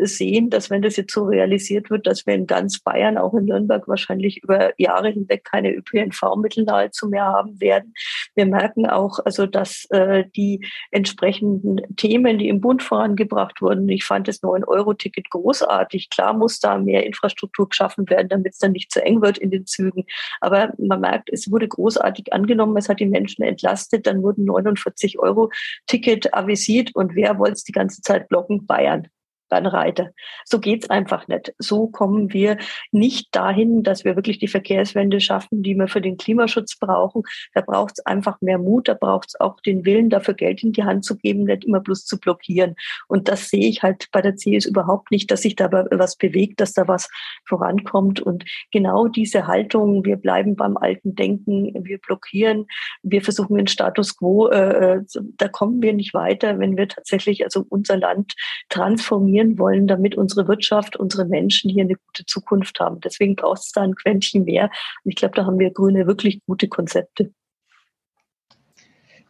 sehen, 0.02 0.45
sehen, 0.46 0.50
dass 0.50 0.70
wenn 0.70 0.82
das 0.82 0.96
jetzt 0.96 1.12
so 1.12 1.24
realisiert 1.24 1.90
wird, 1.90 2.06
dass 2.06 2.26
wir 2.26 2.34
in 2.34 2.46
ganz 2.46 2.80
Bayern, 2.80 3.18
auch 3.18 3.34
in 3.34 3.46
Nürnberg 3.46 3.86
wahrscheinlich 3.88 4.42
über 4.42 4.72
Jahre 4.80 5.10
hinweg 5.10 5.44
keine 5.44 5.72
ÖPNV-Mittel 5.74 6.64
nahezu 6.64 7.08
mehr 7.08 7.24
haben 7.24 7.60
werden. 7.60 7.94
Wir 8.34 8.46
merken 8.46 8.86
auch, 8.86 9.18
also 9.24 9.46
dass 9.46 9.86
äh, 9.90 10.24
die 10.36 10.64
entsprechenden 10.90 11.80
Themen, 11.96 12.38
die 12.38 12.48
im 12.48 12.60
Bund 12.60 12.82
vorangebracht 12.82 13.60
wurden, 13.60 13.88
ich 13.88 14.04
fand 14.04 14.28
das 14.28 14.42
9-Euro-Ticket 14.42 15.30
großartig. 15.30 16.10
Klar 16.10 16.34
muss 16.34 16.60
da 16.60 16.78
mehr 16.78 17.06
Infrastruktur 17.06 17.68
geschaffen 17.68 18.08
werden, 18.08 18.28
damit 18.28 18.54
es 18.54 18.58
dann 18.58 18.72
nicht 18.72 18.92
zu 18.92 19.02
eng 19.02 19.22
wird 19.22 19.38
in 19.38 19.50
den 19.50 19.66
Zügen. 19.66 20.04
Aber 20.40 20.72
man 20.78 21.00
merkt, 21.00 21.30
es 21.32 21.50
wurde 21.50 21.68
großartig 21.68 22.32
angenommen, 22.32 22.76
es 22.76 22.88
hat 22.88 23.00
die 23.00 23.06
Menschen 23.06 23.42
entlastet, 23.42 24.06
dann 24.06 24.22
wurden 24.22 24.44
49 24.44 25.18
Euro 25.18 25.50
Ticket 25.86 26.32
avisiert 26.34 26.94
und 26.94 27.14
wer 27.14 27.38
wollte 27.38 27.54
es 27.54 27.64
die 27.64 27.72
ganze 27.72 28.02
Zeit 28.02 28.28
blocken? 28.28 28.66
Bayern. 28.66 29.08
Reiter. 29.50 30.10
So 30.44 30.58
geht's 30.58 30.90
einfach 30.90 31.28
nicht. 31.28 31.54
So 31.58 31.86
kommen 31.86 32.32
wir 32.32 32.58
nicht 32.90 33.34
dahin, 33.34 33.82
dass 33.82 34.04
wir 34.04 34.16
wirklich 34.16 34.38
die 34.38 34.48
Verkehrswende 34.48 35.20
schaffen, 35.20 35.62
die 35.62 35.74
wir 35.74 35.88
für 35.88 36.00
den 36.00 36.16
Klimaschutz 36.16 36.78
brauchen. 36.78 37.22
Da 37.54 37.60
braucht 37.60 37.94
es 37.98 38.06
einfach 38.06 38.40
mehr 38.40 38.58
Mut, 38.58 38.88
da 38.88 38.94
braucht 38.94 39.28
es 39.28 39.40
auch 39.40 39.60
den 39.60 39.84
Willen, 39.84 40.10
dafür 40.10 40.34
Geld 40.34 40.62
in 40.62 40.72
die 40.72 40.84
Hand 40.84 41.04
zu 41.04 41.16
geben, 41.16 41.44
nicht 41.44 41.64
immer 41.64 41.80
bloß 41.80 42.04
zu 42.04 42.18
blockieren. 42.18 42.74
Und 43.08 43.28
das 43.28 43.48
sehe 43.48 43.68
ich 43.68 43.82
halt 43.82 44.08
bei 44.12 44.20
der 44.20 44.34
CS 44.34 44.66
überhaupt 44.66 45.10
nicht, 45.10 45.30
dass 45.30 45.42
sich 45.42 45.56
da 45.56 45.70
was 45.72 46.16
bewegt, 46.16 46.60
dass 46.60 46.72
da 46.72 46.88
was 46.88 47.08
vorankommt. 47.46 48.20
Und 48.20 48.44
genau 48.72 49.08
diese 49.08 49.46
Haltung, 49.46 50.04
wir 50.04 50.16
bleiben 50.16 50.56
beim 50.56 50.76
alten 50.76 51.14
Denken, 51.14 51.72
wir 51.84 51.98
blockieren, 51.98 52.66
wir 53.02 53.22
versuchen 53.22 53.56
den 53.56 53.66
Status 53.68 54.16
quo, 54.16 54.48
äh, 54.48 54.96
äh 54.96 55.02
da 55.38 55.48
kommen 55.48 55.82
wir 55.82 55.92
nicht 55.92 56.14
weiter, 56.14 56.58
wenn 56.58 56.76
wir 56.76 56.88
tatsächlich 56.88 57.44
also 57.44 57.64
unser 57.68 57.96
Land 57.96 58.34
transformieren 58.68 59.35
transformieren 59.36 59.58
wollen, 59.58 59.86
damit 59.86 60.16
unsere 60.16 60.48
Wirtschaft, 60.48 60.96
unsere 60.96 61.26
Menschen 61.26 61.70
hier 61.70 61.84
eine 61.84 61.94
gute 61.94 62.24
Zukunft 62.26 62.80
haben. 62.80 63.00
Deswegen 63.00 63.36
braucht 63.36 63.62
es 63.62 63.72
da 63.72 63.82
ein 63.82 63.94
Quäntchen 63.94 64.44
mehr. 64.44 64.70
Und 65.04 65.10
ich 65.10 65.16
glaube, 65.16 65.34
da 65.34 65.44
haben 65.44 65.58
wir 65.58 65.70
Grüne 65.70 66.06
wirklich 66.06 66.40
gute 66.46 66.68
Konzepte. 66.68 67.30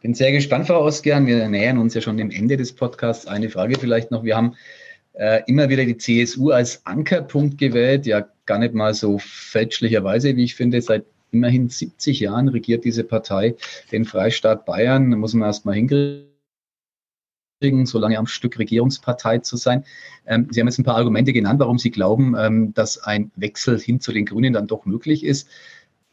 Bin 0.01 0.13
sehr 0.13 0.31
gespannt, 0.31 0.67
Frau 0.67 0.83
Osgern. 0.83 1.25
Wir 1.25 1.47
nähern 1.49 1.79
uns 1.79 1.93
ja 1.93 2.01
schon 2.01 2.17
dem 2.17 2.31
Ende 2.31 2.55
des 2.55 2.73
Podcasts. 2.73 3.27
Eine 3.27 3.49
Frage 3.49 3.77
vielleicht 3.79 4.11
noch. 4.11 4.23
Wir 4.23 4.37
haben 4.37 4.55
äh, 5.13 5.41
immer 5.47 5.69
wieder 5.69 5.85
die 5.85 5.97
CSU 5.97 6.51
als 6.51 6.85
Ankerpunkt 6.85 7.57
gewählt. 7.57 8.05
Ja, 8.05 8.27
gar 8.45 8.59
nicht 8.59 8.73
mal 8.73 8.93
so 8.93 9.17
fälschlicherweise, 9.17 10.35
wie 10.35 10.43
ich 10.43 10.55
finde. 10.55 10.81
Seit 10.81 11.05
immerhin 11.31 11.67
70 11.67 12.19
Jahren 12.19 12.47
regiert 12.47 12.85
diese 12.85 13.03
Partei 13.03 13.55
den 13.91 14.05
Freistaat 14.05 14.65
Bayern. 14.65 15.09
Da 15.11 15.17
muss 15.17 15.33
man 15.33 15.47
erst 15.47 15.65
mal 15.65 15.73
hinkriegen 15.73 16.26
so 17.85 17.97
lange 17.97 18.17
am 18.17 18.27
Stück 18.27 18.59
Regierungspartei 18.59 19.39
zu 19.39 19.57
sein. 19.57 19.83
Ähm, 20.27 20.47
Sie 20.51 20.59
haben 20.59 20.67
jetzt 20.67 20.77
ein 20.77 20.83
paar 20.83 20.97
Argumente 20.97 21.33
genannt, 21.33 21.59
warum 21.59 21.79
Sie 21.79 21.89
glauben, 21.89 22.35
ähm, 22.37 22.73
dass 22.73 22.99
ein 22.99 23.31
Wechsel 23.35 23.79
hin 23.79 23.99
zu 23.99 24.11
den 24.11 24.25
Grünen 24.25 24.53
dann 24.53 24.67
doch 24.67 24.85
möglich 24.85 25.23
ist. 25.23 25.49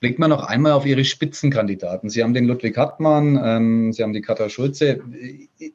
Blickt 0.00 0.18
man 0.18 0.30
noch 0.30 0.44
einmal 0.44 0.72
auf 0.72 0.86
Ihre 0.86 1.04
Spitzenkandidaten. 1.04 2.08
Sie 2.08 2.22
haben 2.22 2.32
den 2.32 2.46
Ludwig 2.46 2.76
Hartmann, 2.76 3.38
ähm, 3.42 3.92
Sie 3.92 4.02
haben 4.02 4.14
die 4.14 4.22
Katha 4.22 4.48
Schulze. 4.48 5.00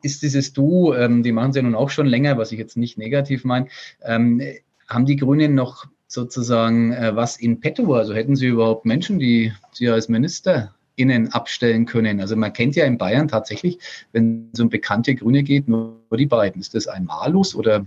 Ist 0.01 0.24
dieses 0.24 0.53
Du, 0.53 0.93
ähm, 0.93 1.22
die 1.22 1.32
machen 1.32 1.53
Sie 1.53 1.59
ja 1.59 1.63
nun 1.63 1.76
auch 1.76 1.91
schon 1.91 2.07
länger, 2.07 2.38
was 2.38 2.51
ich 2.51 2.57
jetzt 2.57 2.76
nicht 2.76 2.97
negativ 2.97 3.43
meine, 3.43 3.67
ähm, 4.03 4.41
haben 4.88 5.05
die 5.05 5.17
Grünen 5.17 5.53
noch 5.53 5.86
sozusagen 6.07 6.93
äh, 6.93 7.15
was 7.15 7.38
in 7.38 7.59
petto? 7.59 7.93
Also 7.93 8.15
hätten 8.15 8.36
Sie 8.36 8.47
überhaupt 8.47 8.86
Menschen, 8.86 9.20
die 9.20 9.53
Sie 9.72 9.88
als 9.88 10.09
Minister 10.09 10.74
innen 11.00 11.32
abstellen 11.32 11.86
können. 11.86 12.20
Also 12.20 12.36
man 12.36 12.54
kennt 12.54 12.76
ja 12.76 12.86
in 12.86 12.97
Bayern 12.97 13.28
tatsächlich, 13.28 13.80
wenn 14.12 14.50
es 14.54 14.60
um 14.60 14.70
bekannte 14.70 15.16
Grüne 15.16 15.43
geht, 15.43 15.68
nur 15.68 15.97
die 16.12 16.26
beiden. 16.26 16.62
Ist 16.62 16.76
das 16.76 16.88
ein 16.88 17.06
Malus 17.06 17.56
oder 17.56 17.86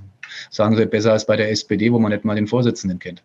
sagen 0.51 0.77
Sie 0.77 0.87
besser 0.87 1.13
als 1.13 1.27
bei 1.27 1.37
der 1.37 1.51
SPD, 1.51 1.93
wo 1.93 1.99
man 1.99 2.13
nicht 2.13 2.25
mal 2.25 2.35
den 2.35 2.47
Vorsitzenden 2.47 2.99
kennt? 2.99 3.23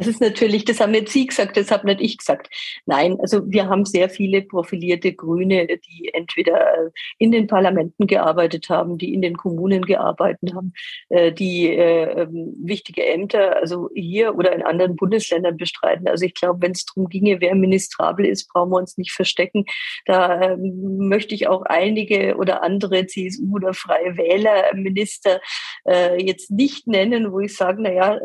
Das 0.00 0.06
ist 0.06 0.22
natürlich, 0.22 0.64
das 0.64 0.80
haben 0.80 0.92
nicht 0.92 1.10
Sie 1.10 1.26
gesagt, 1.26 1.58
das 1.58 1.70
habe 1.70 1.86
nicht 1.86 2.00
ich 2.00 2.16
gesagt. 2.16 2.48
Nein, 2.86 3.18
also 3.20 3.42
wir 3.44 3.68
haben 3.68 3.84
sehr 3.84 4.08
viele 4.08 4.40
profilierte 4.40 5.12
Grüne, 5.12 5.66
die 5.66 6.10
entweder 6.14 6.90
in 7.18 7.30
den 7.30 7.46
Parlamenten 7.46 8.06
gearbeitet 8.06 8.70
haben, 8.70 8.96
die 8.96 9.12
in 9.12 9.20
den 9.20 9.36
Kommunen 9.36 9.82
gearbeitet 9.82 10.54
haben, 10.54 10.72
äh, 11.10 11.32
die 11.32 11.68
äh, 11.68 12.22
ähm, 12.22 12.54
wichtige 12.62 13.04
Ämter, 13.04 13.56
also 13.56 13.90
hier 13.94 14.36
oder 14.36 14.54
in 14.54 14.62
anderen 14.62 14.96
Bundesländern 14.96 15.58
bestreiten. 15.58 16.08
Also 16.08 16.24
ich 16.24 16.32
glaube, 16.32 16.62
wenn 16.62 16.72
es 16.72 16.86
darum 16.86 17.10
ginge, 17.10 17.42
wer 17.42 17.54
ministrabel 17.54 18.24
ist, 18.24 18.48
brauchen 18.48 18.70
wir 18.70 18.78
uns 18.78 18.96
nicht 18.96 19.12
verstecken. 19.12 19.66
Da 20.06 20.52
ähm, 20.52 21.08
möchte 21.08 21.34
ich 21.34 21.46
auch 21.46 21.64
einige 21.66 22.38
oder 22.38 22.62
andere 22.62 23.06
CSU 23.06 23.56
oder 23.56 23.74
Freie 23.74 24.16
Wähler 24.16 24.74
Minister 24.74 25.42
äh, 25.86 26.24
jetzt 26.24 26.50
nicht 26.50 26.86
nennen, 26.86 27.32
wo 27.32 27.40
ich 27.40 27.54
sage, 27.54 27.82
naja, 27.82 28.18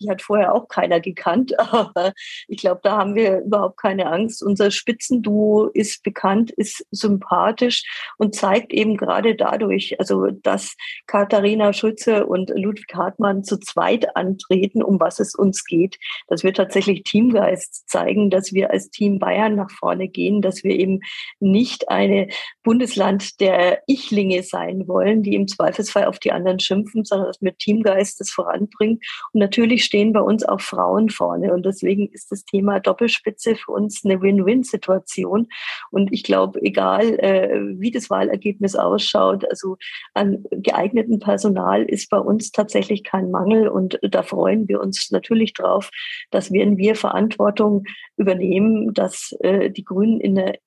die 0.00 0.10
hat 0.10 0.20
vorher 0.20 0.52
auch 0.52 0.66
keiner 0.66 0.98
gegeben 0.98 1.11
gekannt, 1.14 1.58
aber 1.58 2.12
ich 2.48 2.58
glaube, 2.58 2.80
da 2.82 2.98
haben 2.98 3.14
wir 3.14 3.40
überhaupt 3.40 3.78
keine 3.78 4.06
Angst. 4.06 4.42
Unser 4.42 4.70
Spitzenduo 4.70 5.66
ist 5.66 6.02
bekannt, 6.02 6.50
ist 6.50 6.86
sympathisch 6.90 7.84
und 8.18 8.34
zeigt 8.34 8.72
eben 8.72 8.96
gerade 8.96 9.34
dadurch, 9.34 9.98
also 9.98 10.28
dass 10.28 10.74
Katharina 11.06 11.72
Schulze 11.72 12.26
und 12.26 12.50
Ludwig 12.54 12.94
Hartmann 12.94 13.44
zu 13.44 13.58
zweit 13.58 14.16
antreten, 14.16 14.82
um 14.82 15.00
was 15.00 15.20
es 15.20 15.34
uns 15.34 15.64
geht, 15.64 15.98
dass 16.28 16.42
wir 16.42 16.54
tatsächlich 16.54 17.02
Teamgeist 17.04 17.88
zeigen, 17.88 18.30
dass 18.30 18.52
wir 18.52 18.70
als 18.70 18.90
Team 18.90 19.18
Bayern 19.18 19.56
nach 19.56 19.70
vorne 19.70 20.08
gehen, 20.08 20.42
dass 20.42 20.64
wir 20.64 20.78
eben 20.78 21.00
nicht 21.40 21.88
eine 21.88 22.28
Bundesland 22.62 23.40
der 23.40 23.82
Ichlinge 23.86 24.42
sein 24.42 24.86
wollen, 24.88 25.22
die 25.22 25.34
im 25.34 25.48
Zweifelsfall 25.48 26.06
auf 26.06 26.18
die 26.18 26.32
anderen 26.32 26.60
schimpfen, 26.60 27.04
sondern 27.04 27.28
dass 27.28 27.40
wir 27.40 27.56
Teamgeist 27.56 28.20
das 28.20 28.30
voranbringen. 28.30 29.00
Und 29.32 29.40
natürlich 29.40 29.84
stehen 29.84 30.12
bei 30.12 30.20
uns 30.20 30.44
auch 30.44 30.60
Frauen 30.60 30.91
Frauen 30.92 31.08
vorne. 31.10 31.52
Und 31.52 31.64
deswegen 31.64 32.08
ist 32.08 32.30
das 32.30 32.44
Thema 32.44 32.80
Doppelspitze 32.80 33.54
für 33.54 33.72
uns 33.72 34.04
eine 34.04 34.20
Win-Win-Situation. 34.20 35.48
Und 35.90 36.12
ich 36.12 36.22
glaube, 36.22 36.60
egal 36.62 37.18
äh, 37.18 37.60
wie 37.78 37.90
das 37.90 38.10
Wahlergebnis 38.10 38.76
ausschaut, 38.76 39.48
also 39.48 39.76
an 40.14 40.44
geeignetem 40.50 41.18
Personal 41.18 41.82
ist 41.82 42.10
bei 42.10 42.18
uns 42.18 42.52
tatsächlich 42.52 43.04
kein 43.04 43.30
Mangel. 43.30 43.68
Und 43.68 43.98
da 44.02 44.22
freuen 44.22 44.68
wir 44.68 44.80
uns 44.80 45.10
natürlich 45.10 45.54
drauf, 45.54 45.90
dass 46.30 46.52
wenn 46.52 46.76
wir 46.76 46.94
Verantwortung 46.94 47.84
übernehmen, 48.16 48.92
dass 48.92 49.34
äh, 49.40 49.70
die 49.70 49.84
Grünen 49.84 50.20
in 50.20 50.34
der 50.34 50.58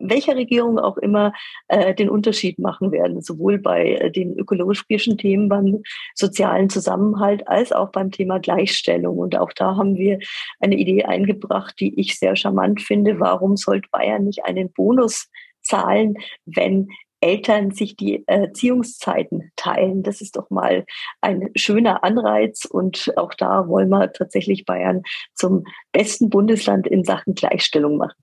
welcher 0.00 0.34
Regierung 0.34 0.78
auch 0.78 0.96
immer 0.96 1.32
äh, 1.68 1.94
den 1.94 2.08
Unterschied 2.08 2.58
machen 2.58 2.90
werden, 2.90 3.20
sowohl 3.20 3.58
bei 3.58 3.94
äh, 3.94 4.10
den 4.10 4.36
ökologischen 4.36 5.18
Themen, 5.18 5.48
beim 5.48 5.82
sozialen 6.14 6.70
Zusammenhalt, 6.70 7.46
als 7.46 7.72
auch 7.72 7.90
beim 7.90 8.10
Thema 8.10 8.40
Gleichstellung. 8.40 9.18
Und 9.18 9.36
auch 9.36 9.52
da 9.52 9.69
haben 9.76 9.96
wir 9.96 10.18
eine 10.60 10.76
Idee 10.76 11.04
eingebracht, 11.04 11.74
die 11.80 11.98
ich 11.98 12.18
sehr 12.18 12.36
charmant 12.36 12.80
finde. 12.80 13.20
Warum 13.20 13.56
sollte 13.56 13.88
Bayern 13.90 14.24
nicht 14.24 14.44
einen 14.44 14.72
Bonus 14.72 15.28
zahlen, 15.62 16.14
wenn 16.46 16.88
Eltern 17.20 17.70
sich 17.70 17.96
die 17.96 18.24
Erziehungszeiten 18.26 19.52
teilen. 19.56 20.02
Das 20.02 20.20
ist 20.20 20.36
doch 20.36 20.48
mal 20.50 20.84
ein 21.20 21.50
schöner 21.54 22.02
Anreiz 22.02 22.64
und 22.64 23.12
auch 23.16 23.34
da 23.34 23.68
wollen 23.68 23.90
wir 23.90 24.12
tatsächlich 24.12 24.64
Bayern 24.64 25.02
zum 25.34 25.64
besten 25.92 26.30
Bundesland 26.30 26.86
in 26.86 27.04
Sachen 27.04 27.34
Gleichstellung 27.34 27.98
machen. 27.98 28.16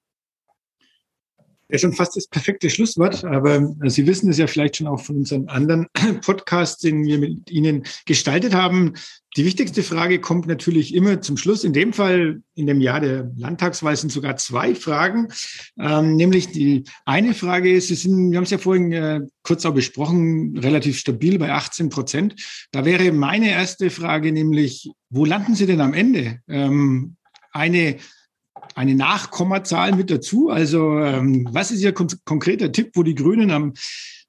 Ist 1.69 1.81
schon 1.81 1.93
fast 1.93 2.15
das 2.15 2.27
perfekte 2.27 2.69
Schlusswort, 2.69 3.25
aber 3.25 3.73
Sie 3.89 4.07
wissen 4.07 4.29
es 4.29 4.37
ja 4.37 4.47
vielleicht 4.47 4.77
schon 4.77 4.87
auch 4.87 5.01
von 5.01 5.17
unseren 5.17 5.49
anderen 5.49 5.87
Podcasts, 6.21 6.81
den 6.81 7.03
wir 7.05 7.19
mit 7.19 7.51
Ihnen 7.51 7.83
gestaltet 8.05 8.53
haben. 8.53 8.93
Die 9.35 9.43
wichtigste 9.43 9.83
Frage 9.83 10.19
kommt 10.19 10.47
natürlich 10.47 10.95
immer 10.95 11.21
zum 11.21 11.35
Schluss. 11.35 11.65
In 11.65 11.73
dem 11.73 11.91
Fall, 11.91 12.41
in 12.55 12.67
dem 12.67 12.79
Jahr 12.79 13.01
der 13.01 13.31
Landtagswahl 13.35 13.97
sind 13.97 14.11
sogar 14.11 14.37
zwei 14.37 14.75
Fragen. 14.75 15.27
Ähm, 15.77 16.15
nämlich 16.15 16.51
die 16.51 16.85
eine 17.05 17.33
Frage 17.33 17.71
ist, 17.73 17.89
Sie 17.89 17.95
sind, 17.95 18.31
wir 18.31 18.37
haben 18.37 18.45
es 18.45 18.49
ja 18.49 18.57
vorhin 18.57 18.91
äh, 18.93 19.19
kurz 19.43 19.65
auch 19.65 19.73
besprochen, 19.73 20.57
relativ 20.57 20.97
stabil 20.97 21.37
bei 21.37 21.51
18 21.51 21.89
Prozent. 21.89 22.67
Da 22.71 22.85
wäre 22.85 23.11
meine 23.11 23.51
erste 23.51 23.89
Frage 23.89 24.31
nämlich, 24.31 24.89
wo 25.09 25.25
landen 25.25 25.53
Sie 25.53 25.65
denn 25.65 25.81
am 25.81 25.93
Ende? 25.93 26.39
Ähm, 26.47 27.17
eine 27.51 27.97
eine 28.75 28.95
Nachkommazahl 28.95 29.95
mit 29.95 30.09
dazu. 30.09 30.49
Also 30.49 30.99
ähm, 30.99 31.47
was 31.51 31.71
ist 31.71 31.81
Ihr 31.81 31.93
kon 31.93 32.07
konkreter 32.25 32.71
Tipp, 32.71 32.91
wo 32.95 33.03
die 33.03 33.15
Grünen 33.15 33.51
am 33.51 33.73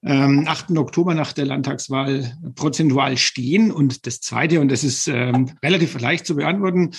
ähm, 0.05 0.45
8. 0.47 0.76
Oktober 0.78 1.14
nach 1.14 1.32
der 1.32 1.47
Landtagswahl 1.47 2.36
prozentual 2.55 3.16
stehen? 3.16 3.70
Und 3.70 4.07
das 4.07 4.20
Zweite, 4.20 4.61
und 4.61 4.70
das 4.70 4.84
ist 4.84 5.09
ähm, 5.09 5.53
relativ 5.62 5.99
leicht 6.01 6.26
zu 6.26 6.36
beantworten, 6.36 6.91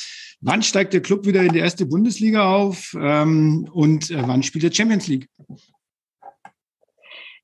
wann 0.41 0.63
steigt 0.63 0.93
der 0.93 1.01
Club 1.01 1.25
wieder 1.25 1.43
in 1.43 1.53
die 1.53 1.59
erste 1.59 1.85
Bundesliga 1.85 2.53
auf 2.53 2.95
ähm, 2.99 3.67
und 3.71 4.11
äh, 4.11 4.23
wann 4.25 4.43
spielt 4.43 4.63
er 4.63 4.73
Champions 4.73 5.07
League? 5.07 5.29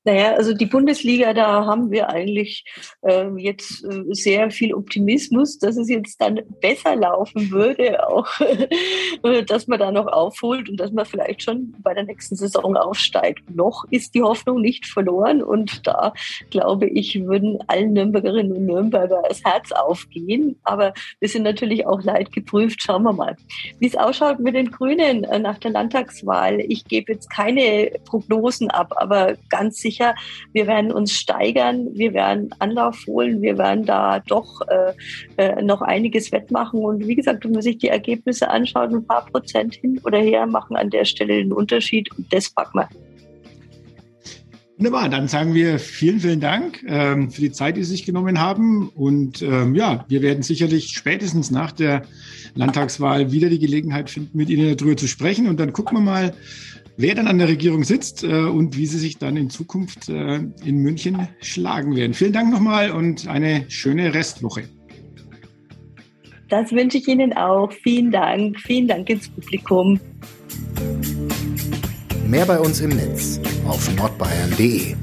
Naja, 0.06 0.34
also 0.34 0.54
die 0.54 0.66
Bundesliga, 0.66 1.34
da 1.34 1.66
haben 1.66 1.90
wir 1.90 2.08
eigentlich 2.08 2.64
äh, 3.02 3.26
jetzt 3.38 3.84
äh, 3.84 4.04
sehr 4.10 4.52
viel 4.52 4.72
Optimismus, 4.72 5.58
dass 5.58 5.76
es 5.76 5.88
jetzt 5.88 6.20
dann 6.20 6.42
besser 6.60 6.94
laufen 6.94 7.50
würde, 7.50 8.08
auch 8.08 8.28
äh, 9.24 9.42
dass 9.42 9.66
man 9.66 9.80
da 9.80 9.90
noch 9.90 10.06
aufholt 10.06 10.68
und 10.68 10.76
dass 10.76 10.92
man 10.92 11.06
vielleicht 11.06 11.42
schon 11.42 11.74
bei 11.82 11.92
der 11.92 12.04
nächsten 12.04 12.36
Saison 12.36 12.76
aufsteigt. 12.76 13.52
Noch 13.52 13.84
ist 13.90 14.14
die 14.14 14.22
Hoffnung 14.22 14.60
nicht 14.60 14.86
verloren 14.86 15.42
und 15.42 15.84
da 15.88 16.12
glaube 16.50 16.86
ich, 16.86 17.26
würden 17.26 17.58
allen 17.66 17.92
Nürnbergerinnen 17.92 18.52
und 18.52 18.64
Nürnberger 18.64 19.24
das 19.28 19.42
Herz 19.42 19.72
aufgehen. 19.72 20.54
Aber 20.62 20.94
wir 21.18 21.28
sind 21.28 21.42
natürlich 21.42 21.84
auch 21.84 22.04
leidgeprüft. 22.04 22.80
Schauen 22.80 23.02
wir 23.02 23.12
mal, 23.12 23.34
wie 23.80 23.88
es 23.88 23.96
ausschaut 23.96 24.38
mit 24.38 24.54
den 24.54 24.70
Grünen 24.70 25.24
äh, 25.24 25.40
nach 25.40 25.58
der 25.58 25.72
Landtagswahl. 25.72 26.60
Ich 26.60 26.84
gebe 26.84 27.14
jetzt 27.14 27.28
keine 27.28 27.90
Prognosen 28.04 28.70
ab, 28.70 28.92
aber 28.94 29.34
ganz 29.48 29.78
sicher 29.78 29.95
sicher, 29.96 30.14
wir 30.52 30.66
werden 30.66 30.92
uns 30.92 31.12
steigern, 31.12 31.88
wir 31.94 32.12
werden 32.12 32.50
Anlauf 32.58 32.98
holen, 33.06 33.42
wir 33.42 33.58
werden 33.58 33.84
da 33.84 34.20
doch 34.20 34.60
äh, 34.68 34.92
äh, 35.36 35.62
noch 35.62 35.82
einiges 35.82 36.32
wettmachen. 36.32 36.80
Und 36.80 37.06
wie 37.06 37.14
gesagt, 37.14 37.44
wenn 37.44 37.52
man 37.52 37.62
sich 37.62 37.78
die 37.78 37.88
Ergebnisse 37.88 38.50
anschaut, 38.50 38.92
ein 38.92 39.06
paar 39.06 39.26
Prozent 39.26 39.74
hin 39.76 40.00
oder 40.04 40.18
her 40.18 40.46
machen 40.46 40.76
an 40.76 40.90
der 40.90 41.04
Stelle 41.04 41.34
den 41.36 41.52
Unterschied 41.52 42.10
und 42.16 42.32
das 42.32 42.50
packen 42.50 42.78
wir. 42.78 42.88
Wunderbar, 44.78 45.08
dann 45.08 45.26
sagen 45.26 45.54
wir 45.54 45.78
vielen, 45.78 46.20
vielen 46.20 46.40
Dank 46.40 46.84
ähm, 46.86 47.30
für 47.30 47.40
die 47.40 47.50
Zeit, 47.50 47.78
die 47.78 47.82
Sie 47.82 47.92
sich 47.92 48.04
genommen 48.04 48.38
haben. 48.38 48.90
Und 48.90 49.40
ähm, 49.40 49.74
ja, 49.74 50.04
wir 50.08 50.20
werden 50.20 50.42
sicherlich 50.42 50.90
spätestens 50.90 51.50
nach 51.50 51.72
der 51.72 52.02
Landtagswahl 52.54 53.32
wieder 53.32 53.48
die 53.48 53.58
Gelegenheit 53.58 54.10
finden, 54.10 54.36
mit 54.36 54.50
Ihnen 54.50 54.76
darüber 54.76 54.98
zu 54.98 55.08
sprechen. 55.08 55.48
Und 55.48 55.58
dann 55.58 55.72
gucken 55.72 55.96
wir 55.96 56.02
mal, 56.02 56.34
wer 56.96 57.14
dann 57.14 57.26
an 57.26 57.38
der 57.38 57.48
Regierung 57.48 57.84
sitzt 57.84 58.24
äh, 58.24 58.26
und 58.26 58.76
wie 58.76 58.86
sie 58.86 58.98
sich 58.98 59.18
dann 59.18 59.36
in 59.36 59.50
Zukunft 59.50 60.08
äh, 60.08 60.40
in 60.64 60.78
München 60.78 61.28
schlagen 61.40 61.96
werden. 61.96 62.14
Vielen 62.14 62.32
Dank 62.32 62.50
nochmal 62.50 62.90
und 62.90 63.28
eine 63.28 63.64
schöne 63.68 64.14
Restwoche. 64.14 64.64
Das 66.48 66.70
wünsche 66.70 66.98
ich 66.98 67.08
Ihnen 67.08 67.32
auch. 67.32 67.72
Vielen 67.72 68.12
Dank. 68.12 68.60
Vielen 68.60 68.86
Dank 68.86 69.10
ins 69.10 69.28
Publikum. 69.28 69.98
Mehr 72.26 72.46
bei 72.46 72.58
uns 72.58 72.80
im 72.80 72.90
Netz 72.90 73.40
auf 73.66 73.94
nordbayern.de 73.96 74.94